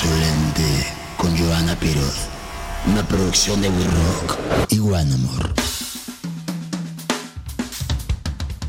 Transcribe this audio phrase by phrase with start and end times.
[0.00, 0.62] Insolente
[1.16, 2.28] con Joana Piroz.
[2.86, 5.52] Una producción de We Rock y One Amor.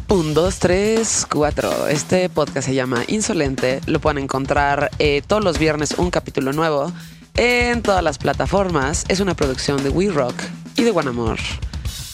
[0.08, 1.86] Un, dos, tres, cuatro.
[1.88, 3.80] Este podcast se llama Insolente.
[3.86, 6.92] Lo pueden encontrar eh, todos los viernes un capítulo nuevo
[7.36, 9.06] en todas las plataformas.
[9.08, 10.34] Es una producción de We Rock
[10.78, 11.38] y de One Amor.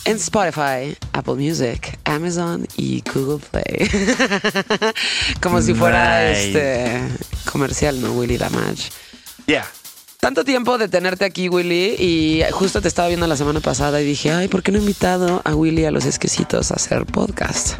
[0.03, 3.89] En Spotify, Apple Music, Amazon y Google Play.
[5.41, 6.47] Como si fuera Nice.
[6.47, 7.01] este
[7.49, 8.11] comercial, ¿no?
[8.11, 8.91] Willy Damage.
[9.47, 9.65] Ya.
[10.19, 14.05] Tanto tiempo de tenerte aquí, Willy, y justo te estaba viendo la semana pasada y
[14.05, 17.79] dije, ay, ¿por qué no he invitado a Willy a los exquisitos a hacer podcast?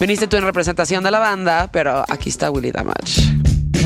[0.00, 3.22] Viniste tú en representación de la banda, pero aquí está Willy Damage.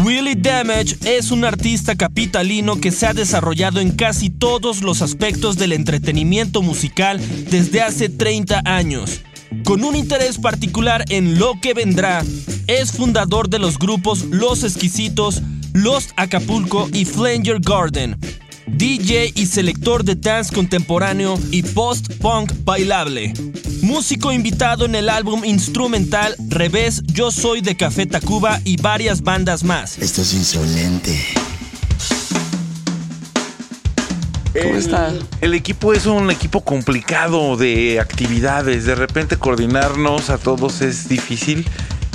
[0.05, 5.59] Willie Damage es un artista capitalino que se ha desarrollado en casi todos los aspectos
[5.59, 7.21] del entretenimiento musical
[7.51, 9.21] desde hace 30 años.
[9.65, 12.25] Con un interés particular en lo que vendrá,
[12.67, 15.43] es fundador de los grupos Los Exquisitos,
[15.73, 18.19] Lost Acapulco y Flanger Garden.
[18.67, 23.33] DJ y selector de dance contemporáneo y post-punk bailable.
[23.81, 29.65] Músico invitado en el álbum instrumental Revés Yo Soy de Café Tacuba y varias bandas
[29.65, 29.99] más.
[29.99, 31.48] Esto es insolente.
[34.63, 35.13] ¿Cómo está?
[35.41, 38.85] El equipo es un equipo complicado de actividades.
[38.85, 41.67] De repente coordinarnos a todos es difícil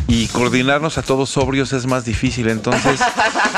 [0.08, 2.50] y coordinarnos a todos sobrios es más difícil.
[2.50, 3.00] Entonces,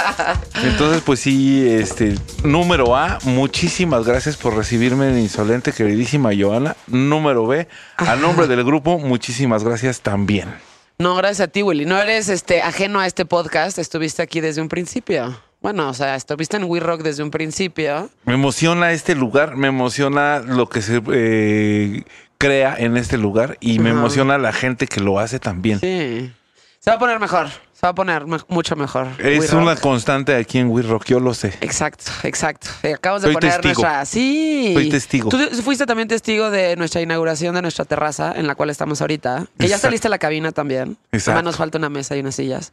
[0.63, 6.75] entonces pues sí, este número A, muchísimas gracias por recibirme en Insolente, queridísima Joana.
[6.87, 10.53] Número B, a nombre del grupo, muchísimas gracias también.
[10.97, 11.85] No, gracias a ti, Willy.
[11.85, 15.37] No eres este, ajeno a este podcast, estuviste aquí desde un principio.
[15.65, 18.11] Bueno, o sea, estuviste en We Rock desde un principio.
[18.23, 22.03] Me emociona este lugar, me emociona lo que se eh,
[22.37, 25.79] crea en este lugar y me emociona la gente que lo hace también.
[25.79, 26.31] Sí.
[26.79, 29.07] Se va a poner mejor, se va a poner me- mucho mejor.
[29.17, 29.61] We Es Rock.
[29.63, 31.47] una constante aquí en We Rock, yo lo sé.
[31.61, 32.67] Exacto, exacto.
[32.83, 33.81] Eh, Acabas de Soy poner testigo.
[33.81, 34.05] nuestra.
[34.05, 34.69] Sí.
[34.75, 35.29] Soy testigo.
[35.29, 39.47] Tú fuiste también testigo de nuestra inauguración de nuestra terraza en la cual estamos ahorita.
[39.57, 40.95] Que ya saliste a la cabina también.
[41.11, 41.31] Exacto.
[41.31, 42.71] Además nos falta una mesa y unas sillas.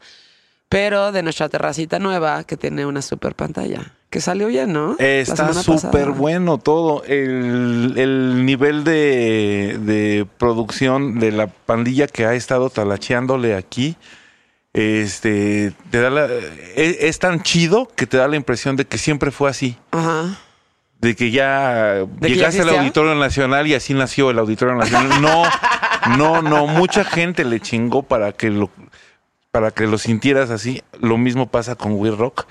[0.72, 3.92] Pero de nuestra terracita nueva que tiene una super pantalla.
[4.10, 4.96] Que salió bien, ¿no?
[4.98, 7.04] Está súper bueno todo.
[7.04, 13.96] El, el nivel de, de producción de la pandilla que ha estado talacheándole aquí.
[14.74, 16.26] Este te da la-
[16.76, 19.76] es, es tan chido que te da la impresión de que siempre fue así.
[19.90, 20.38] Ajá.
[21.00, 22.68] de que ya que ya llegaste al?
[22.78, 25.20] Auditorio Nacional y así nació el Auditorio Nacional.
[25.20, 25.44] No,
[26.16, 28.70] no, no, mucha gente le chingó para que lo
[29.52, 30.82] para que lo sintieras así.
[30.98, 32.46] Lo mismo pasa con We Rock.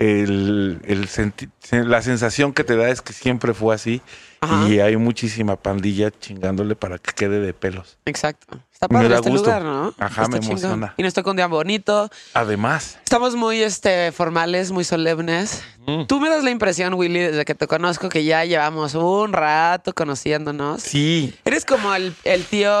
[0.00, 4.02] El, el senti- la sensación que te da es que siempre fue así
[4.40, 4.68] Ajá.
[4.68, 7.96] y hay muchísima pandilla chingándole para que quede de pelos.
[8.04, 8.58] Exacto.
[8.72, 9.46] Está Me padre da este gusto.
[9.46, 9.94] lugar, ¿no?
[9.98, 10.58] Ajá, Está me chingón.
[10.58, 10.94] emociona.
[10.96, 12.10] Y nos toca un día bonito.
[12.34, 15.62] Además, Estamos muy este, formales, muy solemnes.
[15.86, 16.06] Mm.
[16.06, 19.94] Tú me das la impresión, Willy, desde que te conozco, que ya llevamos un rato
[19.94, 20.82] conociéndonos.
[20.82, 22.72] sí, Eres como el, el tío.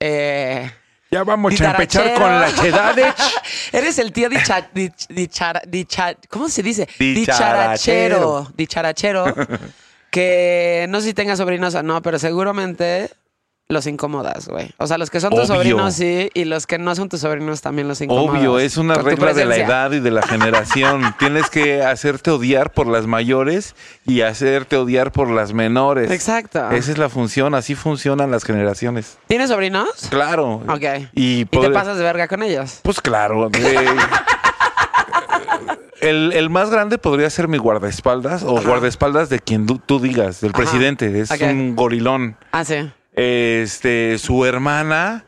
[0.00, 0.70] Eh,
[1.12, 3.14] ya vamos a empezar con las edades.
[3.72, 6.88] Eres el tío dicha, dich- dichara- dicha- ¿Cómo se dice?
[6.98, 8.50] Dicharachero.
[8.56, 9.24] Dicharachero.
[10.10, 13.10] que no sé si tengas sobrinos o no, pero seguramente
[13.68, 14.70] los incomodas, güey.
[14.76, 15.54] O sea, los que son tus Obvio.
[15.56, 18.38] sobrinos sí, y los que no son tus sobrinos también los incomodas.
[18.40, 21.14] Obvio, es una regla de la edad y de la generación.
[21.18, 23.74] Tienes que hacerte odiar por las mayores
[24.04, 26.10] y hacerte odiar por las menores.
[26.10, 26.70] Exacto.
[26.70, 29.16] Esa es la función, así funcionan las generaciones.
[29.26, 29.88] ¿Tienes sobrinos?
[30.10, 30.62] Claro.
[30.68, 31.08] Ok.
[31.14, 32.80] Y, ¿Y te pasas de verga con ellos?
[32.82, 33.48] Pues claro.
[36.00, 38.68] el, el más grande podría ser mi guardaespaldas o Ajá.
[38.68, 40.58] guardaespaldas de quien tú digas, del Ajá.
[40.58, 41.20] presidente.
[41.20, 42.36] Es un gorilón.
[42.50, 42.90] Ah, sí.
[43.14, 45.24] Este, su hermana,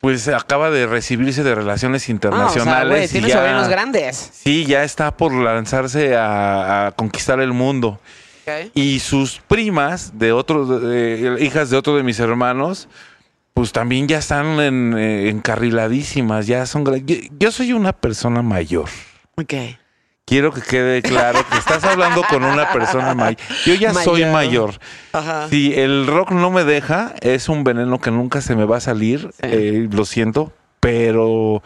[0.00, 2.88] pues acaba de recibirse de relaciones Ah, o sea, internacionales.
[2.88, 4.30] güey, y tienes ya- sobrinos grandes.
[4.32, 8.00] Sí, ya está por lanzarse a, a conquistar el mundo.
[8.74, 10.80] Y sus primas, de otros,
[11.40, 12.88] hijas de otro de mis hermanos,
[13.54, 16.84] pues también ya están en, eh, encarriladísimas, ya son...
[17.06, 18.88] Yo, yo soy una persona mayor.
[19.36, 19.52] Ok.
[20.26, 23.38] Quiero que quede claro que estás hablando con una persona mayor.
[23.64, 24.74] Yo ya soy Mayor.
[25.12, 25.48] Ajá.
[25.48, 28.80] Si el rock no me deja, es un veneno que nunca se me va a
[28.80, 29.20] salir.
[29.34, 29.38] Sí.
[29.42, 31.62] eh, lo siento, pero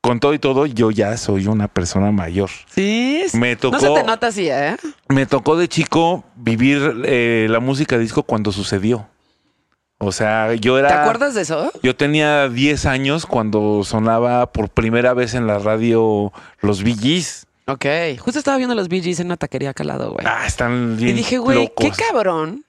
[0.00, 2.50] con todo y todo, yo ya soy una persona mayor.
[2.68, 3.22] Sí.
[3.34, 4.76] Me No se tocó- te nota así, ¿eh?
[5.08, 9.08] Me tocó de chico vivir eh, la música disco cuando sucedió.
[9.98, 10.88] O sea, yo era.
[10.88, 11.70] ¿Te acuerdas de eso?
[11.82, 17.45] Yo tenía 10 años cuando sonaba por primera vez en la radio los Gees.
[17.66, 17.84] Ok.
[18.18, 20.24] Justo estaba viendo los Bee Gees en una taquería acá al lado, güey.
[20.28, 22.64] Ah, están bien y dije, güey, qué cabrón.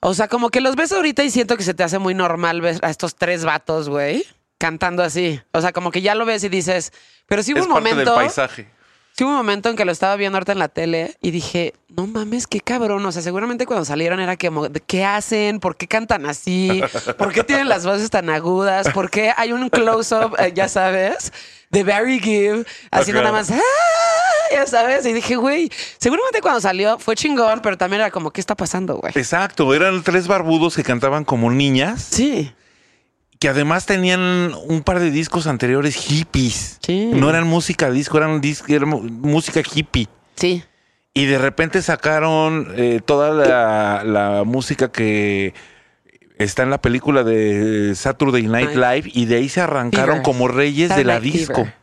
[0.00, 2.60] O sea, como que los ves ahorita y siento que se te hace muy normal
[2.60, 4.24] ver a estos tres vatos, güey,
[4.58, 5.40] cantando así.
[5.52, 6.92] O sea, como que ya lo ves y dices,
[7.26, 8.14] pero sí hubo Es un parte del momento.
[8.14, 8.68] paisaje.
[9.16, 11.72] Sí, hubo un momento en que lo estaba viendo ahorita en la tele y dije,
[11.88, 13.06] no mames, qué cabrón.
[13.06, 15.60] O sea, seguramente cuando salieron era ¿de ¿qué hacen?
[15.60, 16.82] ¿Por qué cantan así?
[17.16, 18.88] ¿Por qué tienen las voces tan agudas?
[18.90, 21.32] ¿Por qué hay un close-up, eh, ya sabes,
[21.70, 23.60] de Barry Gibb haciendo nada más, "Ah",
[24.52, 25.06] ya sabes?
[25.06, 28.96] Y dije, güey, seguramente cuando salió fue chingón, pero también era como, ¿qué está pasando,
[28.96, 29.12] güey?
[29.14, 32.52] Exacto, eran tres barbudos que cantaban como niñas, Sí.
[33.44, 36.78] Que además tenían un par de discos anteriores hippies.
[36.80, 37.10] Sí.
[37.12, 40.08] No eran música disco, eran dis- era música hippie.
[40.34, 40.64] Sí.
[41.12, 45.52] Y de repente sacaron eh, toda la, la música que
[46.38, 48.70] está en la película de Saturday Night.
[48.70, 50.22] Live y de ahí se arrancaron Fever.
[50.22, 51.54] como reyes de la Night disco.
[51.66, 51.74] Fever.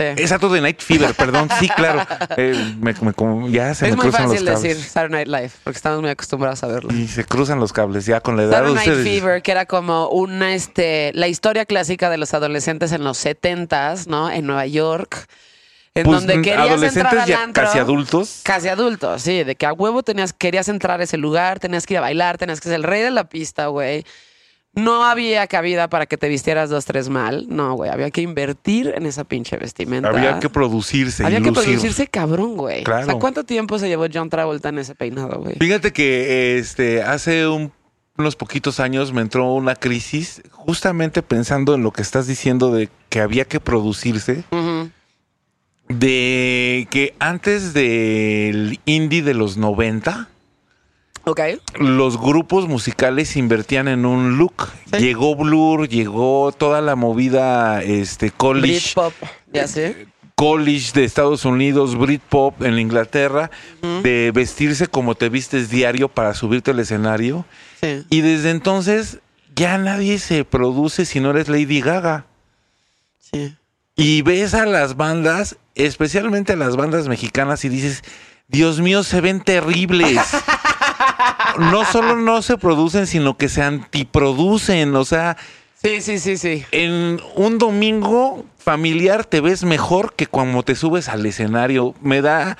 [0.00, 0.22] Sí.
[0.22, 2.06] Es Saturday Night Fever, perdón, sí, claro.
[2.36, 4.62] Eh, me- me- como- ya se Es me muy cruzan los fácil cables.
[4.62, 6.94] decir Saturday Night Live, porque estamos muy acostumbrados a verlo.
[6.94, 9.06] Y se cruzan los cables ya con la edad Saturday Night ustedes.
[9.20, 14.06] Fever, que era como una, este, la historia clásica de los adolescentes en los setentas,
[14.06, 14.30] ¿no?
[14.30, 15.26] En Nueva York,
[15.94, 17.64] en Pues, donde querías entrar adolescentes al ya antro.
[17.64, 18.40] casi adultos.
[18.44, 21.94] Casi adultos, sí, de que a huevo tenías, querías entrar a ese lugar, tenías que
[21.94, 24.04] ir a bailar, tenías que ser el rey de la pista, güey.
[24.82, 27.46] No había cabida para que te vistieras dos, tres mal.
[27.48, 30.08] No, güey, había que invertir en esa pinche vestimenta.
[30.08, 31.64] Había que producirse Había y que lucir.
[31.64, 32.82] producirse cabrón, güey.
[32.84, 33.02] Claro.
[33.02, 35.56] O sea, ¿cuánto tiempo se llevó John Travolta en ese peinado, güey?
[35.58, 37.72] Fíjate que este hace un-
[38.18, 42.90] unos poquitos años me entró una crisis justamente pensando en lo que estás diciendo de
[43.08, 44.44] que había que producirse,
[45.88, 50.28] de que antes del indie de los 90
[51.24, 51.40] Ok.
[51.78, 54.68] los grupos musicales invertían en un look.
[54.92, 54.98] Sí.
[55.00, 59.12] Llegó Blur, llegó toda la movida este college, Britpop,
[59.52, 60.06] ya sé.
[60.34, 63.50] college de Estados Unidos, Britpop en Inglaterra,
[64.02, 67.44] de vestirse como te vistes diario para subirte al escenario.
[67.80, 68.04] Sí.
[68.08, 69.18] Y desde entonces
[69.54, 72.24] ya nadie se produce si no eres Lady Gaga.
[73.32, 73.54] Sí.
[73.96, 78.02] Y ves a las bandas, especialmente a las bandas mexicanas, y dices,
[78.48, 80.18] Dios mío, se ven terribles.
[81.58, 84.94] no solo no se producen, sino que se antiproducen.
[84.96, 85.36] O sea,
[85.82, 86.64] Sí, sí, sí, sí.
[86.72, 91.94] en un domingo familiar te ves mejor que cuando te subes al escenario.
[92.02, 92.58] Me da,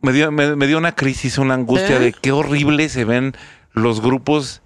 [0.00, 2.00] me dio, me, me dio una crisis, una angustia ¿Eh?
[2.00, 3.34] de qué horrible se ven
[3.72, 4.62] los grupos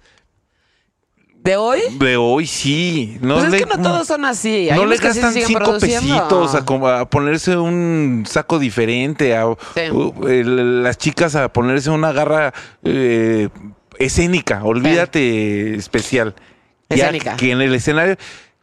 [1.47, 1.79] ¿De hoy?
[1.97, 3.17] de hoy, sí.
[3.21, 4.69] No pues le, es que no todos son así.
[4.69, 9.81] Hay no le sí gastan siguen cinco pesitos a, ponerse un saco diferente, a Sí.
[10.27, 12.53] el- las chicas a ponerse una garra
[12.83, 13.47] eh,
[13.97, 16.35] escénica, olvídate especial.
[16.89, 17.37] Ya Escénica.
[17.37, 18.17] que en el escenario,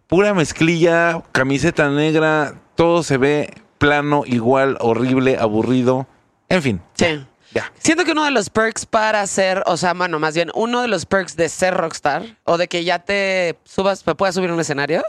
[0.06, 6.06] pura mezclilla, camiseta negra, todo se ve plano, igual, horrible, aburrido.
[6.50, 7.24] En fin, Sí.
[7.54, 7.72] Ya.
[7.78, 10.88] Siento que uno de los perks para ser, o sea, bueno, más bien, uno de
[10.88, 14.54] los perks de ser rockstar o de que ya te subas, te puedas subir a
[14.54, 15.02] un escenario,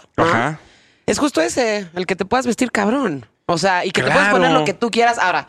[1.06, 3.26] es justo ese, el que te puedas vestir cabrón.
[3.48, 5.20] O sea, y que te puedas poner lo que tú quieras.
[5.20, 5.48] Ahora,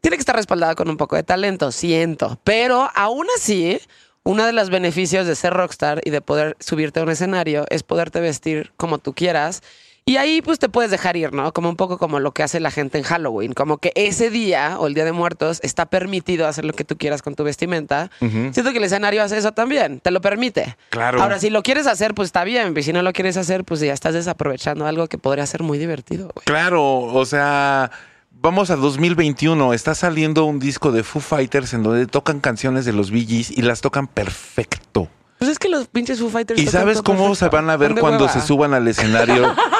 [0.00, 2.38] tiene que estar respaldado con un poco de talento, siento.
[2.44, 3.80] Pero aún así,
[4.22, 7.82] uno de los beneficios de ser rockstar y de poder subirte a un escenario es
[7.82, 9.62] poderte vestir como tú quieras.
[10.06, 11.52] Y ahí pues te puedes dejar ir, ¿no?
[11.54, 13.54] Como un poco como lo que hace la gente en Halloween.
[13.54, 16.98] Como que ese día o el Día de Muertos está permitido hacer lo que tú
[16.98, 18.10] quieras con tu vestimenta.
[18.20, 20.76] Siento que el escenario hace eso también, te lo permite.
[20.90, 21.22] Claro.
[21.22, 22.74] Ahora, si lo quieres hacer, pues está bien.
[22.76, 25.78] Y si no lo quieres hacer, pues ya estás desaprovechando algo que podría ser muy
[25.78, 26.44] divertido, güey.
[26.44, 27.90] Claro, o sea,
[28.30, 29.72] vamos a 2021.
[29.72, 33.50] Está saliendo un disco de Foo Fighters en donde tocan canciones de los Bee Gees
[33.50, 35.08] y las tocan perfecto.
[35.38, 36.60] Pues es que los pinches Foo Fighters.
[36.60, 37.50] ¿Y tocan sabes todo cómo perfecto.
[37.50, 38.32] se van a ver cuando hueva.
[38.32, 39.54] se suban al escenario?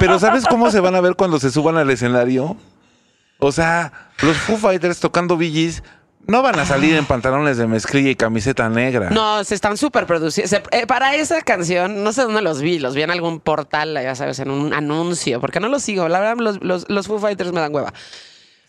[0.00, 2.56] Pero ¿sabes cómo se van a ver cuando se suban al escenario?
[3.38, 3.92] O sea,
[4.22, 5.82] los Foo Fighters tocando Gees
[6.26, 9.10] no van a salir en pantalones de mezclilla y camiseta negra.
[9.10, 10.56] No, se están súper produciendo.
[10.70, 12.78] Eh, para esa canción, no sé dónde los vi.
[12.78, 15.40] Los vi en algún portal, ya sabes, en un anuncio.
[15.40, 16.08] Porque no los sigo.
[16.08, 17.92] La verdad, los, los, los Foo Fighters me dan hueva.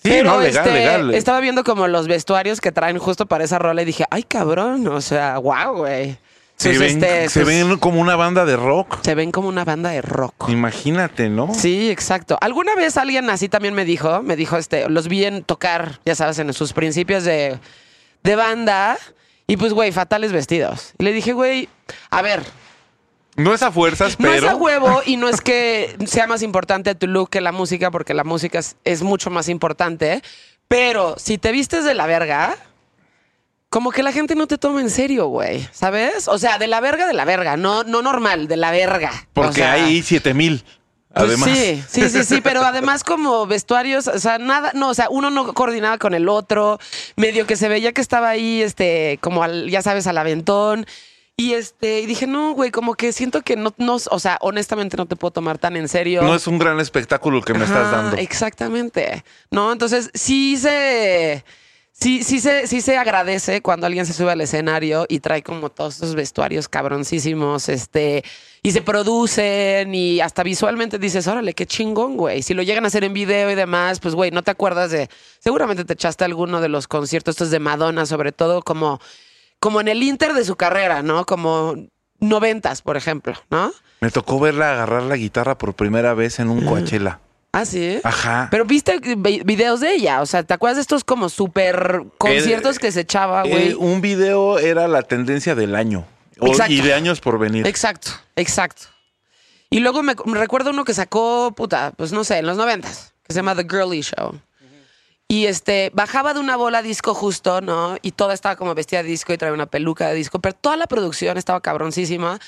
[0.04, 1.14] Sí, Pero, no, legal, este, legal.
[1.14, 4.88] Estaba viendo como los vestuarios que traen justo para esa rola y dije, ay, cabrón.
[4.88, 6.18] O sea, wow, güey.
[6.62, 9.00] Se ven, este, se sus- ven como una banda de rock.
[9.04, 10.50] se ven como una banda de rock.
[10.50, 11.54] Imagínate, ¿no?
[11.54, 12.38] Sí, exacto.
[12.42, 16.16] Alguna vez alguien así también me dijo, me dijo, este, los vi en tocar, ya
[16.16, 17.60] sabes, en sus principios de,
[18.24, 18.98] de banda.
[19.48, 20.94] Y pues, güey, fatales vestidos.
[20.98, 21.68] Y le dije, güey,
[22.10, 22.42] a ver,
[23.36, 24.46] No es a fuerzas, no pero.
[24.48, 27.92] es a huevo y no es que sea más importante tu look que la música,
[27.92, 30.22] porque la música es, es mucho más importante.
[30.68, 32.56] Pero si te vistes de la verga,
[33.72, 35.66] como que la gente no te toma en serio, güey.
[35.72, 36.28] ¿Sabes?
[36.28, 37.56] O sea, de la verga, de la verga.
[37.56, 39.12] No, no normal, de la verga.
[39.32, 40.62] Porque O sea, hay siete mil.
[41.14, 41.50] pues Además.
[41.50, 45.30] sí, sí, sí, sí, pero además como vestuarios, o sea, nada, no, o sea, uno
[45.30, 46.80] no coordinaba con el otro,
[47.16, 50.86] medio que se veía que estaba ahí, este, como al, ya sabes, al aventón.
[51.38, 54.98] Y este, y dije, no, güey, como que siento que no, no, o sea, honestamente
[54.98, 56.24] no te puedo tomar tan en serio.
[56.24, 58.18] No es un gran espectáculo el que me estás dando.
[58.18, 59.24] Exactamente.
[59.50, 61.46] No, entonces sí se.
[62.02, 65.70] Sí, sí se, sí se agradece cuando alguien se sube al escenario y trae como
[65.70, 68.24] todos esos vestuarios cabroncísimos, este,
[68.64, 72.42] y se producen y hasta visualmente dices, órale, qué chingón, güey.
[72.42, 75.12] Si lo llegan a hacer en video y demás, pues, güey, no te acuerdas de,
[75.38, 79.00] seguramente te echaste alguno de los conciertos estos de Madonna, sobre todo como,
[79.60, 81.28] como en el inter de su carrera, ¿no?
[81.28, 81.76] Como
[82.20, 83.72] noventas, por ejemplo, ¿no?
[84.00, 87.20] Me tocó verla agarrar la guitarra por primera vez en un Coachella.
[87.54, 88.00] Ah, sí.
[88.04, 88.48] Ajá.
[88.50, 92.80] Pero viste vi- videos de ella, o sea, ¿te acuerdas de estos como súper conciertos
[92.80, 93.74] que se echaba, güey?
[93.74, 96.06] Un video era la tendencia del año.
[96.44, 96.72] Exacto.
[96.74, 97.68] y de años por venir.
[97.68, 98.84] Exacto, exacto.
[99.70, 103.14] Y luego me, me recuerdo uno que sacó, puta, pues no sé, en los noventas,
[103.28, 104.40] que se llama The Girly Show.
[105.28, 107.96] Y este, bajaba de una bola disco justo, ¿no?
[108.02, 110.76] Y toda estaba como vestida de disco y traía una peluca de disco, pero toda
[110.78, 112.40] la producción estaba cabroncísima.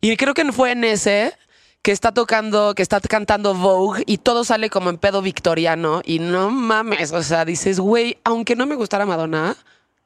[0.00, 1.34] Y creo que fue en ese
[1.82, 6.02] que está tocando, que está cantando Vogue y todo sale como en pedo victoriano.
[6.04, 9.56] Y no mames, o sea, dices, güey, aunque no me gustara Madonna,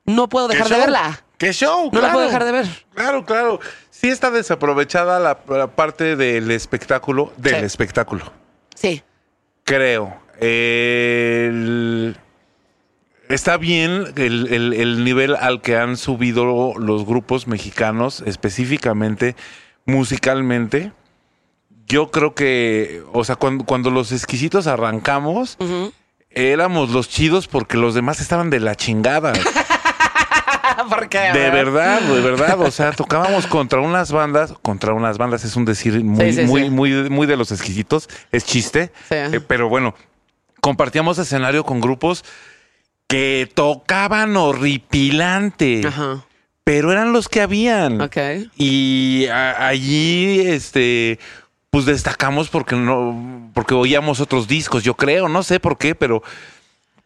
[0.04, 0.80] no puedo ¿Qué dejar de show?
[0.84, 1.24] verla.
[1.38, 1.90] ¿Qué show?
[1.92, 2.66] No la puedo dejar de ver.
[2.94, 3.60] Claro, claro.
[3.90, 7.64] Sí está desaprovechada la, la parte del espectáculo, del Sí.
[7.64, 8.32] espectáculo.
[8.74, 9.02] Sí.
[9.64, 10.16] Creo.
[10.38, 12.16] El-
[13.28, 19.34] Está bien el, el- el nivel al que han subido los grupos mexicanos, específicamente
[19.86, 20.92] musicalmente.
[21.86, 25.56] Yo creo que, o sea, cuando, cuando los exquisitos arrancamos,
[26.30, 29.32] éramos los chidos porque los demás estaban de la chingada.
[30.90, 32.60] Porque, De verdad, de verdad.
[32.60, 36.46] O sea, tocábamos contra unas bandas, contra unas bandas es un decir muy, Sí, sí,
[36.46, 36.70] muy, sí.
[36.70, 38.90] muy, muy de los exquisitos, es chiste.
[39.10, 39.94] Eh, pero bueno,
[40.60, 42.24] compartíamos escenario con grupos
[43.06, 46.24] que tocaban horripilante, Ajá.
[46.64, 48.00] pero eran los que habían.
[48.00, 48.16] Ok.
[48.56, 51.18] Y allí, este,
[51.74, 56.22] pues destacamos porque no, porque oíamos otros discos, yo creo, no sé por qué, pero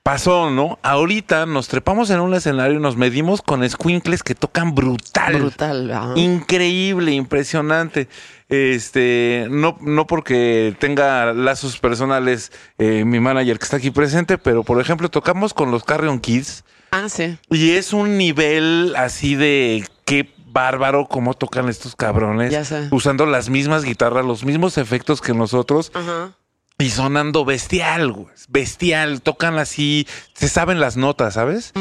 [0.03, 0.79] pasó, ¿no?
[0.83, 5.39] Ahorita nos trepamos en un escenario y nos medimos con squinkles que tocan brutal.
[5.39, 5.91] Brutal.
[5.91, 6.13] ajá.
[6.17, 8.09] Increíble, impresionante.
[8.51, 14.65] Este, no, no porque tenga lazos personales eh, mi manager que está aquí presente, pero
[14.65, 17.39] por ejemplo, tocamos con los Carrion Kids Ah, sí.
[17.49, 22.51] y es un nivel así de qué bárbaro cómo tocan estos cabrones.
[22.53, 22.89] Ya sé.
[22.91, 26.33] Usando las mismas guitarras, los mismos efectos que nosotros Ajá.
[26.79, 28.27] y sonando bestial, güey.
[28.49, 29.21] Bestial.
[29.23, 31.73] Tocan así, se saben las notas, ¿sabes?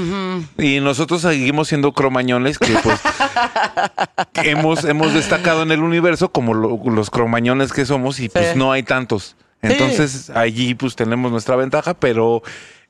[0.58, 3.00] Y nosotros seguimos siendo cromañones que pues
[4.34, 8.56] que hemos, hemos destacado en el universo como lo- los cromañones que somos y pues
[8.56, 9.36] no hay tantos.
[9.62, 12.44] Entonces allí pues tenemos nuestra ventaja, pero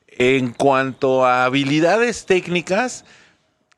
[0.08, 3.04] en cuanto a habilidades técnicas,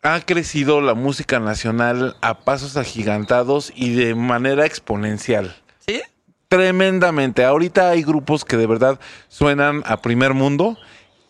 [0.02, 5.54] ha crecido la música nacional a pasos agigantados y de manera exponencial.
[5.86, 6.00] ¿Sí?
[6.48, 7.44] Tremendamente.
[7.44, 10.76] Ahorita hay grupos que de verdad suenan a primer mundo,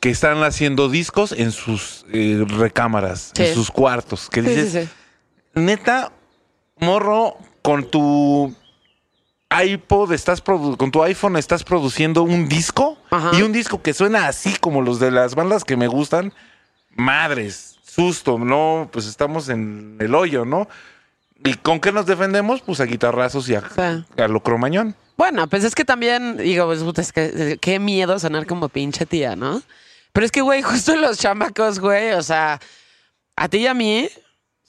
[0.00, 3.44] que están haciendo discos en sus eh, recámaras, Sí.
[3.44, 4.30] en sus cuartos.
[4.30, 4.88] Que dices, sí, sí.
[5.60, 6.12] neta,
[6.78, 8.54] morro, con tu
[9.64, 13.32] iPod, estás con tu iPhone estás produciendo un disco Ajá.
[13.36, 16.32] y un disco que suena así como los de las bandas que me gustan.
[16.94, 20.68] Madres, susto, no, pues estamos en el hoyo, ¿no?
[21.44, 22.60] ¿Y con qué nos defendemos?
[22.60, 24.04] Pues a guitarrazos y a, Sí.
[24.22, 24.94] a lo cromañón.
[25.16, 29.36] Bueno, pues es que también, digo, pues, es que qué miedo sonar como pinche tía,
[29.36, 29.62] ¿no?
[30.12, 32.60] Pero es que, güey, justo los chamacos, güey, o sea,
[33.36, 34.08] a ti y a mí,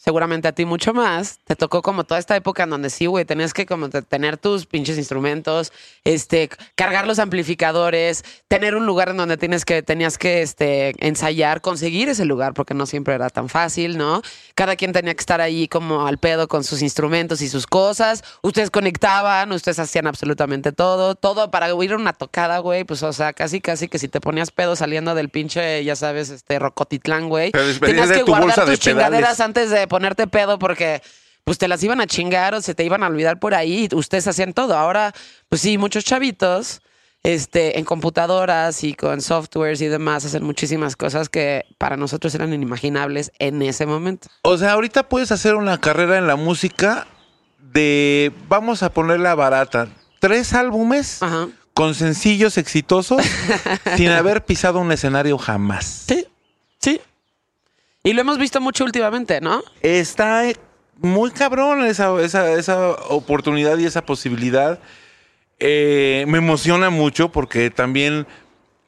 [0.04, 3.24] seguramente a ti mucho más, te tocó como toda esta época en donde sí, güey,
[3.24, 5.72] tenías que como te- tener tus pinches instrumentos,
[6.04, 11.62] este, cargar los amplificadores, tener un lugar en donde tienes que, tenías que, este, ensayar,
[11.62, 14.24] conseguir ese lugar, porque no siempre era tan fácil, ¿no?
[14.56, 18.24] Cada quien tenía que estar ahí como al pedo con sus instrumentos y sus cosas.
[18.42, 23.14] Ustedes conectaban, ustedes hacían absolutamente todo, todo para ir a una tocada, güey, pues, o
[23.14, 27.30] sea, casi, casi que si te ponías pedo saliendo del pinche, ya sabes, este, Rocotitlán,
[27.30, 31.02] güey, tenías que tu guardar tus chingaderas antes de ponerte pedo porque
[31.44, 33.90] pues te las iban a chingar o se te iban a olvidar por ahí.
[33.92, 34.78] y Ustedes hacían todo.
[34.78, 35.14] Ahora,
[35.50, 36.82] pues sí, muchos chavitos
[37.24, 42.54] este, en computadoras y con softwares y demás hacen muchísimas cosas que para nosotros eran
[42.54, 44.30] inimaginables en ese momento.
[44.44, 47.06] O sea, ahorita puedes hacer una carrera en la música
[47.60, 51.50] de, vamos a ponerla barata, tres álbumes Ajá.
[51.74, 53.22] con sencillos exitosos
[53.98, 56.06] sin haber pisado un escenario jamás.
[56.08, 56.26] Sí,
[56.80, 57.02] sí.
[58.04, 59.64] Y lo hemos visto mucho últimamente, ¿no?
[59.82, 60.46] Está
[60.98, 64.80] muy cabrón esa, esa, esa oportunidad y esa posibilidad.
[65.60, 68.26] Eh, me emociona mucho porque también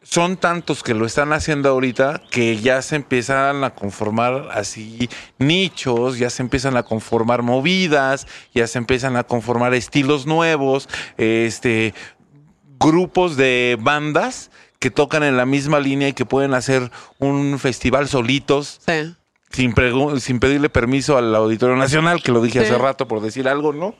[0.01, 6.17] son tantos que lo están haciendo ahorita que ya se empiezan a conformar así nichos,
[6.17, 11.93] ya se empiezan a conformar movidas, ya se empiezan a conformar estilos nuevos, este
[12.79, 14.49] grupos de bandas
[14.79, 19.15] que tocan en la misma línea y que pueden hacer un festival solitos Sí.
[19.51, 19.73] sin,
[20.19, 22.65] sin pedirle permiso al Auditorio Nacional, que lo dije Sí.
[22.65, 23.95] hace rato por decir algo, ¿no?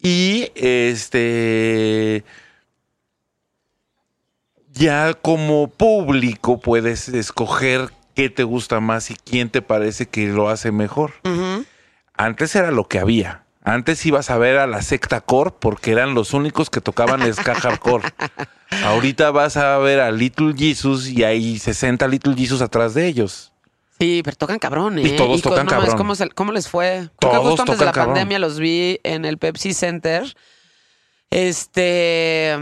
[0.00, 2.24] Y este
[4.70, 10.48] ya como público puedes escoger qué te gusta más y quién te parece que lo
[10.48, 11.12] hace mejor.
[12.16, 13.44] Antes era lo que había.
[13.64, 17.54] Antes ibas a ver a la secta core porque eran los únicos que tocaban ska
[17.54, 18.08] hardcore.
[18.84, 23.52] Ahorita vas a ver a Little Jesus y hay 60 Little Jesus atrás de ellos.
[24.00, 25.02] Sí, pero tocan cabrón, ¿eh?
[25.02, 25.96] Y todos con- tocan no.
[25.96, 27.08] ¿cómo, se- cómo les fue?
[27.18, 28.14] Todos justo antes de la cabrón.
[28.14, 30.24] pandemia los vi en el Pepsi Center.
[31.30, 32.56] Este.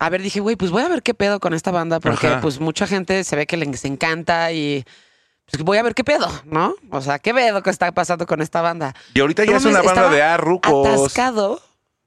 [0.00, 2.40] A ver, dije, güey, pues voy a ver qué pedo con esta banda, porque Ajá.
[2.40, 4.84] pues mucha gente se ve que les encanta y.
[5.50, 6.74] Pues voy a ver qué pedo, ¿no?
[6.90, 8.94] O sea, qué pedo que está pasando con esta banda.
[9.14, 10.86] Y ahorita ya es una banda de arrucos.
[10.86, 11.60] Atascado,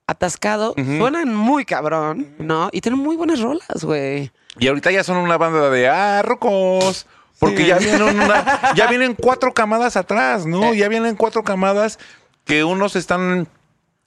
[0.07, 0.73] atascado.
[0.75, 2.69] Suenan muy cabrón, ¿no?
[2.71, 4.31] Y tienen muy buenas rolas, güey.
[4.59, 7.07] Y ahorita ya son una banda de arrucos.
[7.39, 10.75] Porque ya vienen una, ya vienen cuatro camadas atrás, ¿no?
[10.75, 11.97] Ya vienen cuatro camadas
[12.45, 13.47] que unos están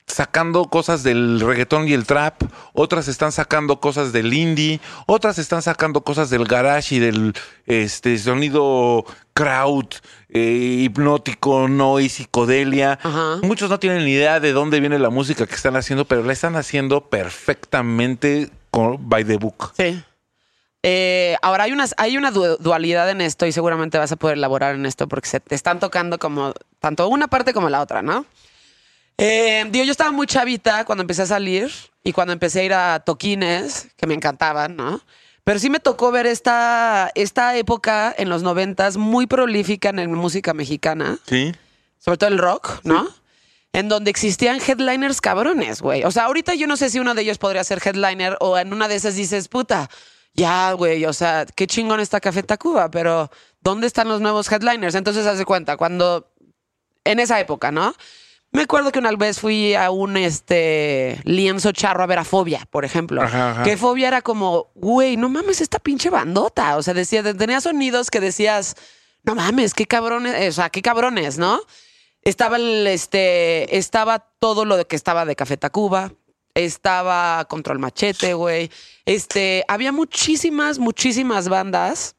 [0.06, 2.42] sacando cosas del reggaetón y el trap,
[2.73, 7.34] otras están sacando cosas del indie, otras están sacando cosas del garage y del
[7.66, 9.87] este sonido crowd,
[10.28, 12.99] eh, hipnótico, noise, psicodelia.
[13.02, 13.38] Ajá.
[13.42, 16.32] Muchos no tienen ni idea de dónde viene la música que están haciendo, pero la
[16.32, 19.73] están haciendo perfectamente con, by the book.
[19.76, 20.02] Sí.
[20.87, 24.37] Eh, ahora hay, unas, hay una du- dualidad en esto y seguramente vas a poder
[24.37, 28.02] elaborar en esto porque se te están tocando como tanto una parte como la otra,
[28.02, 28.26] ¿no?
[29.18, 31.71] Eh, digo, yo estaba muy chavita cuando empecé a salir
[32.02, 35.00] y cuando empecé a ir a toquines, que me encantaban, ¿no?
[35.44, 40.06] Pero sí me tocó ver esta, esta época en los noventas muy prolífica en la
[40.09, 41.54] música mexicana Sí.
[41.99, 43.09] sobre todo el rock, ¿no?
[43.73, 46.04] En donde existían headliners cabrones, güey.
[46.04, 48.73] O sea, ahorita yo no sé si uno de ellos podría ser headliner o en
[48.73, 49.91] una de esas dices, puta,
[50.32, 54.95] ya, güey, o sea, qué chingón está Café Tacuba, pero ¿dónde están los nuevos headliners?
[54.95, 56.32] Entonces, haz de cuenta, cuando,
[57.04, 57.95] en esa época, ¿no?
[58.54, 62.69] Me acuerdo que una vez fui a un este lienzo charro a ver a Fobia,
[62.71, 63.21] por ejemplo.
[63.21, 63.62] Ajá, ajá.
[63.64, 66.76] Que Fobia era como, güey, no mames, esta pinche bandota.
[66.76, 68.76] O sea, decía, tenía sonidos que decías,
[69.25, 71.60] no mames, qué cabrones, o sea, qué cabrones, ¿no?
[72.23, 76.12] Estaba el, este, estaba todo lo que estaba de Café Tacuba,
[76.54, 78.71] estaba Control Machete, güey.
[79.04, 82.14] Este, había muchísimas, muchísimas bandas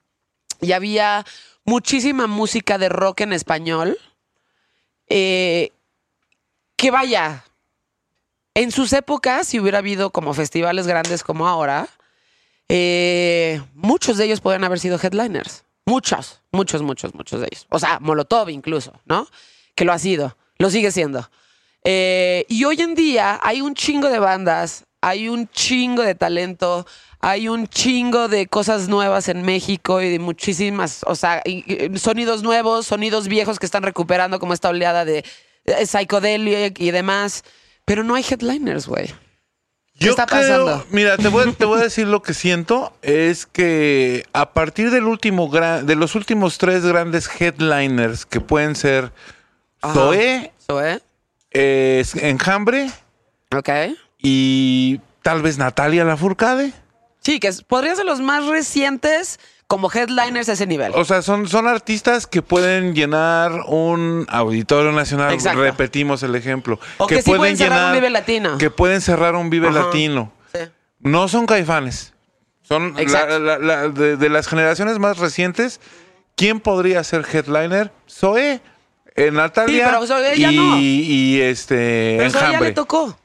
[0.59, 1.25] y había
[1.63, 3.97] muchísima música de rock en español.
[5.07, 5.71] Eh,
[6.85, 7.43] que vaya,
[8.53, 11.87] en sus épocas, si hubiera habido como festivales grandes como ahora,
[12.69, 15.63] eh, muchos de ellos podrían haber sido headliners.
[15.87, 17.65] Muchos, muchos, muchos, muchos de ellos.
[17.71, 19.27] O sea, Molotov incluso, ¿no?
[19.73, 21.27] Que lo ha sido, lo sigue siendo.
[21.83, 26.85] Eh, y hoy en día hay un chingo de bandas, hay un chingo de talento,
[27.19, 31.41] hay un chingo de cosas nuevas en México y de muchísimas, o sea,
[31.95, 35.25] sonidos nuevos, sonidos viejos que están recuperando como esta oleada de
[35.85, 37.43] psychedelic y demás.
[37.85, 39.13] Pero no hay headliners, güey.
[39.97, 40.85] ¿Qué está pasando?
[40.89, 42.91] Mira, te voy, a- te voy a decir lo que siento.
[43.01, 48.75] Es que a partir del último gra- de los últimos tres grandes headliners que pueden
[48.75, 49.11] ser
[49.81, 49.93] Ajá.
[49.93, 50.99] Zoé, ¿Zoe?
[51.51, 52.89] eh, Enjambre
[53.55, 53.69] Ok.
[54.17, 56.73] y tal vez Natalia Lafourcade.
[57.21, 60.91] Sí, que es- podrían ser los más recientes como headliners a ese nivel.
[60.95, 65.33] O sea, son, son artistas que pueden llenar un auditorio nacional.
[65.33, 65.61] Exacto.
[65.61, 66.79] Repetimos el ejemplo.
[66.97, 68.57] O que sí pueden cerrar un Vive Latino.
[68.57, 69.85] Que pueden cerrar un Vive Ajá.
[69.85, 70.31] Latino.
[70.53, 70.59] Sí.
[70.99, 72.13] No son caifanes.
[72.61, 73.39] Son la- Exacto.
[73.39, 75.79] la- la- de, de las generaciones más recientes.
[76.35, 77.91] ¿Quién podría ser headliner?
[78.09, 78.59] Zoe,
[79.31, 80.77] Natalia Sí, pero Zoé ya y, no.
[80.77, 83.03] y, este Pero eso ya le tocó.
[83.05, 83.17] O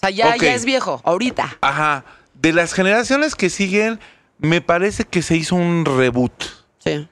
[0.00, 1.56] sea, ya, ya es viejo, ahorita.
[1.60, 2.04] Ajá.
[2.34, 4.00] De las generaciones que siguen,
[4.38, 6.32] me parece que se hizo un reboot.
[6.78, 7.08] Sí.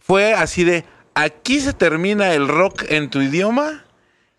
[0.00, 3.84] Fue así de, aquí se termina el rock en tu idioma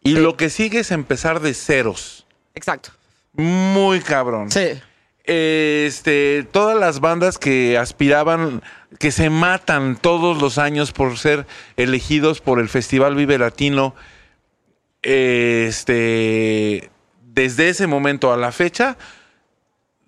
[0.02, 0.20] y Sí.
[0.20, 2.26] lo que sigue es empezar de ceros.
[2.54, 2.92] Exacto.
[3.34, 4.52] Muy cabrón.
[4.52, 4.80] Sí.
[5.28, 8.62] Este, todas las bandas que aspiraban,
[9.00, 11.48] que se matan todos los años por ser
[11.78, 13.96] elegidos por el Festival Vive Latino,
[15.02, 16.90] este,
[17.24, 18.98] desde ese momento a la fecha,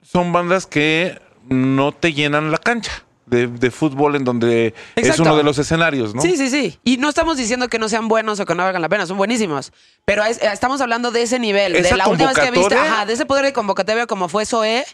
[0.04, 5.36] son bandas que no te llenan la cancha de, de fútbol en donde es uno
[5.36, 6.22] de los escenarios, ¿no?
[6.22, 6.80] Sí, sí, sí.
[6.86, 9.18] Y no estamos diciendo que no sean buenos o que no valgan la pena, son
[9.18, 9.74] buenísimos.
[10.06, 12.76] Pero es- eh, estamos hablando de ese nivel, Esa de la última vez que viste,
[12.76, 14.86] ajá, de ese poder de convocatoria como fue Zoé,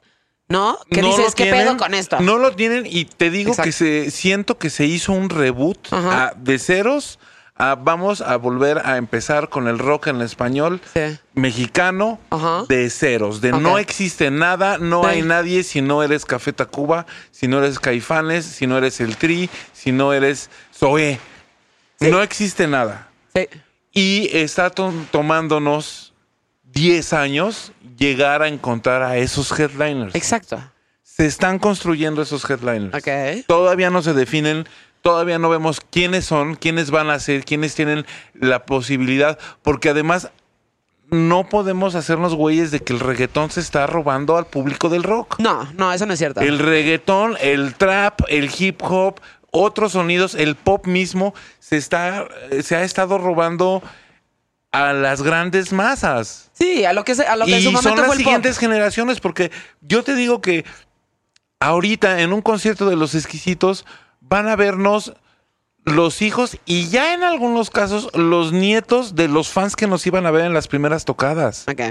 [0.49, 0.77] ¿No?
[0.91, 1.35] ¿Qué no dices?
[1.35, 2.19] ¿Qué tienen, pedo con esto?
[2.19, 3.67] No lo tienen y te digo Exacto.
[3.67, 6.27] que se siento que se hizo un reboot Ajá.
[6.27, 7.17] a- de ceros.
[7.55, 11.19] A vamos a volver a empezar con el rock en español Sí.
[11.35, 12.63] mexicano Ajá.
[12.67, 15.09] de ceros, de no existe nada, no Sí.
[15.09, 19.17] hay nadie si no eres Café Tacuba, si no eres Caifanes, si no eres El
[19.17, 21.19] Tri, si no eres Zoé.
[21.99, 22.09] Sí.
[22.09, 23.07] No existe nada.
[23.91, 26.13] Y está to- tomándonos
[26.63, 30.15] 10 años llegar a encontrar a esos headliners.
[30.15, 30.59] Exacto.
[31.15, 32.95] Se están construyendo esos headliners.
[32.95, 33.45] Ok.
[33.47, 34.67] Todavía no se definen,
[35.01, 40.29] todavía no vemos quiénes son, quiénes van a ser, quiénes tienen la posibilidad, porque además
[41.11, 45.35] no podemos hacernos güeyes de que el reggaetón se está robando al público del rock.
[45.39, 46.41] No, no, eso no es cierto.
[46.41, 49.19] El reggaetón, el trap, el hip hop,
[49.51, 52.27] otros sonidos, el pop mismo se está
[52.63, 53.83] se ha estado robando
[54.71, 56.49] a las grandes masas.
[56.53, 58.15] Sí, a lo que, se- a lo que en Y su momento son las fue
[58.15, 58.25] el pop.
[58.25, 60.65] siguientes generaciones, porque yo te digo que
[61.63, 63.85] ahorita en un concierto de los exquisitos
[64.19, 65.13] van a vernos
[65.85, 70.25] los hijos y ya en algunos casos los nietos de los fans que nos iban
[70.25, 71.65] a ver en las primeras tocadas.
[71.69, 71.81] Ok.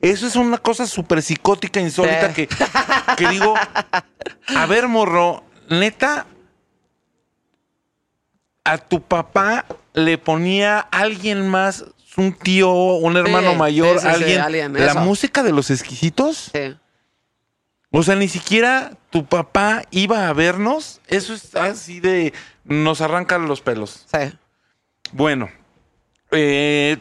[0.00, 2.46] Eso es una cosa súper psicótica, insólita, Sí.
[2.46, 2.48] que,
[3.16, 3.54] que digo,
[4.54, 6.26] a ver, morro, neta,
[8.64, 11.84] a tu papá le ponía alguien más,
[12.16, 16.50] un tío, un hermano Sí, mayor, sí, alguien, alguien, la música de los exquisitos.
[16.54, 16.76] Sí.
[17.90, 21.00] O sea, ni siquiera tu papá iba a vernos.
[21.06, 22.32] Eso es así de,
[22.64, 24.04] nos arrancan los pelos.
[24.12, 24.32] Sí.
[25.12, 25.48] Bueno,
[26.30, 26.98] eh,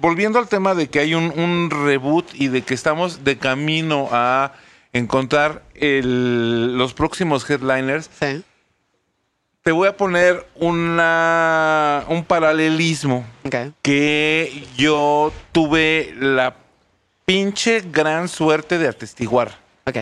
[0.00, 4.08] volviendo al tema de que hay un, un reboot y de que estamos de camino
[4.12, 4.52] a
[4.92, 8.44] encontrar el- los próximos headliners, Sí.
[9.62, 13.24] te voy a poner una, un paralelismo
[13.82, 16.54] que yo tuve la
[17.24, 19.61] pinche gran suerte de atestiguar.
[19.86, 19.96] Ok.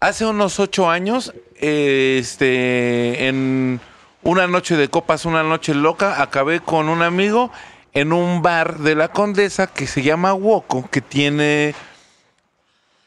[0.00, 3.80] Hace unos ocho años, eh, este, en
[4.22, 7.50] una noche de copas, una noche loca, acabé con un amigo
[7.94, 11.74] en un bar de la Condesa que se llama Woco, que tiene...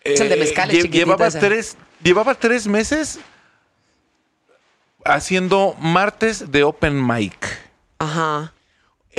[0.03, 3.19] Es el de mezcal, el lle- chiquitito llevaba tres, llevaba tres meses
[5.05, 7.35] haciendo martes de open mic.
[7.99, 8.53] Ajá.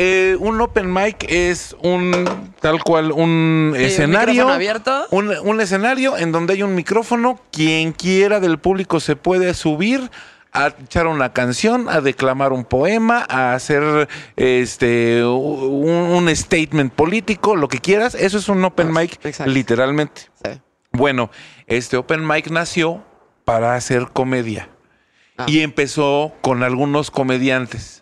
[0.01, 2.25] Eh, un open mic es un
[2.61, 5.07] tal cual un Sí, un escenario micrófono abierto.
[5.11, 10.09] Un, un escenario en donde hay un micrófono quien quiera del público se puede subir
[10.53, 17.57] a echar una canción a declamar un poema a hacer este un, un statement político
[17.57, 19.53] lo que quieras eso es un open mic exacto.
[19.53, 20.61] literalmente Sí.
[20.93, 21.31] bueno
[21.67, 23.03] este open mic nació
[23.45, 24.69] para hacer comedia
[25.41, 25.45] Ah.
[25.47, 27.98] y empezó con algunos comediantes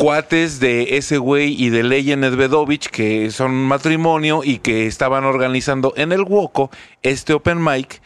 [0.00, 5.92] cuates de ese güey y de Leyen Nedvedovich, que son matrimonio y que estaban organizando
[5.96, 6.70] en el Woco
[7.02, 8.00] este open mic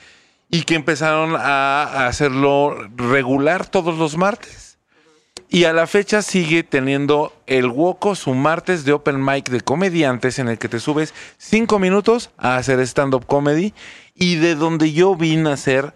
[0.48, 4.78] y que empezaron a hacerlo regular todos los martes.
[5.50, 10.38] Y a la fecha sigue teniendo el Woco su martes de open mic de comediantes
[10.38, 13.74] en el que te subes cinco minutos a hacer stand-up comedy
[14.14, 15.92] y de donde yo vine a hacer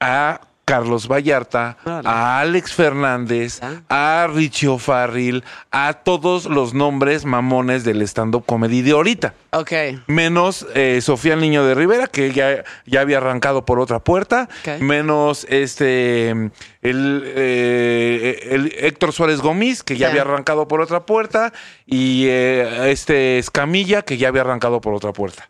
[0.00, 8.02] a Carlos Vallarta, a Alex Fernández, a Richie O'Farrill, a todos los nombres mamones del
[8.02, 9.32] stand-up comedy de ahorita.
[9.52, 9.72] Ok.
[10.08, 14.50] Menos eh, Sofía el Niño de Rivera, que ya, ya había arrancado por otra puerta.
[14.80, 21.54] Menos este el, eh, el Héctor Suárez Gómez, que ya había arrancado por otra puerta.
[21.86, 25.48] Y eh, este Escamilla, que ya había arrancado por otra puerta.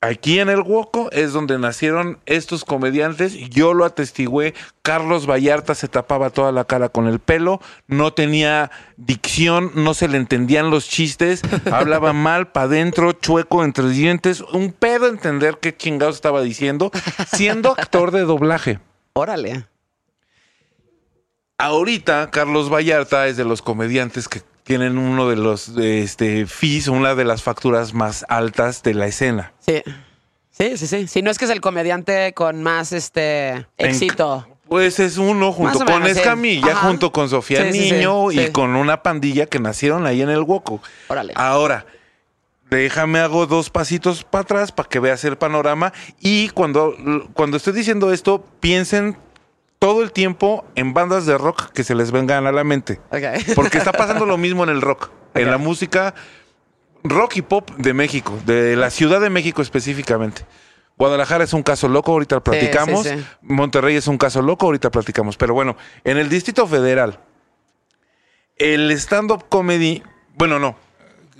[0.00, 3.34] Aquí en el Huoco es donde nacieron estos comediantes.
[3.50, 4.54] Yo lo atestigué.
[4.82, 7.60] Carlos Vallarta se tapaba toda la cara con el pelo.
[7.88, 9.72] No tenía dicción.
[9.74, 11.42] No se le entendían los chistes.
[11.72, 14.40] Hablaba mal, para adentro, chueco, entre dientes.
[14.40, 16.92] Un pedo entender qué chingados estaba diciendo.
[17.34, 18.78] Siendo actor de doblaje.
[19.14, 19.66] Órale.
[21.60, 27.14] Ahorita Carlos Vallarta es de los comediantes que tienen uno de los este fees, una
[27.14, 29.54] de las facturas más altas de la escena.
[29.60, 29.82] Sí.
[30.50, 31.08] Sí, sí, sí.
[31.08, 34.46] Si no es que es el comediante con más este éxito.
[34.68, 36.10] Pues es uno junto con sí.
[36.10, 40.42] Escamilla, junto con Sofía Sí, Niño y con una pandilla que nacieron ahí en el
[40.42, 40.82] Huoco.
[41.08, 41.32] Órale.
[41.34, 41.86] Ahora,
[42.68, 46.94] déjame hago dos pasitos para atrás para que veas el panorama y cuando,
[47.32, 49.16] cuando estoy diciendo esto, piensen
[49.78, 53.00] todo el tiempo en bandas de rock que se les vengan a la mente.
[53.54, 56.14] Porque está pasando lo mismo en el rock, en la música
[57.04, 60.44] rock y pop de México, de la Ciudad de México específicamente.
[60.96, 63.06] Guadalajara es un caso loco, ahorita platicamos.
[63.06, 63.24] sí, sí.
[63.42, 65.36] Monterrey es un caso loco, ahorita platicamos.
[65.36, 67.20] Pero bueno, en el Distrito Federal,
[68.56, 70.02] el stand-up comedy,
[70.34, 70.76] bueno, no,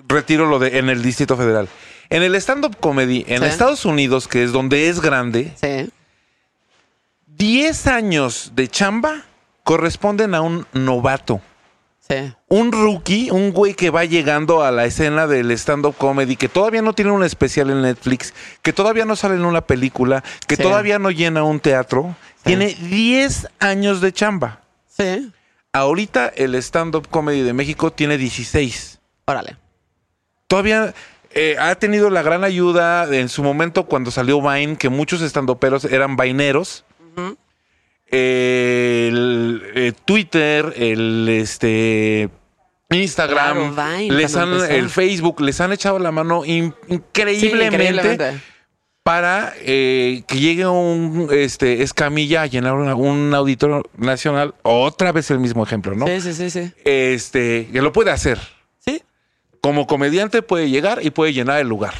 [0.07, 1.69] retiro lo de en el Distrito Federal.
[2.09, 3.43] En el stand-up comedy, en.
[3.43, 5.91] Estados Unidos, que es donde es grande, Sí.
[7.39, 9.23] 10 años de chamba
[9.63, 11.41] corresponden a un novato.
[12.01, 12.35] Sí.
[12.49, 16.83] Un rookie, un güey que va llegando a la escena del stand-up comedy, que todavía
[16.83, 20.63] no tiene un especial en Netflix, que todavía no sale en una película, que Sí.
[20.63, 24.63] todavía no llena un teatro, tiene 10 años de chamba.
[24.89, 25.31] Sí.
[25.73, 28.99] Ahorita el stand-up comedy de México tiene 16.
[29.27, 29.57] Órale.
[30.49, 30.93] Todavía
[31.35, 35.85] eh, ha tenido la gran ayuda en su momento cuando salió Vine, que muchos estandoperos
[35.85, 36.85] eran vaineros.
[38.11, 42.29] El, eh, Twitter, el este
[42.91, 44.73] Instagram, Claro, Vine, les han, empezó.
[44.73, 48.41] el Facebook, les han echado la mano in- Sí, increíblemente
[49.03, 54.55] para eh, que llegue un este escamilla a llenar un auditorio nacional.
[54.63, 56.07] Otra vez el mismo ejemplo, ¿no?
[56.07, 56.73] Sí, sí, sí, sí.
[56.85, 58.39] Este, que lo puede hacer.
[58.79, 59.03] Sí.
[59.63, 61.95] Como comediante puede llegar y puede llenar el lugar.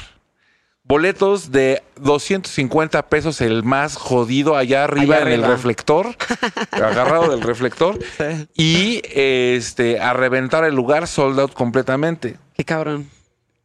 [0.89, 6.17] Boletos de 250 pesos, el más jodido allá arriba Allá en el reflector,
[6.71, 8.49] agarrado del reflector, Sí.
[8.55, 12.39] y este a reventar el lugar sold out completamente.
[12.57, 13.11] Qué cabrón.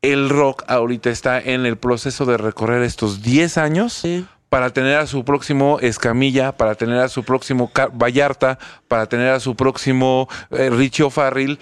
[0.02, 4.26] El rock ahorita está en el proceso de recorrer estos 10 años Sí.
[4.50, 8.60] para tener a su próximo Escamilla, para tener a su próximo Vallarta,
[8.90, 11.58] para tener a su próximo eh, Richie O'Farrill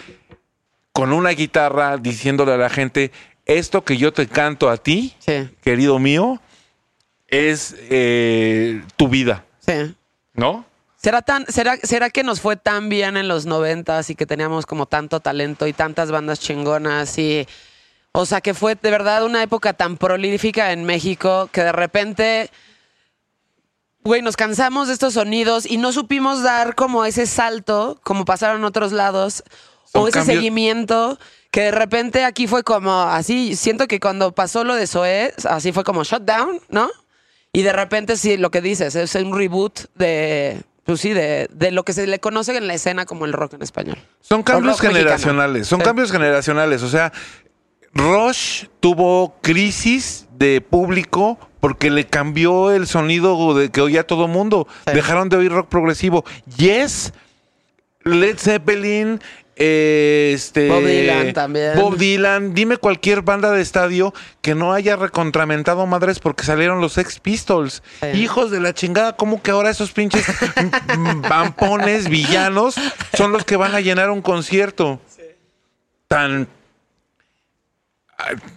[0.92, 3.12] con una guitarra diciéndole a la gente,
[3.46, 5.50] esto que yo te canto a ti, Sí.
[5.62, 6.42] querido mío,
[7.28, 9.96] es eh, tu vida, Sí.
[10.34, 10.66] ¿no?
[10.98, 14.66] ¿Será, tan, será, ¿Será que nos fue tan bien en los noventas y que teníamos
[14.68, 17.48] como tanto talento y tantas bandas chingonas y...
[18.14, 22.52] O sea, que fue de verdad una época tan prolífica en México que de repente,
[24.04, 28.58] güey, nos cansamos de estos sonidos y no supimos dar como ese salto, como pasaron
[28.58, 29.44] en otros lados,
[29.92, 31.20] Son o ese cambios- seguimiento,
[31.52, 35.72] que de repente aquí fue como así, siento que cuando pasó lo de Zoé, así
[35.72, 36.90] fue como shutdown, ¿no?
[37.54, 41.72] Y de repente sí, lo que dices, es un reboot de, pues sí, de, de
[41.72, 43.98] lo que se le conoce en la escena como el rock en español.
[44.22, 44.96] Son cambios mexicano.
[44.98, 45.86] generacionales, son Sí.
[45.86, 46.82] cambios generacionales.
[46.84, 47.12] O sea,
[47.94, 54.66] Rush tuvo crisis de público porque le cambió el sonido de que oía todo mundo.
[54.88, 54.94] Sí.
[54.94, 56.24] Dejaron de oír rock progresivo.
[56.56, 57.12] Yes,
[58.04, 59.20] Led Zeppelin,
[59.56, 61.74] este, Bob Dylan también.
[61.76, 62.54] Bob Dylan.
[62.54, 67.84] Dime cualquier banda de estadio que no haya recontramentado madres porque salieron los Sex Pistols.
[68.02, 68.08] Sí.
[68.20, 70.26] Hijos de la chingada, ¿cómo que ahora esos pinches
[71.30, 72.76] vampones, villanos,
[73.16, 75.00] son los que van a llenar un concierto?
[76.08, 76.48] Tan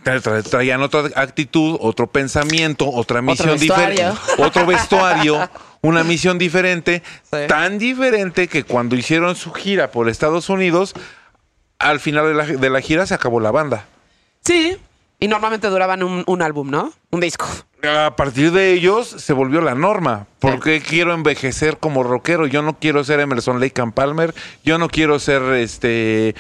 [0.05, 4.45] tra- traían otra actitud, otro pensamiento, otra misión diferente, vestuario.
[4.47, 5.51] otro vestuario,
[5.85, 7.39] una misión diferente, Sí.
[7.49, 10.95] tan diferente que cuando hicieron su gira por Estados Unidos,
[11.79, 13.85] al final de la, de la gira se acabó la banda.
[14.45, 14.77] Sí.
[15.21, 16.93] Y normalmente duraban un, un álbum, ¿no?
[17.11, 17.47] Un disco.
[17.83, 20.27] A partir de ellos se volvió la norma.
[20.39, 22.47] porque quiero envejecer como rockero?
[22.47, 24.35] Yo no quiero ser Emerson Lake and Palmer.
[24.65, 26.35] Yo no quiero ser este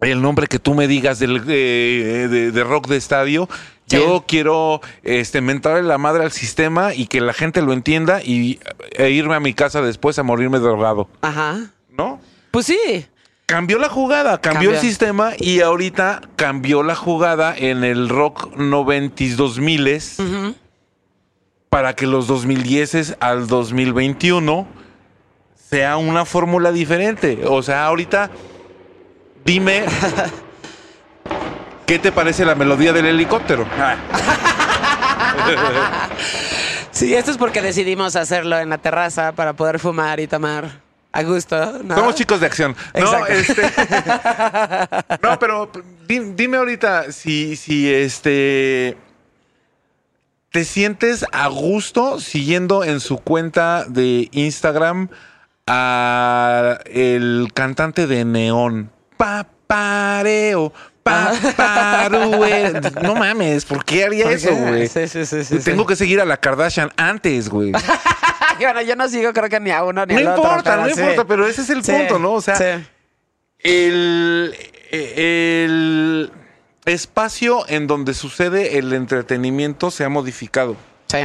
[0.00, 3.48] el nombre que tú me digas del, eh, de, de rock de estadio.
[3.90, 3.96] Sí.
[3.96, 8.60] Yo quiero este, mentarle la madre al sistema y que la gente lo entienda y,
[8.92, 11.08] e irme a mi casa después a morirme drogado.
[11.22, 11.72] Ajá.
[11.90, 12.20] ¿No?
[12.52, 13.06] Pues sí.
[13.46, 14.70] Cambió la jugada, cambió, Cambió.
[14.70, 20.54] el sistema y ahorita cambió la jugada en el rock 90s 2000s Ujú.
[21.68, 24.68] para que los 2010 al 2021
[25.68, 27.40] sea una fórmula diferente.
[27.44, 28.30] O sea, ahorita
[29.44, 29.82] dime
[31.90, 33.66] ¿qué te parece la melodía del helicóptero?
[36.92, 40.70] Sí, esto es porque decidimos hacerlo en la terraza para poder fumar y tomar
[41.12, 41.80] a gusto.
[41.82, 41.94] ¿no?
[41.96, 42.76] Somos chicos de acción.
[42.94, 43.62] No, este,
[45.22, 45.70] no, pero
[46.06, 48.96] di- dime ahorita si, si este
[50.50, 55.08] te sientes a gusto siguiendo en su cuenta de Instagram
[55.66, 58.90] a el cantante de Neón.
[59.16, 62.80] Papareo, paparue.
[63.02, 64.88] No mames, ¿por qué haría ¿Por eso, güey?
[64.88, 65.88] Sí, sí, sí, sí, Tengo sí.
[65.88, 67.72] que seguir a la Kardashian antes, güey.
[68.60, 70.42] bueno, yo no sigo creo que ni a uno ni No al otro.
[70.44, 71.00] importa, pero no sí.
[71.00, 72.32] importa, pero ese es el Sí, punto, ¿no?
[72.34, 72.56] O sea,
[73.58, 74.54] el,
[74.90, 76.30] el
[76.84, 80.76] espacio en donde sucede el entretenimiento se ha modificado.
[81.08, 81.18] Sí.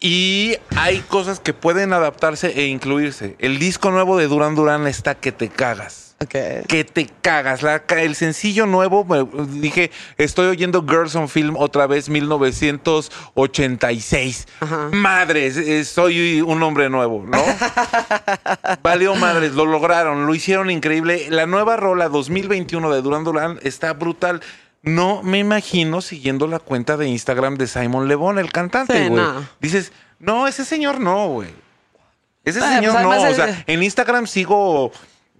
[0.00, 3.34] Y hay cosas que pueden adaptarse e incluirse.
[3.40, 6.07] El disco nuevo de Duran Duran está que te cagas.
[6.26, 7.62] Que te cagas.
[7.62, 9.06] La el sencillo nuevo,
[9.50, 14.46] dije, estoy oyendo Girls on Film otra vez, 1986.
[14.60, 14.88] Ajá.
[14.92, 17.38] Madres, eh, soy un hombre nuevo, ¿no?
[18.82, 21.26] Valió madres, lo lograron, lo hicieron increíble.
[21.30, 24.40] La nueva rola 2021 de Duran Duran está brutal.
[24.82, 29.08] no me imagino siguiendo la cuenta de Instagram de Simon Le Bon, el cantante, Sí,
[29.08, 29.22] güey.
[29.22, 29.46] no.
[29.60, 31.48] Dices, no, ese señor no, güey.
[32.44, 33.10] Ese Ah, señor pues, no.
[33.30, 34.90] O sea, en Instagram sigo,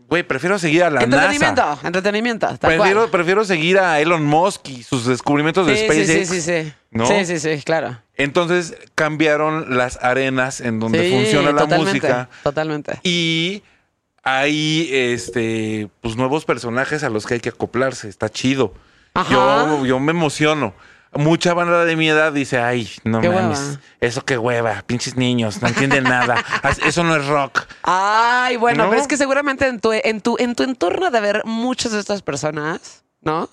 [0.09, 1.87] güey, prefiero seguir a la entretenimiento, NASA.
[1.87, 2.47] entretenimiento.
[2.59, 6.29] tal Prefiero, prefiero seguir a Elon Musk y sus descubrimientos de Sí, sí, SpaceX.
[6.29, 6.73] sí, sí, sí.
[6.91, 7.07] ¿no?
[7.07, 7.99] Sí, sí, sí, claro.
[8.17, 12.29] Entonces cambiaron las arenas en donde Sí, funciona la totalmente, música.
[12.43, 13.01] Totalmente.
[13.05, 13.63] Y
[14.23, 18.09] hay este pues nuevos personajes a los que hay que acoplarse.
[18.09, 18.75] Está chido.
[19.15, 19.33] Ajá.
[19.33, 20.75] Yo, yo me emociono.
[21.15, 23.59] Mucha banda de mi edad dice, ay, no Qué mames.
[23.59, 23.81] hueva.
[24.01, 26.45] Eso qué hueva, pinches niños, no entienden nada.
[26.85, 27.63] Eso no es rock.
[27.83, 28.91] Ay, bueno, ¿No?
[28.91, 32.01] pero es que seguramente en tu, en tu, en tu entorno de ver muchas de
[32.01, 33.49] estas personas, ¿no?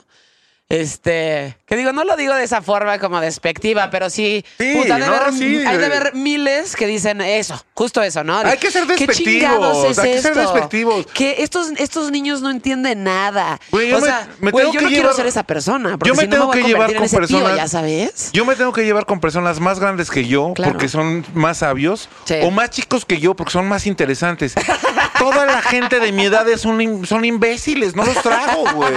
[0.76, 4.98] Este, que digo, no lo digo de esa forma como despectiva, pero sí, Sí, puta,
[4.98, 8.38] no, haber- sí, hay de haber miles que dicen eso, justo eso, ¿no?
[8.40, 11.06] Hay que ser ¿qué despectivos, chingados es hay que ser despectivos.
[11.14, 13.60] Que estos, estos niños no entienden nada.
[13.72, 16.16] Güey, o sea, me güey, tengo yo que no quiero ser esa persona, porque Yo
[16.16, 18.30] me si no tengo me voy que a llevar con ese tío, personas- ya sabes.
[18.34, 20.74] Yo me tengo que llevar con personas más grandes que yo Claro.
[20.74, 22.36] porque son más sabios Sí.
[22.44, 24.54] o más chicos que yo porque son más interesantes.
[25.18, 28.94] Toda la gente de mi edad es un son imbéciles, no los trago, güey.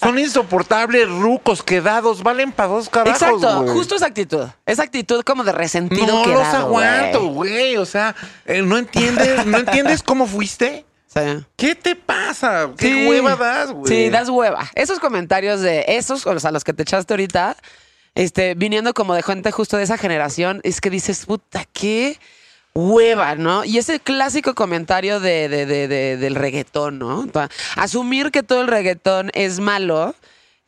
[0.00, 4.46] Son insoportables, rucos, quedados, valen para dos carajos, Exacto, justo esa actitud.
[4.64, 7.50] Esa actitud como de resentido No quedado, los aguanto, güey.
[7.50, 7.76] güey.
[7.76, 10.84] O sea, eh, ¿no entiendes, ¿no entiendes cómo fuiste?
[11.06, 11.44] Sí.
[11.56, 12.70] ¿Qué te pasa?
[12.76, 13.06] ¿Qué Sí.
[13.08, 13.86] hueva das, güey?
[13.92, 14.68] Sí, das hueva.
[14.74, 17.56] Esos comentarios de esos, o sea, los que te echaste ahorita,
[18.14, 22.18] este, viniendo como de gente justo de esa generación, es que dices, puta, qué
[22.76, 23.64] hueva, ¿no?
[23.64, 27.26] Y ese clásico comentario de, de- de- de- del reggaetón, ¿no?
[27.76, 30.14] Asumir que todo el reggaetón es malo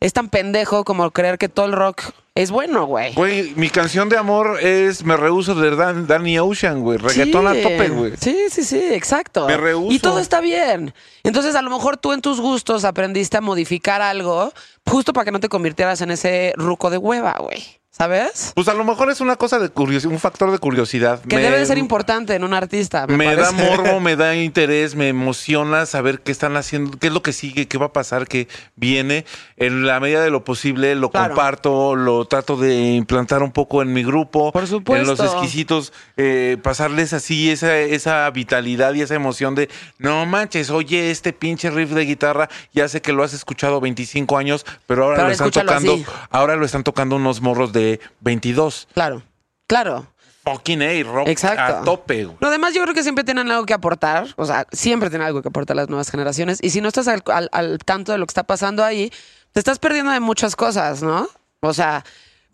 [0.01, 2.01] es tan pendejo como creer que todo el rock
[2.33, 3.13] es bueno, güey.
[3.15, 6.97] Güey, mi canción de amor es Me rehuso de Dan- Danny Ocean, güey.
[6.97, 8.13] Reggaetón a tope, güey.
[8.19, 9.45] Sí, sí, sí, exacto.
[9.45, 9.91] Me rehúso.
[9.93, 10.93] Y todo está bien.
[11.23, 14.53] Entonces, a lo mejor tú en tus gustos aprendiste a modificar algo
[14.85, 17.78] justo para que no te convirtieras en ese ruco de hueva, güey.
[18.09, 18.53] ¿Sabes?
[18.55, 21.19] Pues a lo mejor es una cosa de curiosidad, un factor de curiosidad.
[21.21, 23.05] Que Me- debe de ser importante en un artista.
[23.07, 27.13] Me, Me da morbo, me da interés, me emociona saber qué están haciendo, qué es
[27.13, 29.25] lo que sigue, qué va a pasar, qué viene.
[29.57, 31.33] En la medida de lo posible lo Claro.
[31.35, 34.53] comparto, lo trato de implantar un poco en mi grupo.
[34.53, 35.01] Por supuesto.
[35.01, 40.69] En los exquisitos, eh, pasarles así esa, esa vitalidad y esa emoción de, no manches,
[40.69, 45.03] oye, este pinche riff de guitarra, ya sé que lo has escuchado 25 años, pero
[45.03, 46.05] ahora Pero lo están tocando, así.
[46.29, 47.88] ahora lo están tocando unos morros de
[48.19, 48.87] 22.
[48.93, 49.23] Claro,
[49.67, 50.07] claro.
[50.43, 51.77] Fucking A, rock Exacto.
[51.77, 52.37] a tope, güey.
[52.39, 55.41] Lo demás yo creo que siempre tienen algo que aportar, o sea, siempre tienen algo
[55.41, 56.59] que aportar las nuevas generaciones.
[56.61, 59.11] Y si no estás al, al- al tanto de lo que está pasando ahí,
[59.51, 61.27] te estás perdiendo de muchas cosas, ¿no?
[61.59, 62.03] O sea,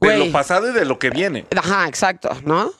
[0.02, 0.26] De güey.
[0.28, 1.45] lo pasado y de lo que viene.
[1.56, 2.71] Ajá, exacto, ¿no?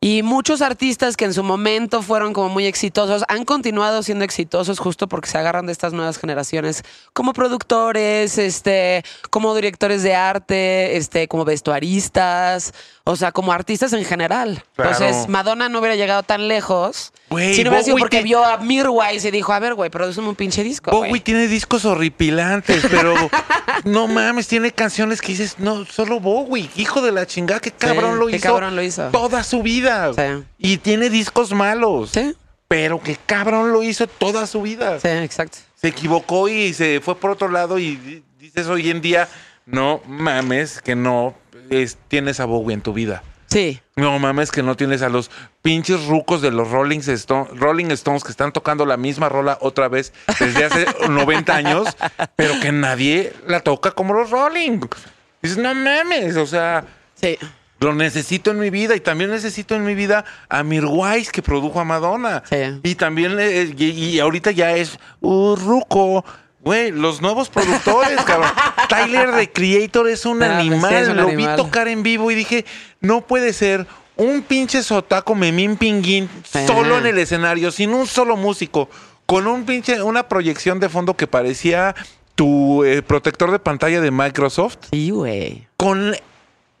[0.00, 4.78] Y muchos artistas que en su momento fueron como muy exitosos han continuado siendo exitosos
[4.78, 6.82] justo porque se agarran de estas nuevas generaciones
[7.14, 14.04] como productores, este, como directores de arte, este, como vestuaristas, o sea, como artistas en
[14.04, 14.62] general.
[14.76, 14.90] Claro.
[14.92, 18.44] Entonces, Madonna no hubiera llegado tan lejos Güey, si no hubiera sido porque te- vio
[18.44, 20.90] a Mirwais y dijo, a ver, güey, produceme un pinche disco.
[20.90, 21.20] Bowie güey".
[21.22, 23.14] tiene discos horripilantes, pero
[23.84, 28.18] no mames, tiene canciones que dices, no, solo Bowie, hijo de la chingada, qué cabrón
[28.18, 28.48] lo qué hizo.
[28.48, 29.08] cabrón lo hizo.
[29.10, 30.12] Toda su vida.
[30.14, 30.44] Sí.
[30.58, 32.10] Y tiene discos malos.
[32.10, 32.34] Sí,
[32.68, 34.98] Pero qué cabrón lo hizo toda su vida.
[35.00, 35.58] sí, exacto.
[35.74, 39.28] Se equivocó y se fue por otro lado y di- dices hoy en día,
[39.66, 41.34] no mames que no
[41.70, 43.22] es- tienes a Bowie en tu vida.
[43.54, 45.30] Sí, No mames que no tienes a los
[45.62, 49.86] pinches rucos de los Rolling, Stone- Rolling Stones que están tocando la misma rola otra
[49.88, 51.96] vez desde hace 90 años,
[52.36, 54.80] pero que nadie la toca como los Rolling.
[55.40, 57.38] Dices, no mames, o sea, sí.
[57.78, 61.78] lo necesito en mi vida y también necesito en mi vida a Mirwais que produjo
[61.80, 62.42] a Madonna.
[62.50, 62.56] Sí.
[62.82, 63.38] Y también,
[63.78, 66.24] y, y ahorita ya es uh, ruco.
[66.60, 68.48] Güey, los nuevos productores, cabrón.
[68.88, 70.94] Tyler, the Creator, es un Ah, pues animal.
[70.94, 71.50] es un Lo animal.
[71.50, 72.64] vi tocar en vivo y dije,
[73.04, 73.86] no puede ser
[74.16, 76.28] un pinche sotaco memín pinguín
[76.66, 78.88] solo en el escenario, sin un solo músico,
[79.26, 81.94] con un pinche, una proyección de fondo que parecía
[82.34, 85.66] tu eh, protector de pantalla de Microsoft Sí, güey.
[85.76, 86.14] con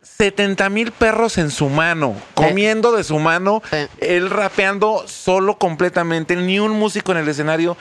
[0.02, 3.76] 70 mil perros en su mano, comiendo de su mano, Sí.
[4.00, 7.76] él rapeando solo completamente, ni un músico en el escenario,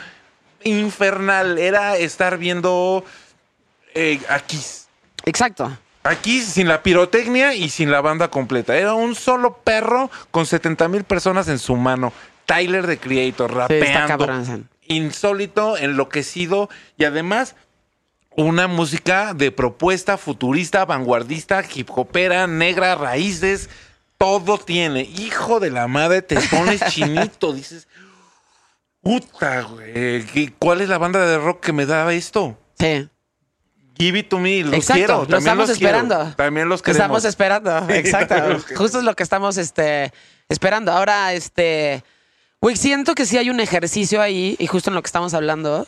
[0.63, 3.03] infernal, era estar viendo
[3.93, 4.59] eh, aquí,
[5.25, 5.77] Exacto.
[6.03, 10.87] Aquí sin la pirotecnia y sin la banda completa, era un solo perro con 70
[10.87, 12.13] mil personas en su mano,
[12.45, 14.25] Tyler the Creator, rapeando,
[14.87, 17.55] insólito, enloquecido y además
[18.35, 23.69] una música de propuesta futurista, vanguardista, hip hopera, negra, raíces,
[24.17, 25.01] todo tiene.
[25.01, 27.87] Hijo de la madre, te pones chinito, dices,
[29.01, 32.57] puta, güey, ¿qué- ¿cuál es la banda de rock que me da esto?
[32.79, 33.07] Sí.
[33.97, 35.13] Give it to me, los Exacto, quiero.
[35.13, 35.97] lo también estamos los quiero.
[35.97, 36.35] esperando.
[36.35, 37.01] También los Lo queremos.
[37.03, 38.35] Estamos esperando, exacto.
[38.49, 38.65] los.
[38.75, 40.11] Justo es lo que estamos este,
[40.49, 40.91] esperando.
[40.91, 42.03] Ahora, este,
[42.61, 45.85] güey, siento que sí hay un ejercicio ahí, y justo en lo que estamos hablando,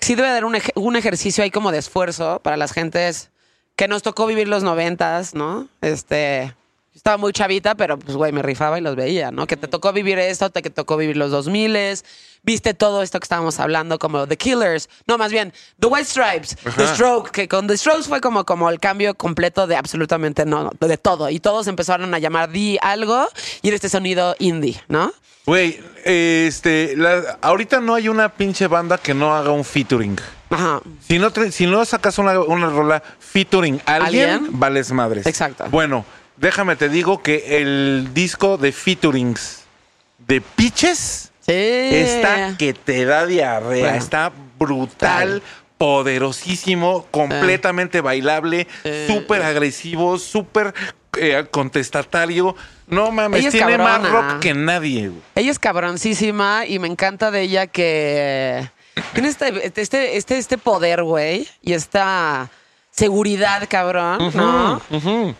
[0.00, 3.30] sí debe haber un, ej- un ejercicio ahí como de esfuerzo para las gentes
[3.76, 5.68] que nos tocó vivir los noventas, ¿no?
[5.80, 6.54] Este,
[7.04, 9.46] estaba muy chavita, pero pues, güey, me rifaba y los veía, ¿no?
[9.46, 11.76] Que te tocó vivir esto, te que tocó vivir los 2000
[12.42, 16.56] viste todo esto que estábamos hablando, como The Killers, no, más bien, The White Stripes,
[16.78, 20.70] The Strokes, que con The Strokes fue como, como el cambio completo de absolutamente no,
[20.80, 21.28] de todo.
[21.28, 23.28] Y todos empezaron a llamar di algo
[23.60, 25.12] y era este sonido indie, ¿no?
[25.44, 30.16] Güey, este, la- ahorita no hay una pinche banda que no haga un featuring.
[30.48, 30.80] Ajá.
[31.06, 34.58] Si no, si no sacas una, una rola featuring alguien, ¿Alguien?
[34.58, 35.26] vales madres.
[35.26, 35.64] Exacto.
[35.70, 36.06] Bueno,
[36.36, 39.64] déjame te digo que el disco de featurings
[40.18, 41.52] de Pitches Sí.
[41.52, 43.82] está que te da diarrea.
[43.82, 43.98] Bueno.
[43.98, 45.42] Está brutal,
[45.76, 49.06] poderosísimo, completamente bailable, Sí.
[49.06, 50.72] súper agresivo, súper
[51.18, 52.56] eh, contestatario.
[52.86, 55.10] No mames, Ella es tiene más rock que nadie.
[55.34, 58.68] Ella es cabroncísima y me encanta de ella que
[59.12, 62.50] tiene este, este, este, este poder, güey, y esta
[62.96, 64.80] seguridad, cabrón, ¿no?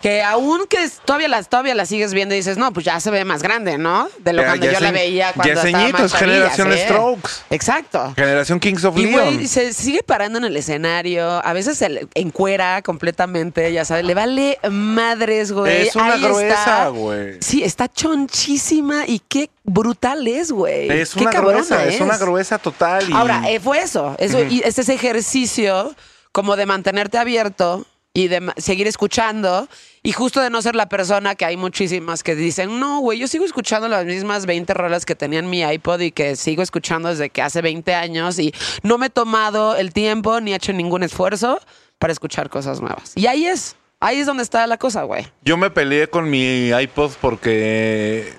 [0.02, 2.98] Que aún que es- todavía la, todavía la sigues viendo y dices, no, pues ya
[2.98, 4.08] se ve más grande, ¿no?
[4.18, 6.72] De lo Ya- cuando ya yo la veía cuando ya estaba ceñito, más es generación
[6.72, 6.78] sí.
[6.80, 7.30] Strokes.
[7.50, 8.12] Exacto.
[8.16, 9.46] Generación Kings of Y Leon.
[9.46, 14.58] se sigue parando en el escenario, a veces se encuera completamente, ya sabes, le vale
[14.70, 15.86] madres, güey.
[15.88, 17.36] Es una Ahí gruesa, güey.
[17.40, 20.90] Sí, está chonchísima y qué brutal es, güey.
[20.90, 23.08] Es Qué una gruesa, es una gruesa total.
[23.08, 23.12] Y...
[23.12, 25.94] Ahora, eh, fue eso, eso y es ese ejercicio
[26.34, 29.68] como de mantenerte abierto y de seguir escuchando
[30.02, 33.28] y justo de no ser la persona que hay muchísimas que dicen, no, güey, yo
[33.28, 37.08] sigo escuchando las mismas 20 rolas que tenía en mi iPod y que sigo escuchando
[37.08, 40.72] desde que hace 20 años y no me he tomado el tiempo ni he hecho
[40.72, 41.60] ningún esfuerzo
[42.00, 43.12] para escuchar cosas nuevas.
[43.14, 45.28] Y ahí es, ahí es donde está la cosa, güey.
[45.44, 48.34] Yo me peleé con mi iPod porque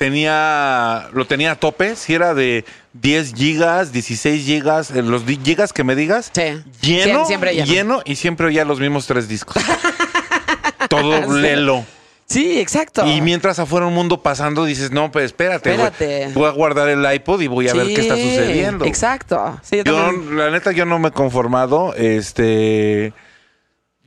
[0.00, 5.74] tenía lo tenía a tope, si era de 10 gigas, 16 gigas, eh, los gigas
[5.74, 6.62] que me digas, Sí.
[6.80, 8.00] lleno, siempre lleno.
[8.06, 9.62] y siempre oía los mismos tres discos.
[10.88, 11.84] Todo lelo.
[12.24, 13.04] Sí, exacto.
[13.06, 15.72] Y mientras afuera un mundo pasando, dices, no, pues espérate.
[15.72, 16.28] Espérate.
[16.32, 18.86] Voy a guardar el iPod y voy a ver qué está Sí, sucediendo.
[18.86, 19.60] Exacto.
[19.62, 21.92] Sí, yo Yo, la neta, yo no me he conformado.
[21.94, 23.12] Este.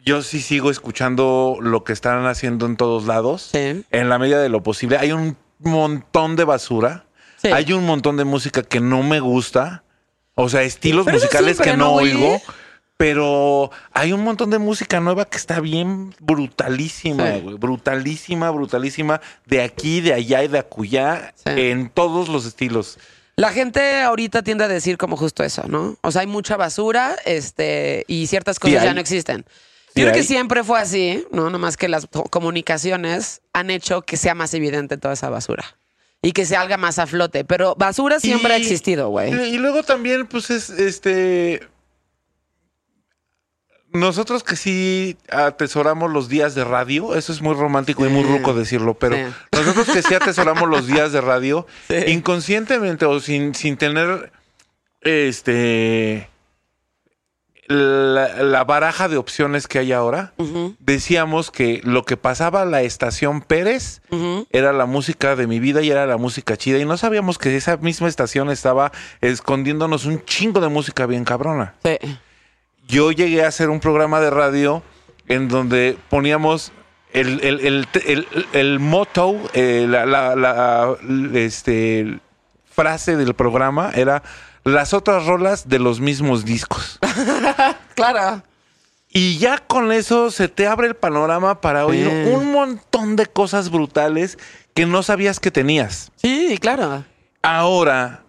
[0.05, 3.49] Yo sí sigo escuchando lo que están haciendo en todos lados.
[3.51, 3.83] Sí.
[3.91, 4.97] En la medida de lo posible.
[4.97, 7.05] Hay un montón de basura.
[7.41, 7.49] Sí.
[7.49, 9.83] Hay un montón de música que no me gusta.
[10.35, 12.41] O sea, estilos Pero musicales que ¿no, oigo.
[12.97, 17.39] Pero hay un montón de música nueva que está bien brutalísima, Sí.
[17.41, 17.55] güey.
[17.57, 19.19] Brutalísima, brutalísima.
[19.45, 21.33] De aquí, de allá y de acullá.
[21.45, 22.97] En todos los estilos.
[23.35, 25.97] La gente ahorita tiende a decir como justo eso, ¿no?
[26.01, 29.43] O sea, hay mucha basura este, y ciertas cosas ya no existen.
[29.95, 31.49] Yo creo que siempre fue así, ¿no?
[31.49, 35.63] Nomás que las co- comunicaciones han hecho que sea más evidente toda esa basura.
[36.21, 37.43] Y que se salga más a flote.
[37.45, 39.33] Pero basura siempre ha existido, güey.
[39.53, 41.67] Y, luego también, pues es este.
[43.91, 48.55] Nosotros que sí atesoramos los días de radio, eso es muy romántico y muy ruco
[48.55, 49.21] decirlo, pero Sí.
[49.51, 51.97] nosotros que sí atesoramos los días de radio, Sí.
[52.07, 54.31] inconscientemente o sin, sin tener
[55.01, 56.27] este
[57.67, 60.33] la, la baraja de opciones que hay ahora,
[60.79, 64.01] decíamos que lo que pasaba a la estación Pérez
[64.51, 66.77] era la música de mi vida y era la música chida.
[66.79, 68.91] Y no sabíamos que esa misma estación estaba
[69.21, 71.75] escondiéndonos un chingo de música bien cabrona.
[71.83, 71.97] Sí.
[72.87, 74.83] Yo llegué a hacer un programa de radio
[75.27, 76.73] en donde poníamos
[77.13, 80.95] el, el, el, el, el motto, eh, la, la- la,
[81.35, 82.19] este,
[82.65, 84.21] frase del programa era
[84.63, 86.99] las otras rolas de los mismos discos.
[87.95, 88.41] Claro.
[89.09, 93.69] Y ya con eso se te abre el panorama para oír un montón de cosas
[93.69, 94.39] brutales
[94.73, 96.11] que no sabías que tenías.
[96.15, 97.05] Sí, claro.
[97.43, 98.23] Ahora,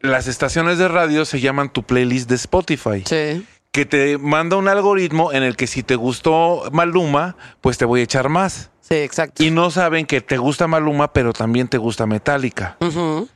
[0.00, 3.44] las estaciones de radio se llaman tu playlist de Spotify, Sí.
[3.72, 8.00] que te manda un algoritmo en el que si te gustó Maluma, pues te voy
[8.00, 8.70] a echar más.
[8.80, 9.42] Sí, exacto.
[9.42, 12.76] Y no saben que te gusta Maluma, pero también te gusta Metallica.
[12.80, 13.28] Ujú.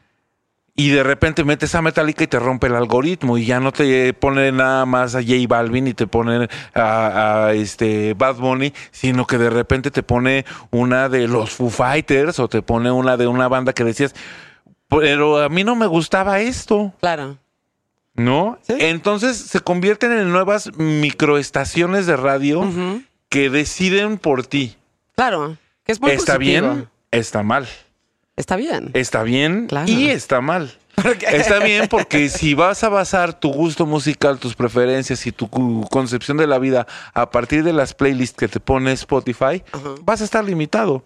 [0.77, 4.13] Y de repente metes a Metallica y te rompe el algoritmo y ya no te
[4.13, 9.25] pone nada más a J Balvin y te pone a, a, este Bad Bunny, sino
[9.25, 13.29] que de repente te pone una de los Foo Fighters o te pone una de
[13.29, 14.17] una banda que decías,
[14.89, 17.39] pero a mí no me gustaba esto, Claro.
[18.15, 18.59] ¿no?
[18.63, 18.75] Sí.
[18.81, 22.69] Entonces se convierten en nuevas microestaciones de radio
[23.29, 24.77] que deciden por ti.
[25.15, 25.57] Claro.
[25.85, 26.71] Que es muy ¿Está positivo.
[26.75, 26.89] bien?
[27.13, 27.69] Está mal.
[28.37, 28.91] Está bien.
[28.95, 29.91] Está bien Claro.
[29.91, 30.73] y está mal.
[31.33, 35.49] Está bien porque si vas a basar tu gusto musical, tus preferencias y tu
[35.91, 39.63] concepción de la vida a partir de las playlists que te pone Spotify,
[40.03, 41.05] vas a estar limitado.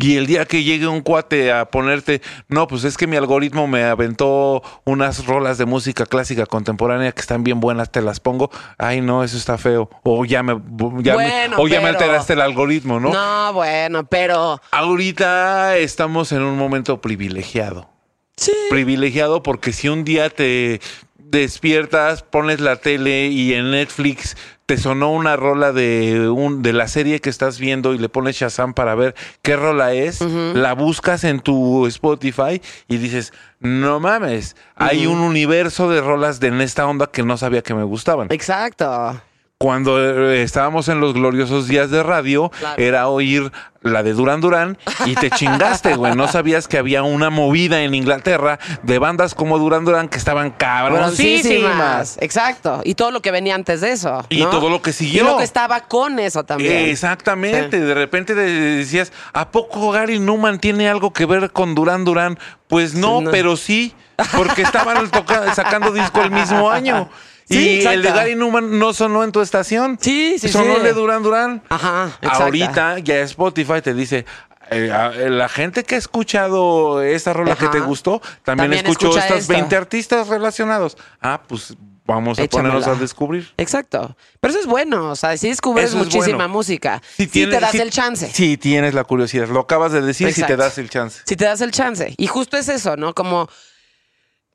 [0.00, 3.66] Y el día que llegue un cuate a ponerte, no, pues es que mi algoritmo
[3.66, 8.50] me aventó unas rolas de música clásica contemporánea que están bien buenas, te las pongo.
[8.78, 9.90] Ay, no, eso está feo.
[10.02, 10.54] O ya me,
[11.02, 13.12] ya me- o ya me alteraste el algoritmo, ¿no?
[13.12, 17.90] No, bueno, pero Ahorita estamos en un momento privilegiado.
[18.36, 18.52] sí.
[18.70, 20.80] Privilegiado porque si un día te
[21.18, 24.36] despiertas, pones la tele y en Netflix
[24.66, 28.36] te sonó una rola de un de la serie que estás viendo y le pones
[28.36, 34.56] Shazam para ver qué rola es, la buscas en tu Spotify y dices, "No mames,
[34.76, 38.28] hay un universo de rolas de en esta onda que no sabía que me gustaban."
[38.30, 39.20] Exacto.
[39.62, 40.00] Cuando
[40.32, 42.82] eh, estábamos en los gloriosos días de radio, Claro.
[42.82, 46.16] era oír la de Duran Duran y te chingaste, güey.
[46.16, 50.50] No sabías que había una movida en Inglaterra de bandas como Duran Duran que estaban
[50.50, 51.52] cabroncísimas.
[51.62, 52.18] Broncísimas.
[52.20, 52.80] Exacto.
[52.84, 54.24] Y todo lo que venía antes de eso.
[54.30, 55.22] Y todo lo que siguió.
[55.22, 56.88] Y lo que estaba con eso también.
[56.88, 57.78] Exactamente.
[57.78, 62.36] De repente de- decías, ¿a poco Gary Newman tiene algo que ver con Duran Duran?
[62.66, 63.30] Pues no, No.
[63.30, 63.94] pero sí,
[64.36, 65.08] porque estaban
[65.54, 67.08] sacando disco el mismo año.
[67.52, 67.96] Sí, y exacto.
[67.98, 69.98] el de Gary Newman no sonó en tu estación.
[70.00, 70.78] Sí, sí, Sonó sí.
[70.78, 71.62] el de Duran Duran.
[71.68, 72.18] Ajá.
[72.22, 74.24] Ahorita ya Spotify te dice,
[74.70, 79.08] eh, a- la gente que ha escuchado esta rola que te gustó, también, También escuchó
[79.08, 79.52] escucha estas esto.
[79.52, 80.96] 20 artistas relacionados.
[81.20, 81.74] Ah, pues
[82.04, 82.74] vamos a Échamela.
[82.74, 83.48] ponernos a descubrir.
[83.58, 84.16] Exacto.
[84.40, 85.10] Pero eso es bueno.
[85.10, 86.48] O sea, si descubres Eso muchísima bueno.
[86.48, 87.00] música.
[87.16, 88.30] Si Si tienes- te das si- el chance.
[88.32, 89.48] Si tienes la curiosidad.
[89.48, 90.54] Lo acabas de decir si Exacto.
[90.54, 91.20] te das el chance.
[91.26, 92.14] Si te das el chance.
[92.16, 93.14] Y justo es eso, ¿no?
[93.14, 93.48] Como.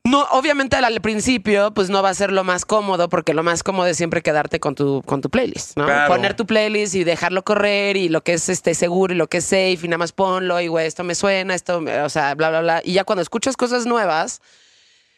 [0.09, 3.43] No, obviamente al, al principio, pues no va a ser lo más cómodo, porque lo
[3.43, 5.85] más cómodo es siempre quedarte con tu, con tu playlist, ¿no?
[5.85, 6.13] Claro.
[6.13, 9.37] Poner tu playlist y dejarlo correr y lo que es este seguro y lo que
[9.37, 12.35] es safe y nada más ponlo y güey, esto me suena, esto, me- o sea,
[12.35, 12.81] bla, bla, bla.
[12.83, 14.41] Y ya cuando escuchas cosas nuevas,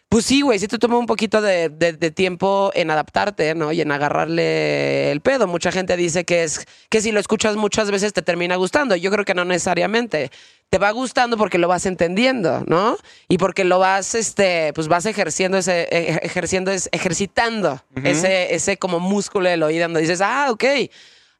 [0.09, 3.71] pues sí, güey, sí te toma un poquito de, de- de tiempo en adaptarte, ¿no?
[3.71, 5.45] Y en agarrarle el pedo.
[5.47, 8.95] Mucha gente dice que es que si lo escuchas muchas veces te termina gustando.
[8.95, 10.31] Yo creo que no necesariamente.
[10.71, 12.95] Te va gustando porque lo vas entendiendo, ¿no?
[13.27, 18.77] Y porque lo vas, este, pues vas ejerciendo ese, eh, ejerciendo, es- ejercitando ese, ese
[18.77, 20.63] como músculo del oído donde dices, ah, ok,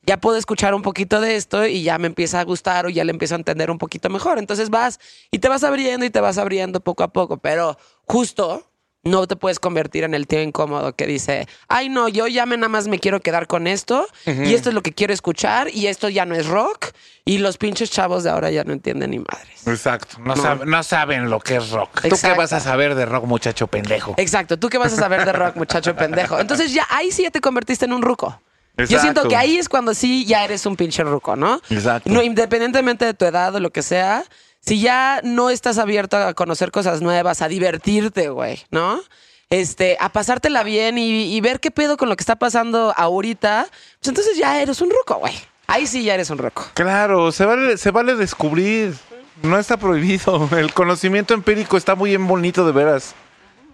[0.04, 3.04] ya puedo escuchar un poquito de esto y ya me empieza a gustar o ya
[3.04, 4.40] le empiezo a entender un poquito mejor.
[4.40, 5.00] Entonces vas
[5.30, 7.78] y te vas abriendo y te vas abriendo poco a poco, pero
[8.10, 8.66] justo
[9.04, 12.58] no te puedes convertir en el tío incómodo que dice, ay no, yo ya me
[12.58, 15.88] nada más me quiero quedar con esto y esto es lo que quiero escuchar y
[15.88, 16.88] esto ya no es rock
[17.24, 19.66] y los pinches chavos de ahora ya no entienden ni madres.
[19.66, 20.18] Exacto.
[20.20, 20.44] No, No.
[20.44, 21.94] sab- no saben lo que es rock.
[21.96, 22.38] ¿Tú qué Exacto.
[22.38, 24.16] vas a saber de rock, muchacho pendejo?
[24.18, 26.38] Exacto, tú qué vas a saber de rock, muchacho pendejo.
[26.38, 28.42] Entonces ya ahí sí ya te convertiste en un ruco.
[28.78, 29.02] Yo Exacto.
[29.02, 31.62] siento que ahí es cuando sí ya eres un pinche ruco, ¿no?
[31.70, 32.10] Exacto.
[32.10, 34.24] No, independientemente de tu edad o lo que sea,
[34.70, 39.02] si ya no estás abierto a conocer cosas nuevas, a divertirte, güey, ¿no?
[39.50, 43.66] Este, a pasártela bien y, y ver qué pedo con lo que está pasando ahorita,
[43.68, 45.34] pues entonces ya eres un ruco, güey.
[45.66, 46.68] Ahí sí ya eres un ruco.
[46.76, 48.94] Claro, se vale, se vale descubrir.
[49.42, 50.48] No está prohibido.
[50.56, 53.16] El conocimiento empírico está muy bien bonito, de veras.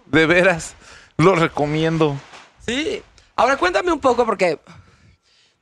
[0.06, 0.76] De veras.
[1.18, 2.16] Lo recomiendo.
[2.66, 3.02] Sí.
[3.34, 4.58] Ahora cuéntame un poco porque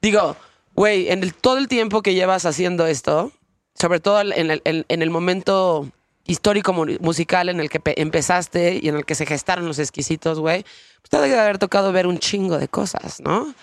[0.01, 0.37] digo,
[0.76, 3.32] güey, en el, todo el tiempo que llevas haciendo esto,
[3.75, 5.89] sobre todo en el, en- el momento
[6.27, 9.79] histórico mu- musical en el que pe- empezaste y en el que se gestaron los
[9.79, 13.55] exquisitos, güey, pues te debe haber tocado ver un chingo de cosas, ¿no?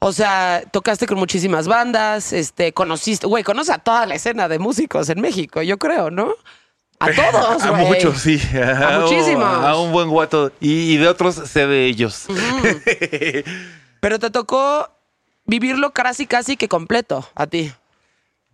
[0.00, 4.58] O sea, tocaste con muchísimas bandas, este, conociste, güey, conoces a toda la escena de
[4.58, 6.34] músicos en México, yo creo, ¿no?
[6.98, 7.86] A todos, A güey.
[7.86, 8.40] muchos, sí.
[8.60, 9.44] A muchísimos.
[9.44, 10.50] A un buen guato.
[10.60, 12.26] Y, y de otros sé de ellos.
[14.00, 14.88] Pero te tocó
[15.44, 17.72] vivirlo casi, casi que completo a ti.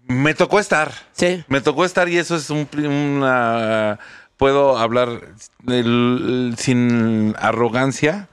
[0.09, 0.93] Me tocó estar.
[1.13, 1.45] Sí.
[1.49, 3.99] Me tocó estar y eso es un, una...
[4.37, 5.21] Puedo hablar
[5.67, 8.29] el- sin arrogancia.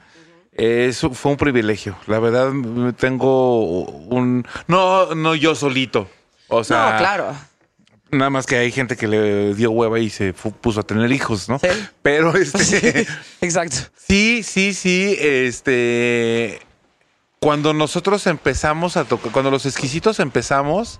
[0.53, 1.97] Eso fue un privilegio.
[2.07, 2.51] La verdad,
[2.97, 4.47] tengo un...
[4.67, 6.09] No, no yo solito.
[6.47, 7.35] O sea, no, claro.
[8.11, 11.49] Nada más que hay gente que le dio hueva y se puso a tener hijos,
[11.49, 11.59] ¿no?
[11.59, 11.67] Sí.
[12.01, 12.63] Pero este...
[13.03, 13.11] Sí,
[13.41, 13.77] exacto.
[13.97, 15.17] Sí, sí, sí.
[15.19, 16.61] Este.
[17.39, 20.99] Cuando nosotros empezamos a tocar, cuando los exquisitos empezamos,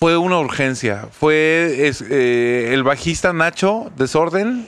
[0.00, 1.08] fue una urgencia.
[1.12, 4.66] Fue es- eh, el bajista Nacho Desorden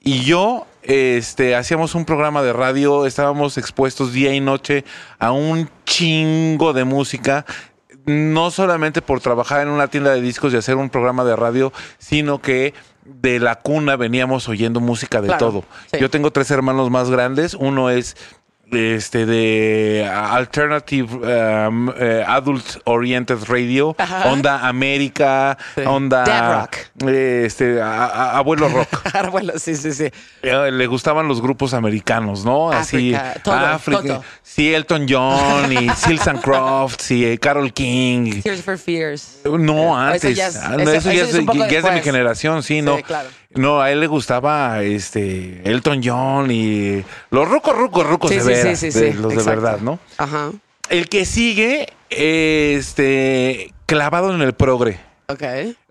[0.00, 0.66] y yo.
[0.82, 4.84] Este, hacíamos un programa de radio, estábamos expuestos día y noche
[5.20, 7.44] a un chingo de música,
[8.06, 11.72] no solamente por trabajar en una tienda de discos y hacer un programa de radio,
[11.98, 15.64] sino que de la cuna veníamos oyendo música de Claro, todo.
[15.92, 15.98] sí.
[16.00, 18.16] Yo tengo tres hermanos más grandes, uno es
[18.72, 24.30] este de Alternative um, eh, Adult Oriented Radio, Ajá.
[24.32, 25.82] Onda América, Sí.
[25.84, 26.76] Onda Dad rock.
[27.08, 28.88] eh, este a- a- Abuelo Rock.
[29.30, 30.10] bueno, sí, sí, sí.
[30.42, 32.70] Eh, Le gustaban los grupos americanos, ¿no?
[32.72, 34.02] Así África, todo, África.
[34.02, 34.24] todo.
[34.42, 38.40] Sí, Elton John y Seals and Crofts y eh, Carol King.
[38.42, 39.40] Tears for Fears.
[39.44, 40.36] No, eso antes.
[40.36, 41.32] ya es- Ah, eso- eso, ya, es,
[41.70, 42.96] ya es de mi generación, sí, Sí, no.
[43.02, 43.28] claro.
[43.54, 48.42] No, a él le gustaba este Elton John y los rucos, rucos, rucos Sí, de
[48.42, 49.98] sí, veras, sí, sí, de- sí, los de verdad, ¿no?
[50.18, 50.50] Ajá.
[50.88, 54.98] El que sigue, este, clavado en el progre.
[55.28, 55.42] Ok.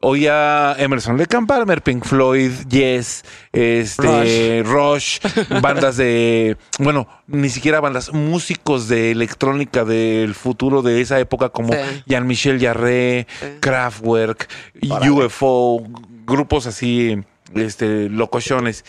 [0.01, 5.20] Oía Emerson and Palmer, Pink Floyd, Yes, este, Rush,
[5.62, 11.74] bandas de, bueno, ni siquiera bandas, músicos de electrónica del futuro de esa época como
[11.74, 11.80] Sí.
[12.05, 13.45] Jean-Michel Jarre, Sí.
[13.62, 14.47] Kraftwerk.
[15.09, 15.84] UFO,
[16.26, 17.18] grupos así,
[17.56, 18.86] este, locochones.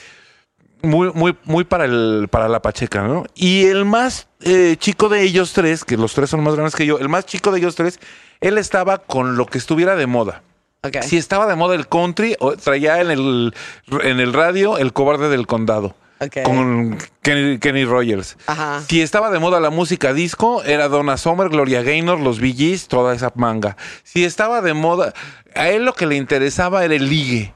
[0.82, 3.24] Muy, muy, muy para el, para la Pacheca, ¿no?
[3.36, 6.86] Y el más eh, chico de ellos tres, que los tres son más grandes que
[6.86, 8.00] yo, el más chico de ellos tres,
[8.40, 10.42] él estaba con lo que estuviera de moda.
[11.02, 13.54] Si estaba de moda el country, traía en el,
[14.02, 15.94] en el radio el cobarde del condado.
[16.44, 18.36] Con Kenny, Kenny Rogers.
[18.46, 18.82] Ajá.
[18.88, 22.86] Si estaba de moda la música disco, era Donna Summer, Gloria Gaynor, los Bee Gees,
[22.88, 23.76] toda esa manga.
[24.04, 25.14] Si estaba de moda,
[25.54, 27.52] a él lo que le interesaba era el ligue.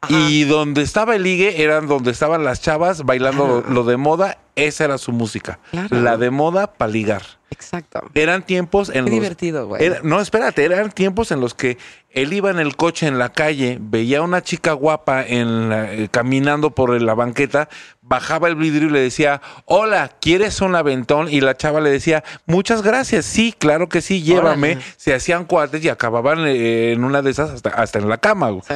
[0.00, 0.14] Ajá.
[0.30, 4.38] Y donde estaba el ligue eran donde estaban las chavas bailando lo, lo de moda.
[4.54, 5.58] Esa era su música.
[5.70, 6.00] Claro.
[6.00, 7.22] La de moda para ligar.
[7.50, 8.00] Exacto.
[8.14, 9.84] Eran tiempos en Qué los divertido, güey.
[9.84, 11.78] era- no, espérate, eran tiempos en los que
[12.10, 15.92] él iba en el coche en la calle, veía a una chica guapa en la-
[15.92, 17.68] eh, caminando por la banqueta,
[18.02, 21.28] bajaba el vidrio y le decía, hola, ¿quieres un aventón?
[21.30, 24.72] Y la chava le decía, muchas gracias, sí, claro que sí, llévame.
[24.72, 24.84] Órale.
[24.96, 28.50] Se hacían cuates y acababan eh, en una de esas hasta, hasta en la cama.
[28.50, 28.62] güey.
[28.66, 28.74] Sí.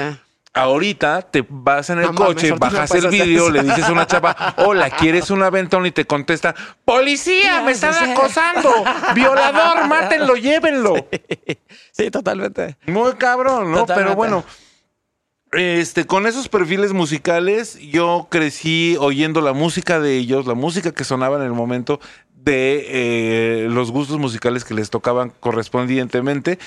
[0.55, 3.50] Ahorita te vas en el coche, bajas el eso.
[3.50, 5.86] le dices a una chava, hola, ¿quieres un aventón?
[5.86, 8.70] Y te contesta, policía, me están acosando,
[9.14, 10.94] violador, mátenlo, llévenlo.
[11.90, 12.76] Sí, totalmente.
[12.86, 13.78] Muy cabrón, ¿no?
[13.78, 14.05] Totalmente.
[14.05, 14.44] Pero bueno,
[15.53, 21.05] este, con esos perfiles musicales, yo crecí oyendo la música de ellos, la música que
[21.05, 21.98] sonaba en el momento
[22.34, 26.59] de eh, los gustos musicales que les tocaban correspondientemente.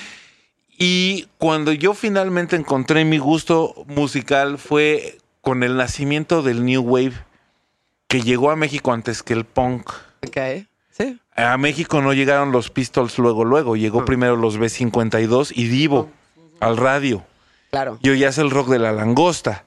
[0.78, 7.14] Y cuando yo finalmente encontré mi gusto musical fue con el nacimiento del New Wave,
[8.08, 9.90] que llegó a México antes que el punk.
[10.26, 10.66] Ok.
[10.90, 11.18] Sí.
[11.34, 13.76] A México no llegaron los Pistols luego, luego.
[13.76, 16.10] Llegó primero los B52 y Divo
[16.60, 17.24] al radio.
[17.70, 17.98] Claro.
[18.02, 19.64] Y oías el rock de la langosta,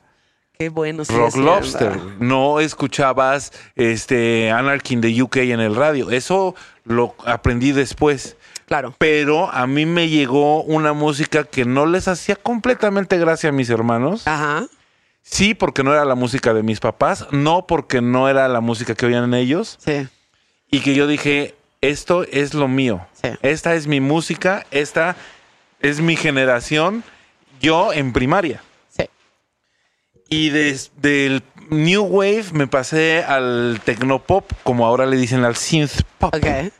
[0.57, 1.05] Qué bueno.
[1.05, 1.35] sigue Rock.
[1.37, 1.97] Lobster.
[2.19, 6.09] No escuchabas este Anarchy in the UK en el radio.
[6.11, 8.35] Eso lo aprendí después.
[8.69, 8.93] Claro.
[8.99, 13.67] Pero a mí me llegó una música que no les hacía completamente gracia a mis
[13.71, 14.27] hermanos.
[14.27, 14.67] Ajá.
[15.23, 17.25] Sí, porque no era la música de mis papás.
[17.31, 19.79] No porque no era la música que oían ellos.
[19.83, 20.07] Sí.
[20.69, 23.07] Y que yo dije, esto es lo mío.
[23.19, 23.29] Sí.
[23.41, 25.15] Esta es mi música, esta
[25.79, 27.03] es mi generación.
[27.59, 28.61] Yo en primaria.
[28.95, 29.09] Sí.
[30.29, 36.03] Y desde el New Wave me pasé al Tecnopop, como ahora le dicen al Synth
[36.19, 36.35] Pop.
[36.35, 36.71] Ok.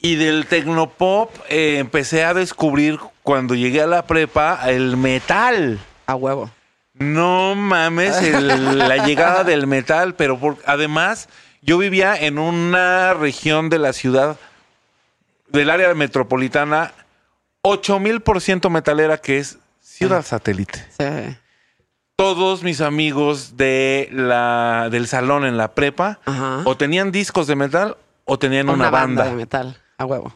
[0.00, 5.78] Y del Tecnopop eh, empecé a descubrir cuando llegué a la prepa el metal.
[6.06, 6.50] A huevo.
[6.94, 11.28] No mames, el- la llegada del metal, pero por- además
[11.62, 14.36] yo vivía en una región de la ciudad,
[15.48, 16.92] del área metropolitana,
[17.62, 20.86] 8000 por ciento metalera, que es ciudad satélite.
[20.98, 21.36] Sí.
[22.16, 26.62] Todos mis amigos de la, del salón en la prepa Ajá.
[26.64, 29.24] o tenían discos de metal o tenían una, banda.
[29.24, 29.76] de metal.
[29.98, 30.32] A huevo.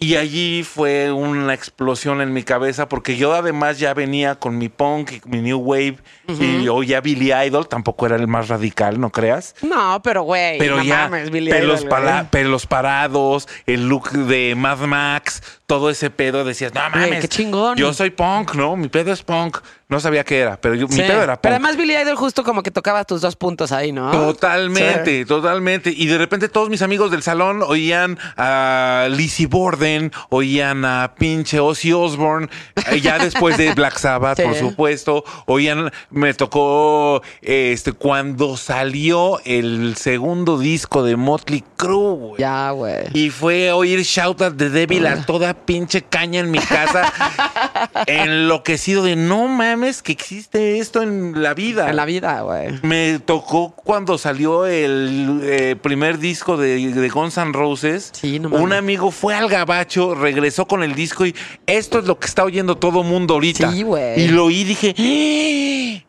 [0.00, 4.68] Y allí fue una explosión en mi cabeza porque yo además ya venía con mi
[4.68, 5.96] punk y mi new wave
[6.38, 9.56] y oía Billy Idol, tampoco era el más radical, no creas.
[9.60, 10.56] No, pero güey.
[10.58, 15.42] Pero no ya mames, Billy pelos, Idol, para- pelos parados, el look de Mad Max,
[15.66, 17.76] todo ese pedo, decías, no mames, qué chingón.
[17.76, 18.76] yo soy punk, ¿no?
[18.76, 19.58] Mi pedo es punk.
[19.90, 21.42] No sabía qué era, pero yo- mi pedo era punk.
[21.44, 24.10] Pero además Billy Idol justo como que tocaba tus dos puntos ahí, ¿no?
[24.10, 25.90] Totalmente, totalmente.
[25.96, 31.58] Y de repente todos mis amigos del salón oían a Lizzie Borden, oían a pinche
[31.58, 32.50] Ozzy Osbourne,
[32.90, 34.42] eh, ya después de Black Sabbath, Sí.
[34.42, 35.24] por supuesto.
[35.46, 42.40] Oían, me tocó este cuando salió el segundo disco de Motley Crue, güey.
[42.40, 43.04] Ya, güey.
[43.14, 47.10] Y fue oír Shout at the Devil a toda pinche caña en mi casa.
[48.06, 51.88] enloquecido de no mames que existe esto en la vida.
[51.90, 52.78] En la vida, güey.
[52.82, 58.10] Me tocó cuando salió el eh, primer disco de, de Guns N' Roses.
[58.12, 58.64] Sí, no mames.
[58.64, 61.34] Un amigo fue al gabacho, regresó con el disco y
[61.66, 63.70] esto es lo que está oyendo todo mundo ahorita.
[63.72, 64.20] Sí, güey.
[64.20, 66.04] Y lo oí y dije, "¡Ah!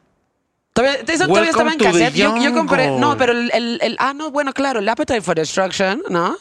[0.74, 2.13] Todavía, eso todavía estaba en cassette.
[2.13, 2.89] Yo, yo compré.
[2.91, 6.38] No, pero el, el- el- Ah, no, bueno, claro, el Appetite for Destruction, ¿no?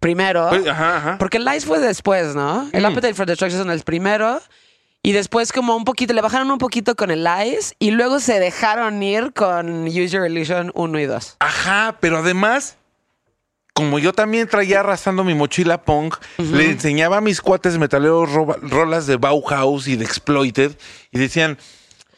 [0.00, 0.48] Primero.
[0.50, 1.18] Pues, ajá, ajá.
[1.18, 2.68] Porque el Lies fue después, ¿no?
[2.72, 2.86] El Mm.
[2.86, 4.40] Appetite for Destruction es el primero.
[5.06, 7.74] Y después, como un poquito, le bajaron un poquito con el Lies.
[7.78, 11.36] Y luego se dejaron ir con Use Your Illusion 1 y 2.
[11.40, 12.78] Ajá, pero además,
[13.74, 18.56] como yo también traía arrastrando mi mochila punk, le enseñaba a mis cuates metaleros roba-
[18.62, 20.72] rolas de Bauhaus y de Exploited
[21.10, 21.58] y decían,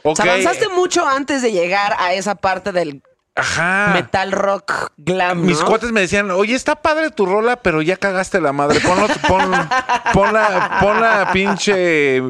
[0.04, 3.02] O ok, sea, avanzaste mucho antes de llegar a esa parte del
[3.34, 3.90] ajá.
[3.94, 5.66] metal rock glam, Mis ¿no?
[5.66, 8.78] cuates me decían, oye, está padre tu rola, pero ya cagaste la madre.
[8.78, 9.50] Ponlo, pon,
[10.12, 12.22] pon la, pon la pinche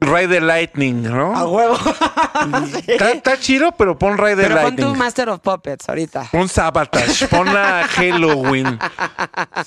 [0.00, 1.48] Ride the Lightning, A ¿no?
[1.48, 1.76] huevo.
[2.86, 4.86] Está, chido, pero pon Ride the Pero pon Lightning.
[4.86, 6.28] tu Master of Puppets ahorita.
[6.30, 8.78] Pon Sabotage, pon la Halloween.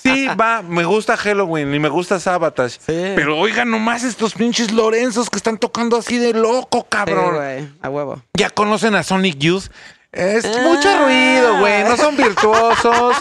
[0.02, 2.78] Sí, va, me gusta Halloween y me gusta Sabotage.
[2.80, 3.12] Sí.
[3.14, 7.34] Pero oigan nomás estos pinches Lorenzos que están tocando así de loco, Sí, cabrón.
[7.36, 8.22] güey, a huevo.
[8.34, 9.64] ya conocen a Sonic Youth.
[10.12, 10.60] Es Ah.
[10.64, 11.84] mucho ruido, güey.
[11.84, 13.16] No son virtuosos.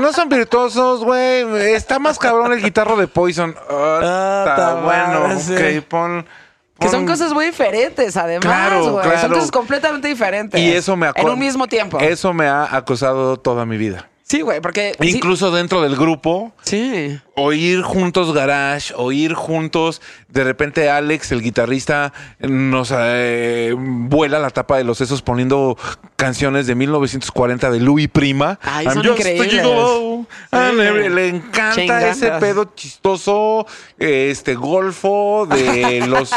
[0.00, 1.74] No son virtuosos, güey.
[1.74, 3.56] Está más cabrón el guitarro de Poison.
[3.68, 5.40] Ah, Ah, está bueno.
[5.40, 5.54] sí.
[5.54, 6.26] Ok, pon.
[6.78, 9.18] Que son cosas muy diferentes, además, Claro, güey.
[9.18, 10.60] Son cosas completamente diferentes.
[10.60, 11.98] Y eso me En un mismo tiempo.
[12.00, 14.08] Eso me ha acosado toda mi vida.
[14.32, 14.94] Sí, güey, porque...
[14.98, 17.20] sí- Incluso dentro del grupo, Sí.
[17.36, 24.78] oír juntos Garage, oír juntos, de repente Alex, el guitarrista, nos eh, vuela la tapa
[24.78, 25.76] de los sesos poniendo
[26.16, 28.58] canciones de 1940 de Louis Prima.
[28.62, 29.66] Ay, I'm son just increíbles.
[29.66, 30.26] Sí.
[30.80, 33.66] every- Le encanta ese pedo chistoso,
[33.98, 36.30] este golfo de los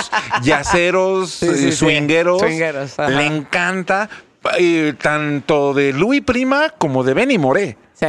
[0.44, 2.42] yaceros, Sí, swingueros.
[2.42, 2.98] Swingueros.
[3.10, 4.10] Le encanta
[4.58, 7.78] eh, tanto de Louis Prima como de Benny Moré.
[7.94, 8.08] Sí.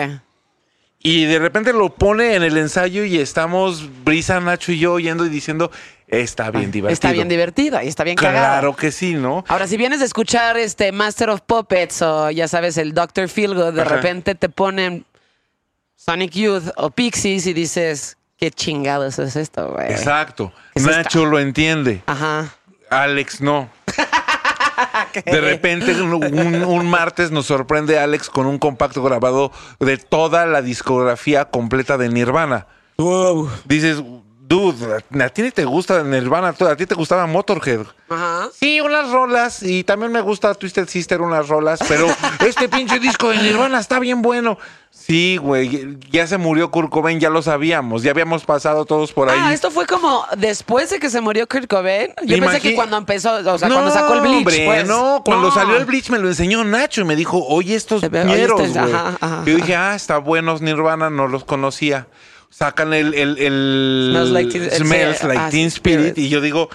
[1.00, 5.24] Y de repente lo pone en el ensayo y estamos, Brisa, Nacho y yo oyendo
[5.24, 5.70] y diciendo,
[6.08, 6.92] está bien divertido.
[6.92, 8.46] Está bien divertido y está bien cagado.
[8.46, 9.44] Claro que sí, ¿no?
[9.46, 13.28] Ahora, si vienes de escuchar este Master of Puppets o ya sabes, el Dr.
[13.28, 13.94] Feelgood, de Ajá.
[13.96, 15.04] repente te ponen
[15.94, 19.92] Sonic Youth o Pixies y dices, qué chingados es esto, güey.
[19.92, 20.52] Exacto.
[20.74, 22.02] ¿Qué es Nacho lo entiende.
[22.06, 22.52] Ajá.
[22.90, 23.70] Alex no.
[25.24, 30.46] De repente, un, un- un martes nos sorprende Alex con un compacto grabado de toda
[30.46, 32.66] la discografía completa de Nirvana.
[32.98, 33.48] Wow.
[33.64, 34.02] Dices,
[34.48, 37.80] dude, a ti ni te gusta Nirvana, a ti te gustaba Motorhead.
[38.08, 38.48] Ajá.
[38.58, 42.06] Sí, unas rolas y también me gusta Twisted Sister unas rolas, pero
[42.46, 44.58] este pinche disco de Nirvana está bien bueno.
[44.90, 49.28] Sí, güey, ya se murió Kurt Cobain, ya lo sabíamos, ya habíamos pasado todos por
[49.28, 49.38] ahí.
[49.40, 52.12] Ah, esto fue como después de que se murió Kurt Cobain.
[52.24, 54.86] Yo pensé que cuando empezó, o sea, cuando sacó el Bleach, hombre, pues.
[54.88, 55.54] no, cuando No.
[55.54, 58.82] salió el Bleach me lo enseñó Nacho y me dijo, oye, estos Oye, ñeros, estos-
[58.82, 58.94] güey.
[59.46, 62.06] Yo dije, ah, está buenos Nirvana, no los conocía.
[62.50, 66.06] Sacan el, el, el Smells Like Teen- Smells Like ah, Teen Spirit.
[66.08, 66.68] Spirit y yo digo,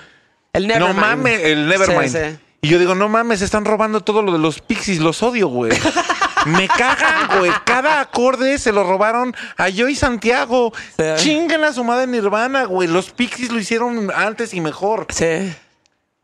[0.53, 0.99] El no Nevermind.
[0.99, 2.09] mames, el Nevermind.
[2.11, 2.37] Sí, sí.
[2.63, 5.71] Y yo digo, no mames, están robando todo lo de los Pixies, los odio, güey.
[6.45, 7.51] Me cagan, güey.
[7.65, 10.71] Cada acorde se lo robaron a yo y Santiago.
[10.97, 11.03] Sí.
[11.17, 12.87] Chingan a su madre Nirvana, güey.
[12.87, 15.07] Los Pixies lo hicieron antes y mejor.
[15.09, 15.53] Sí.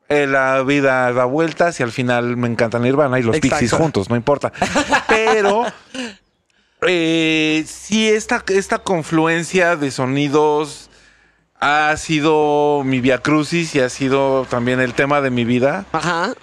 [0.10, 3.56] Eh, la vida da vueltas y al final me encantan Nirvana y los Exacto.
[3.60, 4.52] Pixies juntos, no importa.
[5.08, 5.66] Pero
[6.82, 10.90] eh, sí, esta, esta confluencia de sonidos
[11.60, 15.86] ha sido mi via crucis y ha sido también el tema de mi vida.
[15.92, 16.34] Ajá.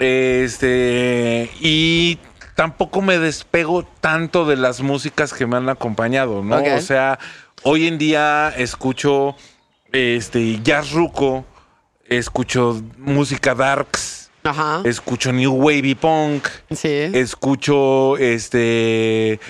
[0.00, 2.18] Este, y
[2.54, 6.56] tampoco me despego tanto de las músicas que me han acompañado, ¿no?
[6.76, 7.18] O sea,
[7.62, 9.36] hoy en día escucho
[9.92, 11.44] este jazz ruco,
[12.06, 14.82] escucho música darks, Ajá.
[14.84, 16.88] escucho new wavy punk, Sí.
[17.12, 19.40] escucho este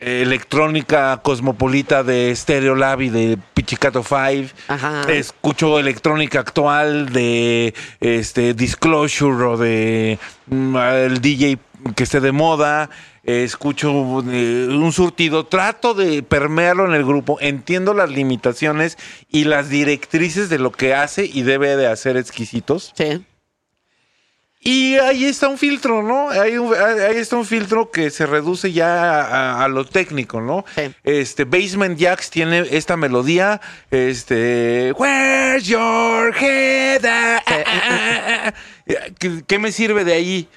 [0.00, 4.52] electrónica cosmopolita de Stereo Lab y de Pichicato 5.
[4.68, 5.02] Ajá.
[5.12, 11.58] Escucho electrónica actual de este Disclosure o de mm, el DJ
[11.94, 12.90] que esté de moda.
[13.22, 13.90] Escucho
[14.30, 18.96] eh, un surtido, trato de permearlo en el grupo, entiendo las limitaciones
[19.28, 22.92] y las directrices de lo que hace y debe de hacer exquisitos.
[22.96, 23.22] Sí.
[24.62, 26.28] Y ahí está un filtro, ¿no?
[26.28, 30.66] Ahí, ahí está un filtro que se reduce ya a, a lo técnico, ¿no?
[30.76, 30.94] Sí.
[31.02, 37.04] Este, Basement Jacks tiene esta melodía, este, Where's your head?
[37.06, 37.64] Ah, ah,
[38.46, 38.54] ah.
[39.18, 40.48] ¿Qué, qué me sirve de ahí?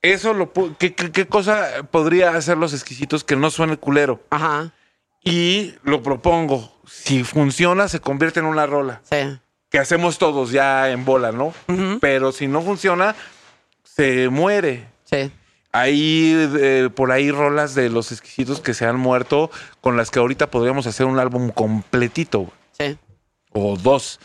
[0.00, 4.22] Eso lo, ¿qué, qué, qué cosa podría hacer los exquisitos que no suene culero?
[4.30, 4.72] Ajá.
[5.22, 6.72] Y lo propongo.
[6.86, 9.38] Si funciona, se convierte en una rola Sí.
[9.70, 11.52] Que hacemos todos ya en bola, ¿no?
[12.00, 13.14] Pero si no funciona,
[13.84, 14.86] se muere.
[15.04, 15.30] Sí.
[15.72, 19.50] Hay eh, por ahí rolas de los exquisitos que se han muerto
[19.80, 22.98] con las que ahorita podríamos hacer un álbum completito güey, Sí.
[23.52, 24.18] o dos.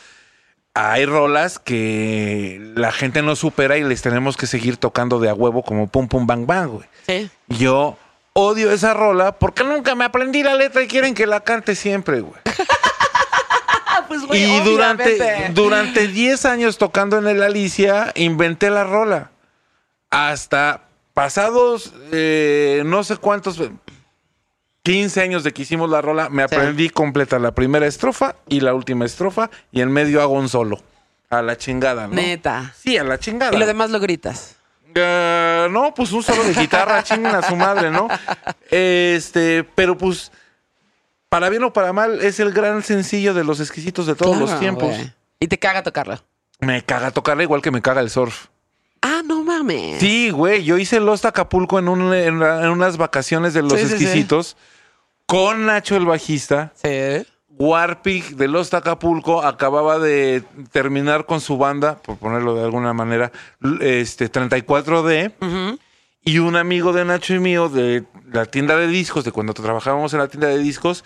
[0.73, 5.33] hay rolas que la gente no supera y les tenemos que seguir tocando de a
[5.33, 6.87] huevo como pum pum bang bang, güey.
[7.05, 7.29] Sí.
[7.49, 7.97] Yo
[8.31, 12.21] odio esa rola porque nunca me aprendí la letra y quieren que la cante siempre,
[12.21, 12.39] güey.
[14.27, 19.31] Pues, güey, Y durante, durante 10 años tocando en el Alicia, inventé la rola.
[20.09, 20.81] Hasta
[21.13, 23.59] pasados eh, no sé cuántos,
[24.83, 26.55] 15 años de que hicimos la rola, me Sí.
[26.55, 30.81] aprendí completa la primera estrofa y la última estrofa y en medio hago un solo.
[31.29, 32.13] A la chingada, ¿no?
[32.13, 32.73] Neta.
[32.77, 33.55] Sí, a la chingada.
[33.55, 34.55] Y lo demás lo gritas.
[34.93, 38.07] Eh, no, pues un solo de guitarra, chingan a su madre, ¿no?
[38.69, 40.31] Este, pero pues,
[41.33, 44.59] para bien o para mal, es el gran sencillo de los exquisitos de todos los
[44.59, 44.93] tiempos.
[45.39, 46.19] Y te caga tocarlo.
[46.59, 48.49] Me caga tocarla igual que me caga el surf.
[49.01, 49.99] Ah, no mames.
[49.99, 53.79] Sí, güey, yo hice Lost Acapulco en, un- en, en unas vacaciones de los Sí,
[53.79, 53.93] sí, sí.
[53.95, 54.57] exquisitos
[55.25, 56.71] con Nacho el bajista.
[56.75, 57.25] Sí.
[57.49, 63.31] Warpig de Lost Acapulco acababa de terminar con su banda, por ponerlo de alguna manera,
[63.81, 65.33] este 34D.
[65.41, 65.79] Ujú.
[66.25, 70.13] Y un amigo de Nacho y mío de la tienda de discos, de cuando trabajábamos
[70.13, 71.03] en la tienda de discos,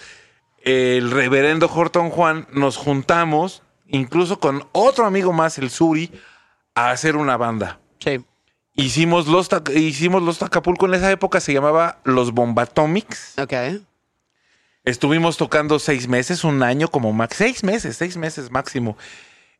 [0.63, 6.11] el reverendo Horton Juan, nos juntamos, incluso con otro amigo más, el Suri,
[6.75, 7.79] a hacer una banda.
[7.99, 8.23] Sí.
[8.75, 13.39] Hicimos los, hicimos los Acapulco en esa época, se llamaba Los Bombatomics.
[13.39, 13.53] Ok.
[14.83, 18.95] Estuvimos tocando seis meses, un año como max, seis meses, seis meses máximo.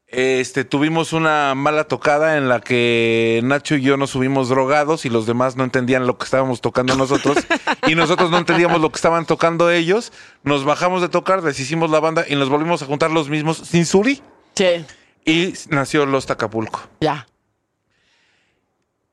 [0.10, 5.10] Este, tuvimos una mala tocada en la que Nacho y yo nos subimos drogados y
[5.10, 7.38] los demás no entendían lo que estábamos tocando nosotros
[7.88, 10.14] y nosotros no entendíamos lo que estaban tocando ellos.
[10.44, 13.86] Nos bajamos de tocar, deshicimos la banda y nos volvimos a juntar los mismos sin
[13.86, 14.22] Suri
[14.56, 14.86] Sí.
[15.26, 16.80] y nació Los Acapulco.
[17.02, 17.28] Ya.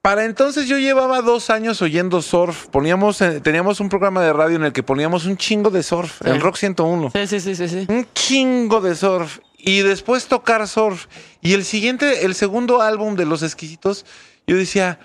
[0.00, 2.66] Para entonces yo llevaba dos años oyendo surf.
[2.66, 6.20] Poníamos, eh, teníamos un programa de radio en el que poníamos un chingo de surf,
[6.22, 6.30] Sí.
[6.30, 7.10] en Rock 101.
[7.10, 7.86] Sí, sí, sí, sí, sí.
[7.88, 9.38] Un chingo de surf.
[9.66, 11.06] Y después tocar surf.
[11.40, 14.04] Y el siguiente, el segundo álbum de Los Exquisitos,
[14.46, 14.98] yo decía,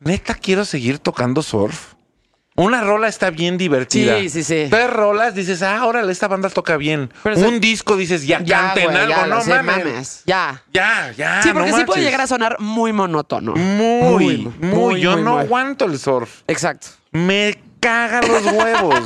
[0.00, 1.94] neta, quiero seguir tocando surf.
[2.54, 4.18] Una rola está bien divertida.
[4.18, 4.66] Sí, sí, sí.
[4.68, 7.10] Tres rolas dices, ah, órale, esta banda toca bien.
[7.22, 10.22] Pero sí- un disco dices, ya, canten algo, ya, no sí, mames.
[10.26, 10.62] Ya.
[10.70, 11.42] Ya, ya.
[11.42, 13.54] sí, porque no sí puede llegar a sonar muy monótono.
[13.54, 16.42] Muy, muy, muy, Yo muy, no aguanto el surf.
[16.46, 16.88] Exacto.
[17.12, 19.00] Me cagan los huevos.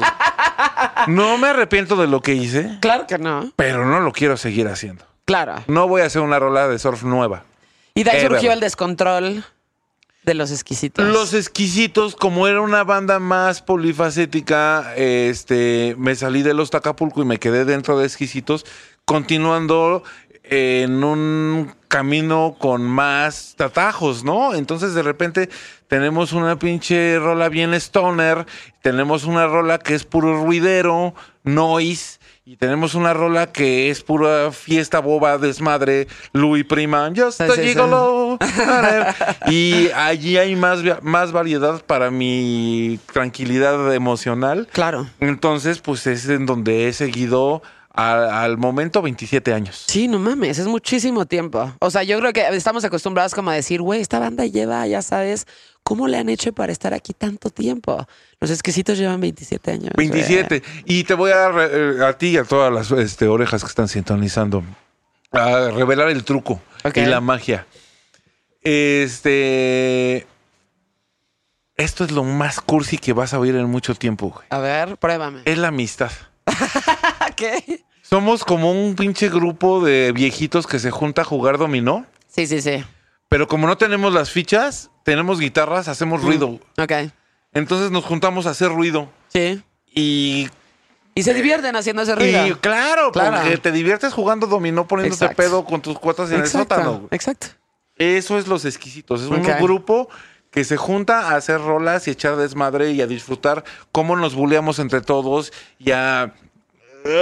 [1.08, 3.50] no me arrepiento de lo que hice, Claro que no.
[3.56, 5.04] pero no lo quiero seguir haciendo.
[5.24, 5.54] Claro.
[5.66, 7.42] No voy a hacer una rola de surf nueva.
[7.94, 8.32] Y de ahí Ever.
[8.32, 9.44] surgió el descontrol
[10.22, 11.04] de los exquisitos.
[11.06, 17.24] Los exquisitos, como era una banda más polifacética, este, me salí de los Tacapulco y
[17.24, 18.66] me quedé dentro de exquisitos,
[19.04, 20.02] continuando
[20.44, 24.54] en un camino con más tatajos, ¿no?
[24.54, 25.48] Entonces de repente
[25.88, 28.46] tenemos una pinche rola bien stoner,
[28.82, 31.14] tenemos una rola que es puro ruidero,
[31.44, 32.18] noise,
[32.48, 38.38] y tenemos una rola que es pura fiesta boba, desmadre, Louis Prima, just a gigolo.
[39.48, 44.68] y allí hay más, más variedad para mi tranquilidad emocional.
[44.70, 45.08] Claro.
[45.18, 47.62] Entonces, pues es en donde he seguido
[47.96, 49.84] a- al momento 27 años.
[49.88, 51.72] Sí, no mames, es muchísimo tiempo.
[51.80, 55.02] O sea, yo creo que estamos acostumbrados como a decir, güey, esta banda lleva, ya
[55.02, 55.46] sabes,
[55.82, 58.06] ¿cómo le han hecho para estar aquí tanto tiempo?
[58.40, 59.90] Los exquisitos llevan 27 años.
[59.94, 60.08] güey.
[60.08, 60.62] 27.
[60.84, 61.70] Y te voy a, re-
[62.00, 64.62] eh, a ti y a todas las este, orejas que están sintonizando,
[65.32, 66.60] a revelar el truco
[66.94, 67.66] y la magia.
[68.62, 70.26] Este.
[71.76, 74.46] Esto es lo más cursi que vas a oír en mucho tiempo, güey.
[74.50, 75.42] A ver, pruébame.
[75.44, 76.10] Es la amistad.
[77.36, 77.84] ¿Qué?
[78.02, 82.60] Somos como un pinche grupo de viejitos que se junta a jugar dominó, Sí, sí,
[82.62, 82.84] sí.
[83.28, 86.60] pero como no tenemos las fichas, tenemos guitarras, hacemos ruido.
[86.78, 86.92] Ok.
[87.52, 89.08] Entonces nos juntamos a hacer ruido.
[89.28, 89.62] Sí.
[89.92, 90.48] Y,
[91.14, 92.46] Y se divierten haciendo ese ruido.
[92.46, 93.38] y claro, Claro.
[93.42, 95.42] porque te diviertes jugando dominó poniéndote Exacto.
[95.42, 97.08] pedo con tus cuotas en exacto, el sótano.
[97.10, 97.46] exacto.
[97.96, 99.22] Eso es los exquisitos.
[99.22, 100.08] Es un grupo
[100.50, 104.78] que se junta a hacer rolas y echar desmadre y a disfrutar cómo nos buleamos
[104.78, 106.34] entre todos y a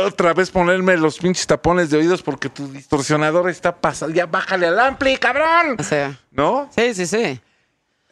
[0.07, 4.15] otra vez ponerme los pinches tapones de oídos porque tu distorsionador está pasando.
[4.15, 5.77] Ya bájale al ampli, cabrón.
[5.79, 6.69] O sea, ¿No?
[6.77, 7.41] sí, sí, sí.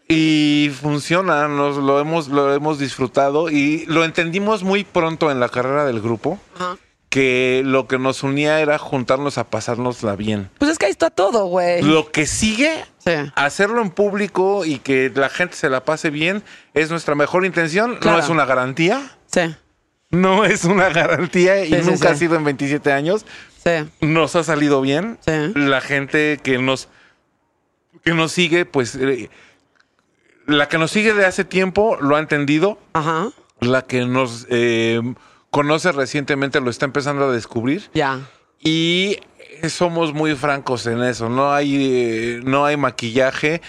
[0.08, 5.48] Y funciona, nos lo hemos, lo hemos disfrutado y lo entendimos muy pronto en la
[5.48, 6.76] carrera del grupo, Ajá.
[7.08, 10.50] que lo que nos unía era juntarnos a pasárnosla bien.
[10.58, 11.82] Pues es que ahí está todo, güey.
[11.82, 13.12] Lo que sigue Sí.
[13.34, 16.42] hacerlo en público y que la gente se la pase bien
[16.74, 17.96] es nuestra mejor intención.
[17.96, 18.18] Claro.
[18.18, 19.00] No es una garantía.
[19.26, 19.54] Sí,
[20.12, 22.06] No es una garantía y Sí, nunca sí.
[22.06, 23.26] ha sido en 27 años.
[23.64, 25.18] sí, Nos ha salido bien.
[25.26, 25.32] sí.
[25.56, 26.88] La gente que nos,
[28.04, 29.30] que nos sigue, pues eh,
[30.46, 32.78] la que nos sigue de hace tiempo lo ha entendido.
[38.62, 39.18] y
[39.68, 41.28] somos muy francos en eso.
[41.28, 43.60] No hay, eh, no hay maquillaje.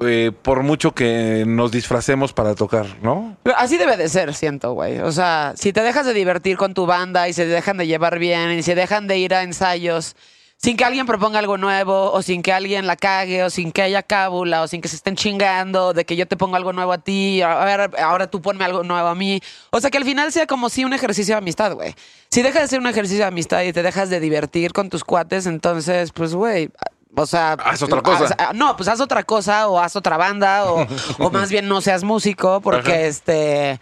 [0.00, 3.36] Eh, por mucho que nos disfracemos para tocar, ¿no?
[3.56, 4.98] Así debe de ser, siento, güey.
[4.98, 8.18] O sea, si te dejas de divertir con tu banda y se dejan de llevar
[8.18, 10.16] bien y se dejan de ir a ensayos
[10.62, 13.80] sin que alguien proponga algo nuevo o sin que alguien la cague o sin que
[13.80, 16.92] haya cábula o sin que se estén chingando de que yo te pongo algo nuevo
[16.92, 19.40] a ti, a ver, ahora tú ponme algo nuevo a mí.
[19.70, 21.94] O sea, que al final sea como si un ejercicio de amistad, güey.
[22.30, 25.02] Si deja de ser un ejercicio de amistad y te dejas de divertir con tus
[25.02, 26.70] cuates, entonces, pues, güey...
[27.16, 28.24] O sea, Haz otra cosa.
[28.26, 30.86] haz- ah, no, pues haz otra cosa o haz otra banda o,
[31.18, 33.00] o más bien no seas músico porque Ajá.
[33.00, 33.80] este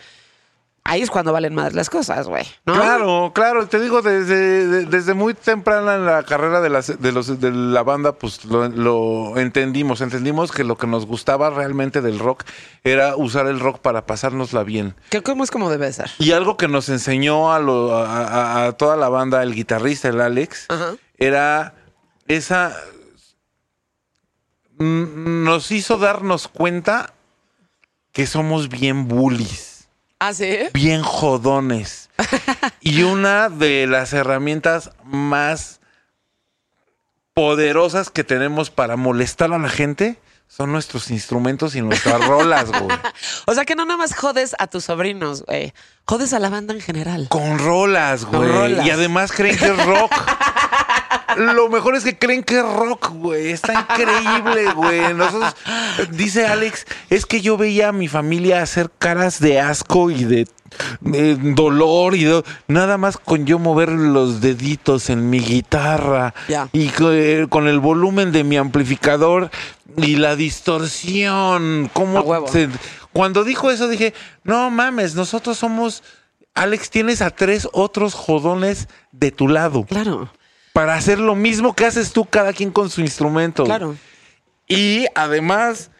[0.85, 2.47] ahí es cuando valen más las cosas, güey.
[2.65, 2.73] ¿no?
[2.73, 7.13] Claro, claro, te digo, desde, de- desde muy temprana en la carrera de, las, de,
[7.13, 12.01] los, de la banda, pues lo, lo entendimos, entendimos que lo que nos gustaba realmente
[12.01, 12.45] del rock
[12.85, 14.95] era usar el rock para pasárnosla bien.
[15.11, 16.11] Que cómo es como debe ser.
[16.19, 20.09] Y algo que nos enseñó a, lo- a- a- a toda la banda, el guitarrista,
[20.09, 20.93] el Alex, Ajá.
[21.19, 21.75] era
[22.29, 22.75] esa...
[24.79, 27.13] mm, Nos hizo darnos cuenta
[28.13, 30.59] que somos bien bullies ¿Ah, sí?
[30.73, 32.11] bien jodones.
[32.81, 35.81] y una de las herramientas más
[37.35, 40.19] poderosas que tenemos para molestar a la gente
[40.49, 42.99] son nuestros instrumentos y nuestras rolas, güey.
[43.47, 45.75] O sea que no nada más jodes a tus sobrinos, güey.
[46.07, 47.27] Jodes a la banda en general.
[47.29, 48.49] Con rolas, Con güey.
[48.51, 48.87] rolas.
[48.87, 50.11] Y además creen que es rock.
[51.39, 53.51] Lo mejor es que creen que es rock, güey.
[53.51, 55.15] Está increíble, güey.
[55.15, 55.55] Nosotros,
[56.11, 60.49] dice Alex, es que yo veía a mi familia hacer caras de asco y de,
[61.55, 66.35] dolor y de- nada más con yo mover los deditos en mi guitarra
[66.73, 69.51] y eh, con el volumen de mi amplificador
[69.97, 71.87] y la distorsión.
[71.87, 72.49] A ¿Cómo huevo.
[72.49, 72.69] se-
[73.13, 74.15] cuando dijo eso dije,
[74.45, 76.03] no mames, nosotros somos
[76.55, 80.29] Alex, tienes a tres otros jodones de tu lado Claro,
[80.79, 83.65] para hacer lo mismo que haces tú, cada quien con su instrumento.
[83.65, 83.97] claro.
[84.69, 85.91] Y además,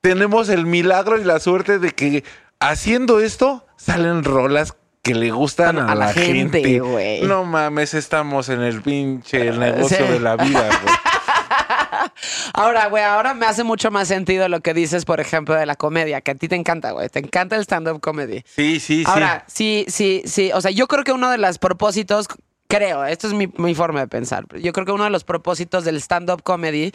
[0.00, 2.22] tenemos el milagro y la suerte de que
[2.60, 6.78] haciendo esto salen rolas que le gustan a, la, gente.
[6.78, 7.22] güey.
[7.22, 10.12] No mames, estamos en el pinche negocio Sí.
[10.12, 10.94] de la vida, güey.
[12.54, 15.74] Ahora, güey, ahora me hace mucho más sentido lo que dices, por ejemplo, de la
[15.74, 17.08] comedia, que a ti te encanta, güey.
[17.08, 18.42] Te encanta el stand-up comedy.
[18.44, 19.04] Sí, sí, sí.
[19.06, 20.50] Ahora, sí, sí, sí.
[20.54, 22.28] O sea, yo creo que uno de los propósitos,
[22.70, 24.46] creo, esto es mi, mi forma de pensar.
[24.58, 26.92] Yo creo que uno de los propósitos del stand-up comedy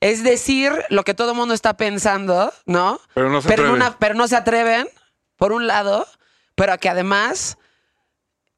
[0.00, 3.00] es decir lo que todo el mundo está pensando, ¿no?
[3.14, 3.82] Pero no se pero, atreven.
[3.82, 4.86] una- pero no se atreven,
[5.36, 6.06] por un lado,
[6.54, 7.58] pero que además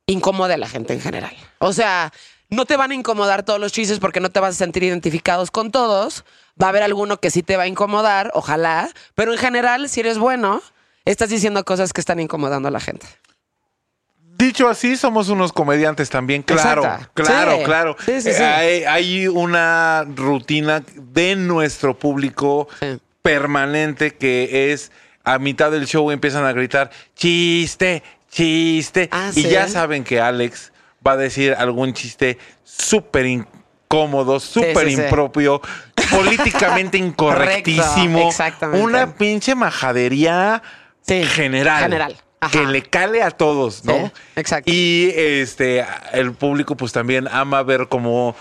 [0.06, 1.34] incomode a la gente en general.
[1.58, 2.12] O sea,
[2.48, 5.50] no te van a incomodar todos los chistes porque no te vas a sentir identificados
[5.50, 6.24] con todos.
[6.60, 10.00] Va a haber alguno que sí te va a incomodar, ojalá, pero en general, si
[10.00, 10.62] eres bueno,
[11.04, 13.06] estás diciendo cosas que están incomodando a la gente.
[14.38, 17.24] Dicho así, somos unos comediantes también, claro, Exacto.
[17.24, 17.64] claro, Sí.
[17.64, 17.96] claro.
[18.04, 18.42] Sí, sí, sí.
[18.42, 22.68] Hay, hay una rutina de nuestro público
[23.22, 24.92] permanente que es
[25.24, 29.08] a mitad del show empiezan a gritar chiste, chiste.
[29.10, 30.72] Ah, y ya saben que Alex
[31.04, 35.62] va a decir algún chiste súper incómodo, súper impropio,
[36.10, 38.18] políticamente incorrectísimo.
[38.18, 38.84] Correcto, exactamente.
[38.84, 40.62] Una pinche majadería
[41.06, 41.82] general.
[41.82, 42.16] general.
[42.40, 42.52] Ajá.
[42.52, 43.94] Que le cale a todos, ¿no?
[43.94, 44.70] Sí, exacto.
[44.72, 48.36] Y este el público pues también ama ver cómo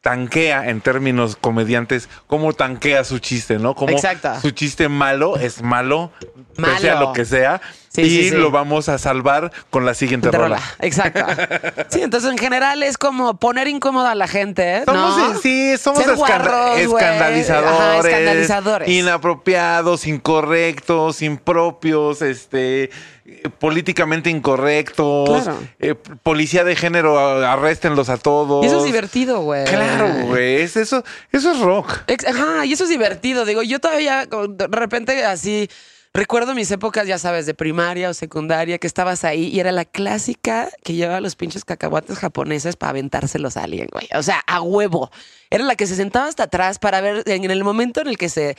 [0.00, 3.74] tanquea en términos comediantes, cómo tanquea su chiste, ¿no?
[3.74, 4.38] Como Exacto.
[4.42, 6.12] su chiste malo es malo,
[6.56, 7.06] pese a Malo.
[7.08, 8.36] lo que sea, Sí, y sí, sí.
[8.36, 10.56] lo vamos a salvar con la siguiente Te rola.
[10.56, 10.62] rola.
[10.80, 11.24] Exacto.
[11.88, 14.92] Sí, entonces en general es como poner incómoda a la gente, ¿no?
[15.16, 18.88] Somos, sí, somos escanda- guarros, escandalizadores, Ajá, escandalizadores.
[18.90, 22.90] inapropiados, incorrectos, impropios, este,
[23.26, 25.58] eh, políticamente incorrectos, Claro.
[25.78, 28.64] eh, policía de género, arréstenlos a todos.
[28.64, 29.64] Y eso es divertido, güey.
[29.64, 31.02] Claro, güey, es eso,
[31.32, 32.00] eso es rock.
[32.06, 33.44] Ex- Ajá, y eso es divertido.
[33.44, 35.68] Digo, yo todavía de repente así
[36.12, 39.84] recuerdo mis épocas, ya sabes, de primaria o secundaria, que estabas ahí y era la
[39.84, 44.08] clásica que llevaba los pinches cacahuates japoneses para aventárselos a alguien, güey.
[44.14, 45.10] O sea, a huevo.
[45.50, 48.28] Era la que se sentaba hasta atrás para ver en el momento en el que
[48.28, 48.56] se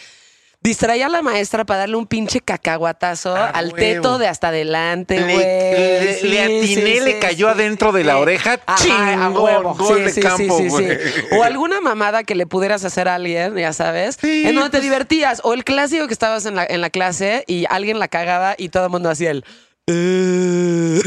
[0.66, 3.76] distraía a la maestra para darle un pinche cacahuatazo A al huevo.
[3.78, 5.38] teto de hasta adelante, Le- güey.
[5.38, 7.53] le- Sí, le atiné, sí, le cayó sí.
[7.53, 9.76] adentro de la oreja, Ajá, a huevo.
[9.76, 10.88] gol de sí, campo, sí, sí, güey.
[10.97, 11.11] sí.
[11.38, 14.78] O alguna mamada que le pudieras hacer a alguien, ya sabes, Sí, en donde te
[14.78, 15.41] pues- divertías.
[15.43, 18.70] O el clásico que estabas en la, en la clase y alguien la cagaba y
[18.70, 19.45] todo el mundo hacía el...
[19.88, 20.99] "Eh".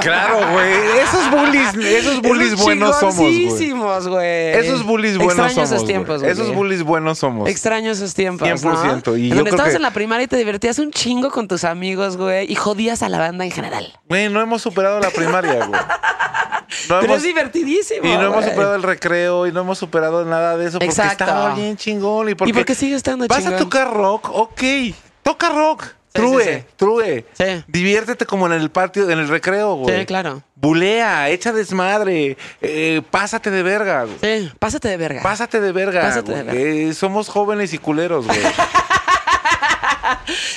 [0.00, 0.72] Claro, güey.
[1.00, 3.16] Esos bullies, esos bullies Esos buenos somos,
[4.08, 4.52] güey.
[4.52, 5.70] Esos bullies buenos Extraño somos.
[5.72, 6.32] esos tiempos, güey.
[6.32, 7.48] Esos bullies buenos somos.
[7.48, 9.16] Extraño esos tiempos, 100%, ¿no?
[9.16, 11.46] y en yo donde estabas que- en la primaria y te divertías un chingo con
[11.48, 13.92] tus amigos, güey, y jodías a la banda en general.
[14.08, 15.70] Güey, no hemos superado la primaria, güey.
[15.70, 15.78] No
[17.00, 18.06] Pero hemos- es divertidísimo.
[18.06, 21.24] Y no hemos superado el recreo y no hemos superado nada de eso porque Exacto.
[21.24, 22.28] estaba bien chingón.
[22.28, 23.54] ¿Y porque ¿Y por qué sigue estando Vas chingón?
[23.54, 24.62] a tocar rock, ok.
[25.22, 25.84] Toca rock.
[26.16, 26.64] True, sí, sí.
[26.76, 27.24] true.
[27.32, 27.64] Sí.
[27.68, 30.00] Diviértete como en el patio, en el recreo, güey.
[30.00, 30.42] Sí, claro.
[30.54, 32.36] Bulea, echa desmadre.
[32.60, 34.16] eh, pásate de verga, güey.
[34.40, 35.22] Sí, pásate de verga.
[35.22, 36.00] Pásate de verga.
[36.00, 36.88] Pásate de güey.
[36.88, 38.38] Eh, somos jóvenes y culeros, güey.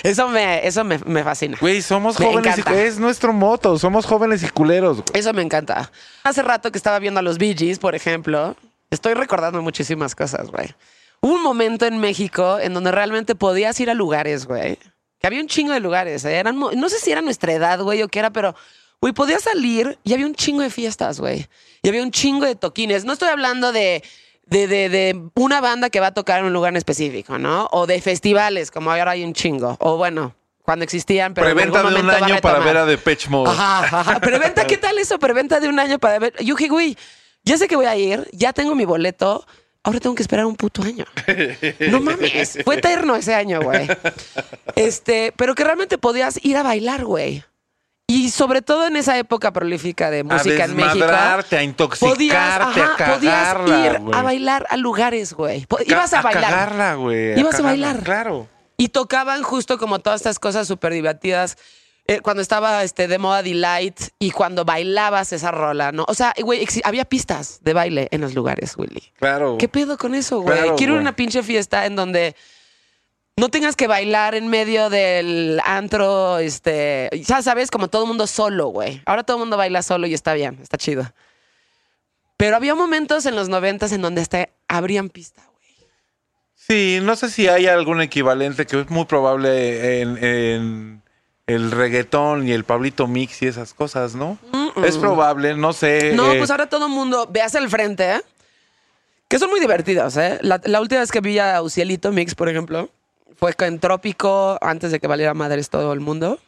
[0.04, 1.58] Eso me, eso me, me fascina.
[1.60, 2.82] Güey, somos Me jóvenes y encanta.
[2.82, 3.78] es nuestro moto.
[3.78, 5.20] Somos jóvenes y culeros, güey.
[5.20, 5.92] Eso me encanta.
[6.24, 8.56] Hace rato que estaba viendo a los Bee Gees, por ejemplo,
[8.92, 10.74] estoy recordando muchísimas cosas, güey.
[11.22, 14.80] Hubo un momento en México en donde realmente podías ir a lugares, güey.
[15.20, 16.24] Que había un chingo de lugares.
[16.26, 16.36] ¿eh?
[16.36, 18.56] Eran, no sé si era nuestra edad, güey, o qué era, pero,
[19.02, 21.48] güey, podías salir y había un chingo de fiestas, güey.
[21.82, 23.06] Y había un chingo de toquines.
[23.06, 24.04] No estoy hablando de,
[24.46, 27.68] de, de, de una banda que va a tocar en un lugar en específico, ¿no?
[27.72, 29.78] O de festivales, como ahora hay un chingo.
[29.80, 33.50] O bueno, cuando existían, pero en Preventa de un año para ver a Depeche Mode.
[33.50, 34.20] Ajá, ajá.
[34.22, 35.18] Preventa, ¿qué tal eso?
[35.18, 36.34] Preventa de un año para ver.
[36.44, 36.96] Yo dije, güey,
[37.44, 39.46] ya sé que voy a ir, ya tengo mi boleto.
[39.84, 41.06] Ahora tengo que esperar un puto año.
[41.90, 42.60] No mames.
[42.66, 43.88] Fue eterno ese año, güey.
[44.76, 47.44] Este, pero que realmente podías ir a bailar, güey.
[48.08, 50.96] Y sobre todo en esa época prolífica de música a en México.
[50.96, 54.18] desmadrarte, a Podías, intoxicarte, ajá, a podías cagarla, ir güey.
[54.18, 55.68] a bailar a lugares, güey.
[55.86, 56.44] Ibas a, bailar.
[56.50, 57.40] cagarla, güey.
[57.40, 58.04] Ibas a cagarla, bailar.
[58.04, 58.48] Claro.
[58.78, 61.58] Y tocaban justo como todas estas cosas súper divertidas.
[62.10, 66.06] Eh, cuando estaba este, de moda Delight y cuando bailabas esa rola, ¿no?
[66.08, 69.14] O sea, güey, había pistas de baile en los lugares, Willy.
[69.20, 69.60] Claro.
[69.60, 70.58] ¿Qué pedo con eso, güey?
[70.58, 71.02] Claro, Quiero güey.
[71.04, 72.36] una pinche fiesta en donde
[73.38, 78.26] no tengas que bailar en medio del antro, este, ya sabes, como todo el mundo
[78.26, 79.04] solo, güey.
[79.06, 81.04] Ahora todo el mundo baila solo y está bien, está chido.
[82.38, 85.76] Pero había momentos en los noventas en donde hasta abrían pista, güey.
[86.56, 91.04] Sí, no sé si hay algún equivalente que es muy probable en, en
[91.50, 94.38] el reggaetón y el Pablito Mix y esas cosas, ¿no?
[94.86, 96.14] Es probable, no sé.
[96.14, 98.22] No, eh, pues ahora todo el mundo ve hacia el frente, ¿eh?
[99.28, 100.38] Que son muy divertidos, ¿eh?
[100.42, 102.90] La, la última vez que vi a Ucielito Mix, por ejemplo,
[103.36, 106.40] fue en Trópico, antes de que valiera madres todo el mundo.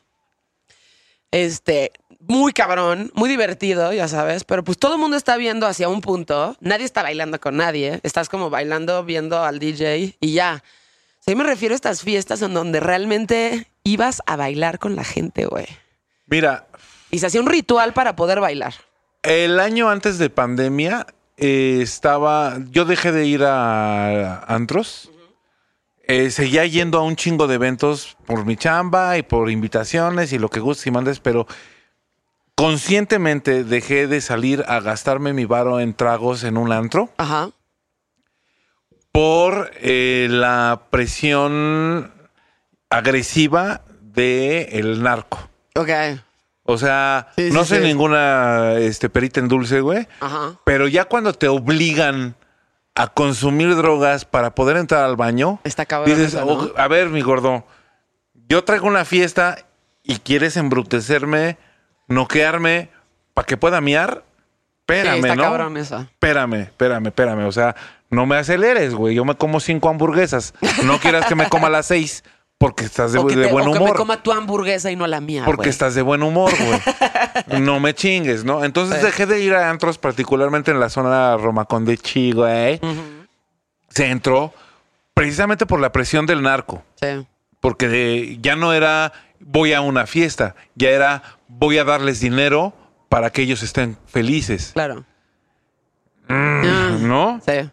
[1.32, 5.90] Este, muy cabrón, muy divertido, ya sabes, pero pues todo el mundo está viendo hacia
[5.90, 10.64] un punto, nadie está bailando con nadie, estás como bailando, viendo al DJ y ya.
[11.22, 14.96] O sea, yo me refiero a estas fiestas en donde realmente ibas a bailar con
[14.96, 15.68] la gente, güey.
[16.26, 16.66] Mira,
[17.12, 18.74] Y se hacía un ritual para poder bailar.
[19.24, 21.06] el año antes de pandemia
[21.38, 22.58] eh, estaba.
[22.72, 25.12] Yo dejé de ir a antros.
[26.08, 30.40] Eh, seguía yendo a un chingo de eventos por mi chamba y por invitaciones y
[30.40, 31.46] lo que gustes y mandes, pero
[32.56, 37.10] conscientemente dejé de salir a gastarme mi varo en tragos en un antro.
[37.18, 37.52] Ajá.
[39.12, 42.12] Por eh, la presión
[42.90, 45.40] agresiva del el narco.
[45.76, 45.90] Ok.
[46.64, 47.84] O sea, Sí, sí, no sé sí.
[47.88, 50.08] ninguna este, perita en dulce, güey.
[50.20, 50.56] Ajá.
[50.66, 52.36] Pero ya cuando te obligan
[52.96, 56.52] a consumir drogas para poder entrar al baño, Está cabrón dices, eso, ¿no?
[56.54, 57.66] "Oh, a ver, mi gordo,
[58.50, 59.58] yo traigo una fiesta
[60.04, 61.58] y quieres embrutecerme,
[62.08, 62.90] noquearme
[63.34, 64.24] para que pueda miar.
[64.82, 65.44] Espérame, Sí, está ¿no?
[65.44, 66.02] cabrón eso.
[66.02, 67.46] Espérame, espérame, espérame.
[67.48, 67.76] O sea,
[68.12, 69.16] no me aceleres, güey.
[69.16, 70.54] Yo me como cinco hamburguesas.
[70.84, 72.24] No quieras que me coma las seis
[72.60, 73.98] porque estás de, o que, de te- buen o que me humor.
[73.98, 75.70] coma tu hamburguesa y no la mía, porque güey.
[75.70, 77.60] estás de buen humor, güey.
[77.62, 78.64] no me chingues, ¿no?
[78.64, 79.06] Entonces Sí.
[79.06, 82.80] dejé de ir a antros, particularmente en la zona Romacón de Chi, güey.
[83.90, 84.54] Centro,
[85.16, 86.84] precisamente por la presión del narco.
[87.02, 87.26] Sí.
[87.60, 92.74] Porque de- ya no era voy a una fiesta, ya era voy a darles dinero
[93.10, 94.72] para que ellos estén felices.
[94.74, 95.04] Claro.
[96.30, 97.42] Ah, ¿No?
[97.46, 97.70] Sí.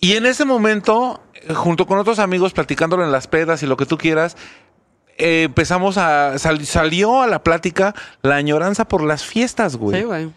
[0.00, 3.76] Y en ese momento, eh, junto con otros amigos, platicándolo en las pedas y lo
[3.76, 4.36] que tú quieras,
[5.18, 6.38] eh, empezamos a.
[6.38, 10.00] sal- salió a la plática la añoranza por las fiestas, güey.
[10.00, 10.30] Sí, güey.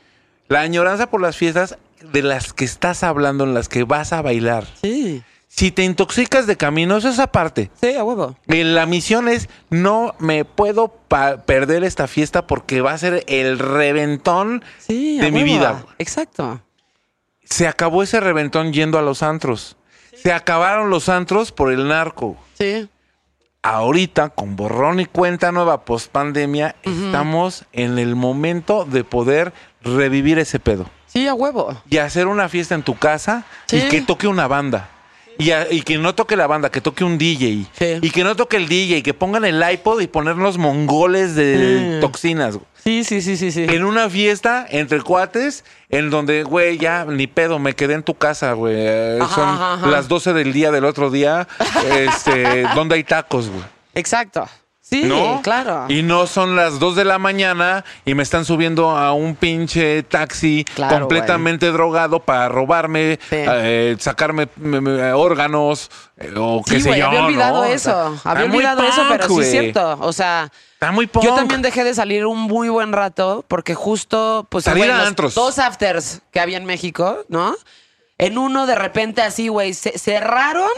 [0.49, 1.77] La añoranza por las fiestas
[2.11, 4.65] de las que estás hablando, en las que vas a bailar.
[4.81, 5.23] Sí.
[5.47, 7.69] Si te intoxicas de camino, eso es aparte.
[7.79, 8.35] Sí, a huevo.
[8.47, 10.87] Eh, La misión es, no me puedo
[11.45, 15.45] perder esta fiesta porque va a ser el reventón Sí, de mi huevo.
[15.59, 15.85] vida.
[15.99, 16.59] Exacto.
[17.45, 19.75] Se acabó ese reventón yendo a los antros.
[20.15, 22.37] Se acabaron los antros por el narco.
[22.57, 22.87] Sí.
[23.61, 30.37] Ahorita, con borrón y cuenta nueva post pandemia, estamos en el momento de poder revivir
[30.37, 30.89] ese pedo.
[31.07, 31.81] Sí, a huevo.
[31.89, 33.77] Y hacer una fiesta en tu casa Sí.
[33.77, 34.89] y que toque una banda.
[35.39, 37.65] Y, a- y que no toque la banda, que toque un DJ.
[37.73, 37.99] Sí.
[38.01, 42.01] Y que no toque el DJ, que pongan el iPod y ponernos mongoles de Mm.
[42.01, 42.59] toxinas.
[42.83, 43.65] Sí, sí, sí, sí, sí.
[43.69, 48.15] En una fiesta entre cuates, en donde, güey, ya ni pedo, me quedé en tu
[48.15, 48.75] casa, güey.
[48.77, 49.87] Eh, Ajá, Son ajá, ajá.
[49.87, 51.47] las 12 del día del otro día,
[51.97, 53.63] este, donde hay tacos, güey.
[53.95, 54.47] Exacto.
[55.01, 55.41] Sí, ¿no?
[55.41, 55.85] claro.
[55.89, 60.03] Y no son las 2 de la mañana y me están subiendo a un pinche
[60.03, 64.47] taxi Claro, completamente drogado para robarme, eh, sacarme
[65.15, 67.07] órganos eh, o qué Sí, sé güey, yo.
[67.07, 67.61] había olvidado ¿no?
[67.61, 68.19] O sea, eso.
[68.23, 69.97] había olvidado eso, pero sí es cierto.
[70.01, 71.23] O sea, Está muy punk.
[71.25, 75.33] yo también dejé de salir un muy buen rato porque justo, pues, Salir a antros.
[75.33, 77.55] dos afters que había en México, ¿no?
[78.17, 80.69] En uno de repente así, güey, se cerraron.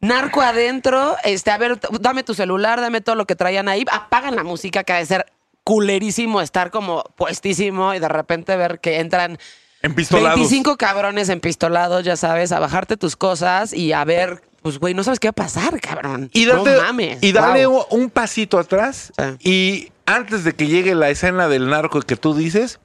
[0.00, 4.36] Narco adentro, este, a ver, dame tu celular, dame todo lo que traían ahí, apagan
[4.36, 5.26] la música que ha de ser
[5.64, 9.38] culerísimo estar como puestísimo y de repente ver que entran
[9.82, 10.38] Empistolados.
[10.38, 15.04] 25 cabrones empistolados, ya sabes, a bajarte tus cosas y a ver, pues güey, no
[15.04, 16.30] sabes qué va a pasar, cabrón.
[16.32, 17.18] Y, darte- no mames.
[17.22, 17.86] y darle Wow.
[17.90, 19.48] un, un pasito atrás Sí.
[19.50, 22.80] y antes de que llegue la escena del narco que tú dices,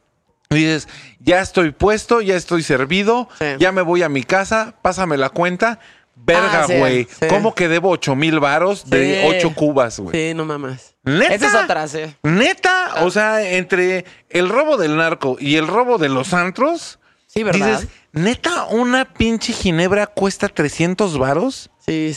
[0.50, 0.88] dices,
[1.20, 3.46] ya estoy puesto, ya estoy servido, Sí.
[3.60, 5.80] ya me voy a mi casa, pásame la cuenta.
[6.16, 7.04] Verga, Ah, sí, güey.
[7.06, 7.28] sí.
[7.28, 9.28] ¿Cómo que debo 8 mil varos de Sí.
[9.38, 10.30] 8 cubas, güey?
[10.30, 10.96] Sí, no mames.
[11.04, 11.34] ¿Neta?
[11.34, 12.00] Esa es otra, sí.
[12.24, 17.44] Neta, o sea, entre el robo del narco y el robo de los antros, Sí,
[17.44, 17.80] ¿verdad?
[17.80, 21.70] dices, neta, una pinche ginebra cuesta 300 varos.
[21.86, 22.16] Sí.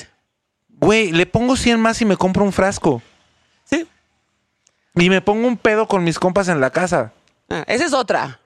[0.69, 3.03] Güey, le pongo 100 más y me compro un frasco.
[3.65, 3.89] Sí.
[4.95, 7.13] Y me pongo un pedo con mis compas en la casa.
[7.49, 8.41] Ah, esa es otra.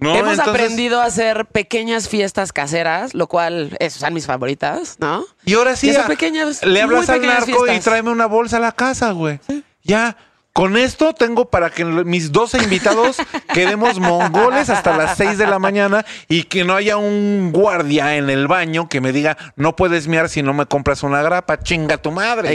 [0.00, 0.14] ¿No?
[0.16, 5.24] Hemos Entonces- aprendido a hacer pequeñas fiestas caseras, lo cual es, son mis favoritas, ¿no?
[5.44, 8.56] Y ahora sí, Y esas a- pequeñas- le hablas al narco y tráeme una bolsa
[8.56, 9.38] a la casa, güey.
[9.82, 10.16] Ya.
[10.52, 13.16] Con esto tengo para que mis 12 invitados
[13.54, 18.28] quedemos mongoles hasta las 6 de la mañana y que no haya un guardia en
[18.30, 21.98] el baño que me diga, no puedes miar si no me compras una grapa, chinga
[21.98, 22.48] tu madre.
[22.48, 22.54] güey".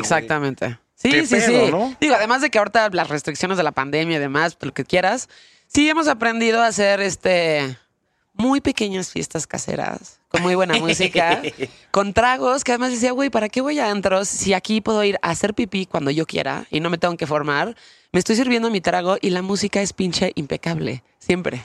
[1.11, 1.71] Sí, sí, pedo, sí.
[1.71, 1.95] ¿no?
[1.99, 5.29] Digo, además de que ahorita las restricciones de la pandemia y demás, lo que quieras,
[5.67, 7.77] sí hemos aprendido a hacer este
[8.33, 11.41] muy pequeñas fiestas caseras, con muy buena música,
[11.91, 15.17] con tragos, que además decía, güey, ¿para qué voy a antros si aquí puedo ir
[15.21, 17.75] a hacer pipí cuando yo quiera y no me tengo que formar?
[18.11, 21.63] Me estoy sirviendo mi trago y la música es pinche impecable, siempre,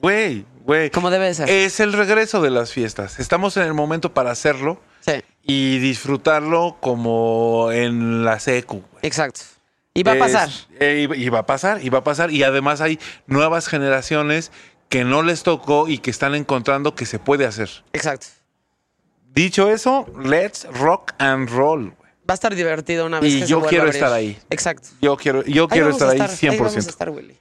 [0.00, 0.90] Güey, güey.
[0.90, 1.48] como debe de ser.
[1.50, 3.18] Es el regreso de las fiestas.
[3.18, 4.80] Estamos en el momento para hacerlo
[5.46, 8.76] y disfrutarlo como en la secu.
[8.90, 9.00] güey.
[9.02, 9.40] exacto.
[9.94, 10.50] Y va a pasar.
[10.78, 12.30] eh, y, va a pasar, y va a pasar.
[12.30, 14.52] Y además hay nuevas generaciones
[14.90, 17.70] que no les tocó y que están encontrando que se puede hacer.
[17.94, 18.26] Exacto.
[19.32, 21.94] Dicho eso, let's rock and roll.
[21.96, 22.10] güey.
[22.28, 24.36] Va a estar divertido una vez Y que yo quiero a estar ahí.
[24.50, 24.88] Exacto.
[25.00, 26.88] Yo quiero, yo Ahí quiero estar ahí Ahí vamos a 100%.
[26.88, 27.38] estar, Willy.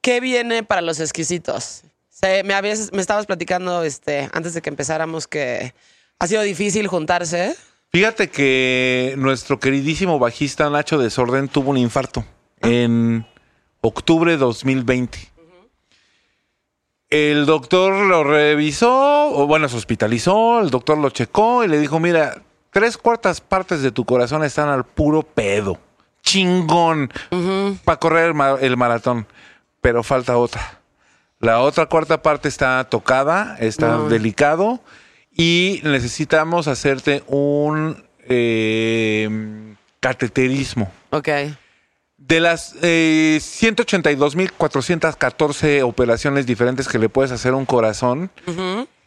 [0.00, 1.82] ¿Qué viene para los exquisitos?
[2.08, 5.74] Se- me, habías, me estabas platicando este, antes de que empezáramos que
[6.18, 7.54] ha sido difícil juntarse.
[7.92, 12.24] Fíjate que nuestro queridísimo bajista Nacho Desorden tuvo un infarto
[12.60, 13.26] en
[13.80, 15.18] octubre de 2020.
[17.08, 22.00] El doctor lo revisó, o bueno, se hospitalizó, el doctor lo checó y le dijo,
[22.00, 25.78] mira, tres cuartas partes de tu corazón están al puro pedo.
[26.22, 27.10] Chingón.
[27.84, 29.26] Para correr el, ma- el maratón.
[29.80, 30.80] Pero falta otra.
[31.38, 34.08] La otra cuarta parte está tocada, está No.
[34.08, 34.80] delicado
[35.36, 39.28] y necesitamos hacerte un eh,
[40.00, 40.90] cateterismo.
[41.10, 41.28] Ok.
[42.16, 48.30] De las eh, 182.414 operaciones diferentes que le puedes hacer a un corazón,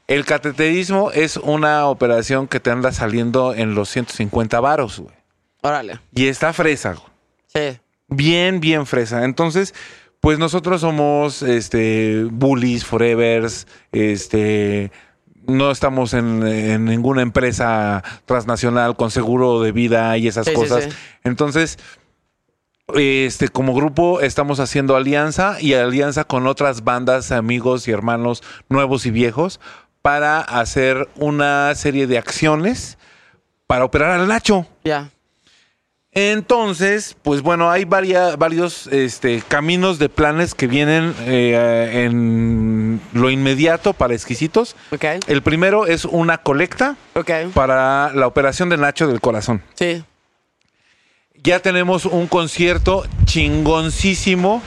[0.07, 5.15] el cateterismo es una operación que te anda saliendo en los 150 varos, güey.
[5.61, 5.99] Órale.
[6.13, 7.07] Y está fresa, güey.
[7.47, 7.79] Sí.
[8.07, 9.25] Bien, bien fresa.
[9.25, 9.73] Entonces,
[10.21, 14.91] pues nosotros somos este bullies, forevers, este
[15.49, 20.85] no estamos en, en ninguna empresa transnacional con seguro de vida y esas Sí, cosas.
[20.85, 20.89] sí.
[21.23, 21.77] Entonces,
[22.95, 29.05] este, como grupo estamos haciendo alianza y alianza con otras bandas, amigos y hermanos nuevos
[29.05, 29.59] y viejos
[30.01, 32.97] para hacer una serie de acciones
[33.67, 34.65] para operar al Nacho.
[34.83, 35.11] Ya.
[36.11, 43.29] Entonces, pues bueno, hay varia- varios este, caminos de planes que vienen eh, en lo
[43.29, 44.75] inmediato para exquisitos.
[44.91, 45.05] Ok.
[45.27, 47.29] El primero es una colecta Ok.
[47.53, 49.61] para la operación de Nacho del corazón.
[49.75, 50.03] Sí.
[51.43, 54.61] Ya tenemos un concierto chingoncísimo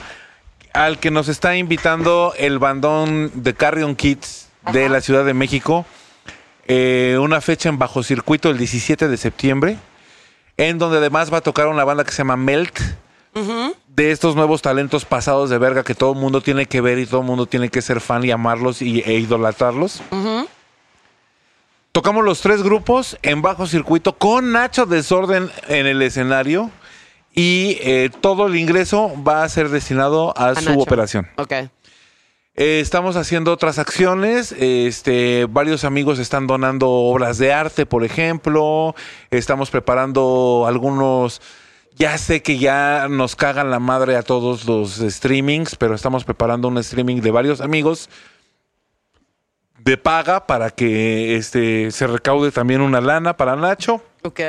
[0.73, 5.85] al que nos está invitando el bandón de Carrion Kids de la Ciudad de México.
[6.69, 9.77] Eh, una fecha en bajo circuito el 17 de septiembre,
[10.57, 12.79] en donde además va a tocar una banda que se llama Melt.
[13.89, 17.07] De estos nuevos talentos pasados de verga que todo el mundo tiene que ver y
[17.07, 20.03] todo el mundo tiene que ser fan y amarlos y, e idolatrarlos.
[21.93, 26.71] Tocamos los tres grupos en bajo circuito con Nacho Desorden en el escenario
[27.35, 30.81] y eh, todo el ingreso va a ser destinado a, A su Nacho.
[30.81, 31.29] operación.
[31.37, 31.53] Ok.
[32.55, 34.53] Eh, estamos haciendo otras acciones.
[34.53, 38.95] Este, varios amigos están donando obras de arte, por ejemplo.
[39.31, 41.41] Estamos preparando algunos
[41.97, 46.69] Ya sé que ya nos cagan la madre a todos los streamings, pero estamos preparando
[46.69, 48.09] un streaming de varios amigos
[49.79, 54.03] de paga para que este se recaude también una lana para Nacho.
[54.23, 54.41] Ok.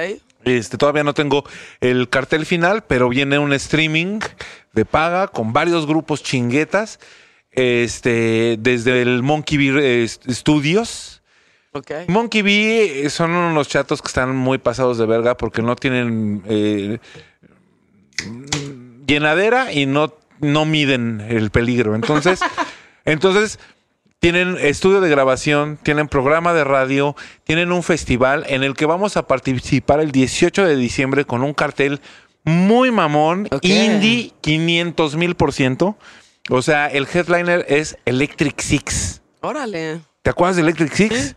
[0.46, 1.44] Este, todavía no tengo
[1.80, 4.20] el cartel final, pero viene un streaming
[4.74, 7.00] de paga con varios grupos chinguetas.
[7.54, 11.22] Este, desde el Monkey Bee eh, Studios.
[12.08, 17.00] Monkey Bee son unos chatos que están muy pasados de verga porque no tienen eh,
[19.08, 21.96] llenadera y no, no miden el peligro.
[21.96, 22.42] Entonces,
[23.06, 23.60] entonces
[24.20, 29.18] tienen estudio de grabación, tienen programa de radio, tienen un festival en el que vamos
[29.18, 32.02] a participar el 18 de diciembre con un cartel
[32.46, 35.98] muy mamón, indie 500 mil por ciento.
[36.50, 39.22] O sea, el headliner es Electric Six.
[39.42, 40.02] Órale.
[40.22, 41.36] ¿Te acuerdas de Electric Six?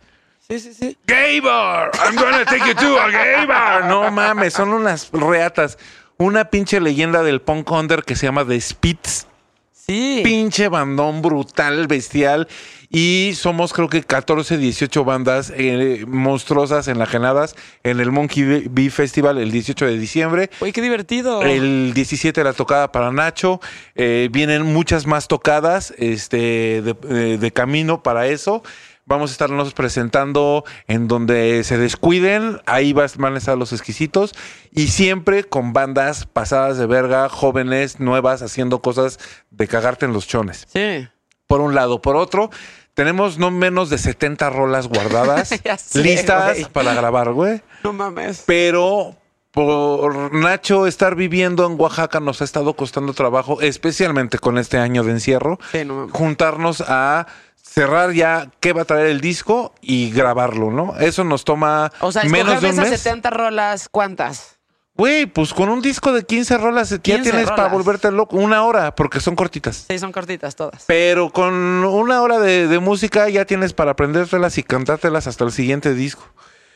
[0.49, 0.99] Sí, sí, sí.
[1.07, 1.91] Gay bar.
[2.05, 3.87] I'm gonna take you to a gay bar.
[3.87, 5.78] No mames, son unas reatas.
[6.19, 9.27] Una pinche leyenda del punk under que se llama The Spits.
[9.73, 10.20] Sí.
[10.24, 12.49] Pinche bandón brutal, bestial.
[12.89, 19.39] Y somos creo que 14, 18 bandas eh, monstruosas enajenadas en el Monkey Bee Festival
[19.39, 20.51] el 18 de diciembre.
[20.61, 21.43] Uy, qué divertido.
[21.43, 23.61] El 17 la tocada para Nacho.
[23.95, 28.63] Eh, vienen muchas más tocadas este, de, de camino para eso.
[29.09, 32.61] Vamos a estarnos presentando en donde se descuiden.
[32.67, 34.33] Ahí vas- van a estar los exquisitos.
[34.73, 39.19] Y siempre con bandas pasadas de verga, jóvenes, nuevas, haciendo cosas
[39.51, 40.67] de cagarte en los chones.
[40.73, 41.07] Sí.
[41.47, 42.01] Por un lado.
[42.02, 42.51] Por otro,
[42.94, 45.48] tenemos no menos de 70 rolas guardadas,
[45.78, 47.62] sé, listas para grabar, güey.
[47.85, 48.43] No mames.
[48.47, 49.14] Pero
[49.52, 55.02] por Nacho estar viviendo en Oaxaca nos ha estado costando trabajo, especialmente con este año
[55.05, 56.12] de encierro, Sí, no mames.
[56.12, 57.27] juntarnos a
[57.62, 60.97] cerrar ya qué va a traer el disco y grabarlo, ¿no?
[60.98, 63.01] Eso nos toma O sea, menos de de un esas mes.
[63.01, 64.56] 70 rolas, ¿cuántas?
[64.97, 68.36] Güey, pues con un disco de 15 rolas ya 15 tienes para volverte loco.
[68.36, 69.85] Una hora, porque son cortitas.
[69.89, 70.85] Sí, son cortitas todas.
[70.86, 75.52] Pero con una hora de, de música ya tienes para aprendértelas y cantártelas hasta el
[75.52, 76.24] siguiente disco.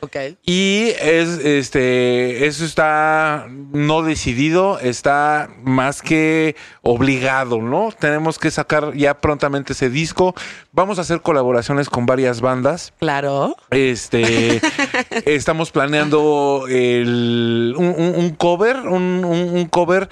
[0.02, 0.16] Ok.
[0.47, 7.90] Y es este eso está no decidido, está más que obligado, ¿no?
[7.98, 10.35] Tenemos que sacar ya prontamente ese disco.
[10.72, 12.93] Vamos a hacer colaboraciones con varias bandas.
[12.98, 13.55] Claro.
[13.70, 14.60] Este
[15.27, 20.09] estamos planeando el, un, un- un cover, un cover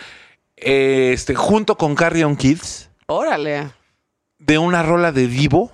[0.57, 3.71] este junto con Carrion Kids Órale.
[4.39, 5.73] de una rola de Divo.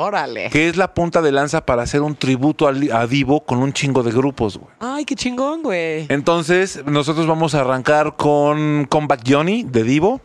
[0.00, 0.50] Órale.
[0.50, 4.02] que es la punta de lanza para hacer un tributo a Divo con un chingo
[4.02, 4.70] de grupos, güey.
[4.80, 6.06] Ay, qué chingón, güey.
[6.08, 10.20] Entonces, nosotros vamos a arrancar con Comeback Johnny de Divo.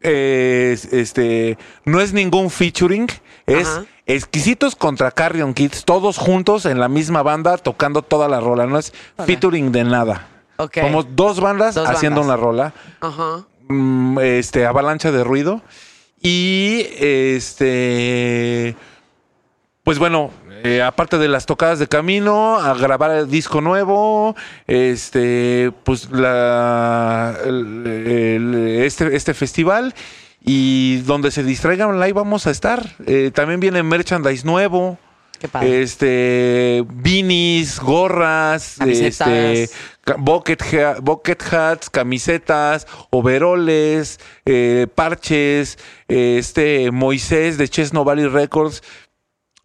[0.00, 3.08] Es, este, no es ningún featuring,
[3.46, 3.84] es Ajá.
[4.04, 8.78] exquisitos contra Carrion Kids, todos juntos en la misma banda tocando toda la rola, no
[8.78, 8.92] es
[9.24, 10.28] featuring de nada.
[10.58, 10.78] Ok.
[10.80, 12.36] Somos dos bandas Dos haciendo bandas.
[12.38, 13.46] una rola Ajá.
[13.68, 15.62] mm, este, avalancha de ruido.
[16.20, 18.76] Y este.
[19.86, 20.32] Pues bueno,
[20.64, 24.34] eh, aparte de las tocadas de camino, a grabar el disco nuevo,
[24.66, 29.94] este, pues la, el- el- este, este festival
[30.44, 32.96] y donde se distraigan, ahí vamos a estar.
[33.06, 34.98] Eh, también viene merchandise nuevo,
[35.38, 35.82] Qué padre.
[35.82, 39.28] este, beanies, gorras, Camisetas.
[39.28, 39.70] este,
[40.18, 45.78] bucket, ha- bucket hats, camisetas, overoles, eh, parches.
[46.08, 48.82] Este Moisés de Chesno Valley Records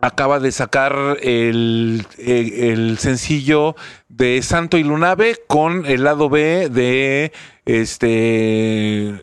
[0.02, 3.76] acaba de sacar el, eh, el sencillo
[4.10, 7.32] de Santo y Lunave con el lado B de
[7.66, 9.22] este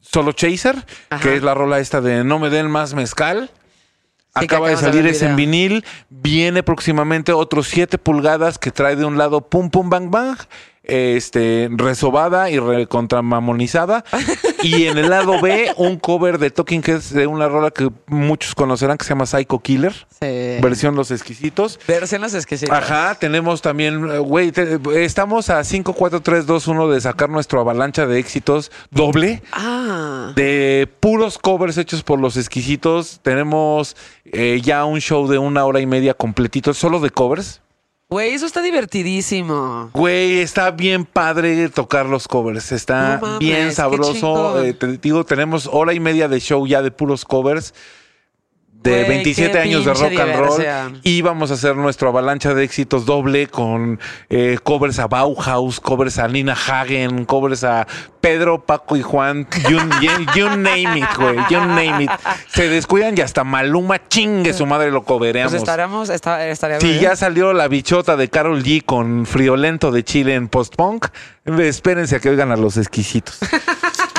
[0.00, 1.22] Solo Chaser, Ajá.
[1.22, 3.50] que es la rola esta de No me den más mezcal.
[4.38, 5.84] Sí, Acaba de salir ese en vinil.
[6.10, 10.36] Viene próximamente otros 7 pulgadas que trae de un lado Pum Pum Bang Bang,
[10.86, 14.04] este, resobada y recontramamonizada.
[14.62, 18.54] y en el lado B, un cover de Talking Heads de una rola que muchos
[18.54, 20.58] conocerán que se llama Psycho Killer, Sí.
[20.62, 21.78] versión Los Exquisitos.
[21.86, 22.76] Versiones exquisitas.
[22.82, 27.28] Ajá, tenemos también, eh, güey, te- estamos a 5, 4, 3, 2, 1 de sacar
[27.28, 30.32] nuestro avalancha de éxitos doble Ah.
[30.34, 33.20] de puros covers hechos por los exquisitos.
[33.22, 33.96] Tenemos
[34.32, 37.60] eh, ya un show de una hora y media completito, solo de covers.
[38.08, 39.90] Güey, eso está divertidísimo.
[39.92, 42.70] Güey, está bien padre tocar los covers.
[42.70, 44.62] Está No mames, bien sabroso.
[44.62, 47.74] Eh, te digo, tenemos hora y media de show ya de puros covers.
[48.90, 50.58] De Güey, 27 qué años de rock and roll.
[50.58, 51.00] diversión.
[51.02, 53.98] Y vamos a hacer nuestro avalancha de éxitos doble con
[54.30, 57.86] eh, covers a Bauhaus, covers a Nina Hagen, covers a
[58.20, 59.46] Pedro, Paco y Juan.
[59.68, 59.78] You,
[60.34, 61.36] you- name it, güey.
[61.50, 62.10] You name it.
[62.48, 65.52] Se descuidan y hasta Maluma chingue su madre lo covereamos.
[65.52, 67.00] Pues estaremos, está, estaría Si bien.
[67.00, 71.06] ya salió la bichota de Carol G con Friolento de Chile en post-punk,
[71.58, 73.38] espérense a que oigan a los exquisitos.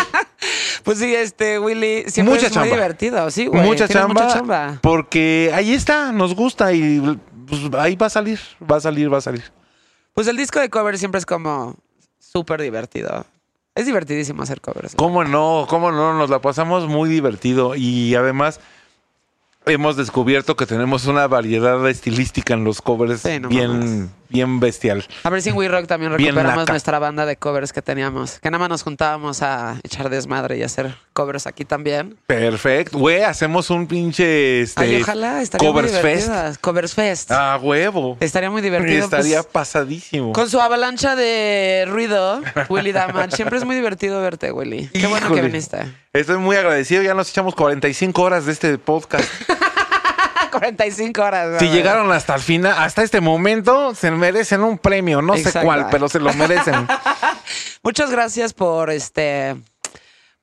[0.83, 3.63] Pues sí, este, Willy, siempre Mucha es muy divertido, sí, güey.
[3.63, 4.79] mucha, chamba, mucha chamba.
[4.81, 8.39] Porque ahí está, nos gusta y pues, ahí va a salir,
[8.69, 9.43] va a salir, va a salir.
[10.13, 11.75] Pues el disco de cover siempre es como
[12.19, 13.25] súper divertido.
[13.75, 14.95] Es divertidísimo hacer covers.
[14.95, 15.67] ¿Cómo no?
[15.69, 16.17] ¿Cómo no?
[16.17, 18.59] Nos la pasamos muy divertido y además
[19.67, 24.09] hemos descubierto que tenemos una variedad estilística en los covers Sí, no bien.
[24.29, 25.05] Bien bestial.
[25.23, 28.39] A ver si en We Rock también recuperamos nuestra banda de covers que teníamos.
[28.39, 32.17] Que nada más nos juntábamos a echar desmadre y hacer covers aquí también.
[32.27, 32.97] Perfecto.
[32.97, 36.61] Güey, hacemos un pinche este, Ay, ojalá, estaría covers muy fest.
[36.61, 37.31] Covers Fest.
[37.31, 38.17] Ah, huevo.
[38.19, 39.05] Estaría muy divertido.
[39.05, 40.33] Estaría pues, pasadísimo.
[40.33, 43.35] con su avalancha de ruido, Willy Damage.
[43.35, 44.87] Siempre es muy divertido verte, Willy.
[44.89, 45.79] Qué bueno que viniste.
[46.13, 47.03] Estoy muy agradecido.
[47.03, 49.29] Ya nos echamos 45 horas de este podcast.
[50.59, 51.59] 45 horas.
[51.59, 55.21] si llegaron hasta el final, hasta este momento, se merecen un premio.
[55.21, 56.87] No sé cuál, pero se lo merecen.
[57.83, 59.55] Muchas gracias por este.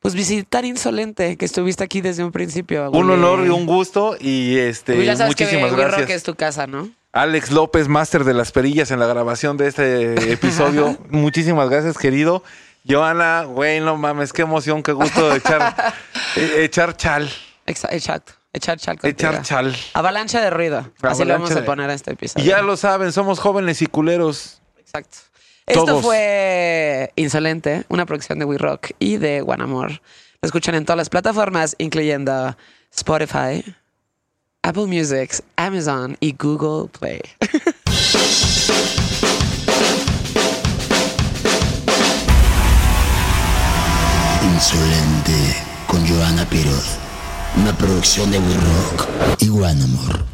[0.01, 2.91] Pues visitar Insolente, que estuviste aquí desde un principio.
[2.91, 3.13] un Willy.
[3.25, 4.17] honor y un gusto.
[4.21, 6.11] Y este, Pues ya sabes muchísimas que gracias.
[6.11, 6.91] es tu casa, ¿no?
[7.13, 10.99] Alex López, máster de las perillas en la grabación de este episodio.
[11.09, 12.43] Muchísimas gracias, querido.
[12.87, 15.75] Joana, güey, no mames, qué emoción, qué gusto de echar,
[16.37, 17.31] echar chal.
[17.67, 18.35] Exa- Exacto.
[18.55, 19.31] Echar chal contigo.
[19.31, 19.77] Echar chal.
[19.95, 20.91] Avalancha de ruido.
[21.03, 22.45] Así le vamos a poner a este Y episodio.
[22.47, 24.63] ya lo saben, somos jóvenes y culeros.
[24.79, 25.19] Exacto.
[25.67, 29.91] Esto fue Insolente, una producción de We Rock y de One Amor.
[30.41, 32.57] Lo escuchan en todas las plataformas, incluyendo
[32.95, 33.65] Spotify,
[34.63, 37.21] Apple Music, Amazon y Google Play.
[44.43, 45.57] Insolente
[45.87, 46.99] con Joana Piroz.
[47.57, 49.09] Una producción de We Rock
[49.41, 50.34] y One Amor.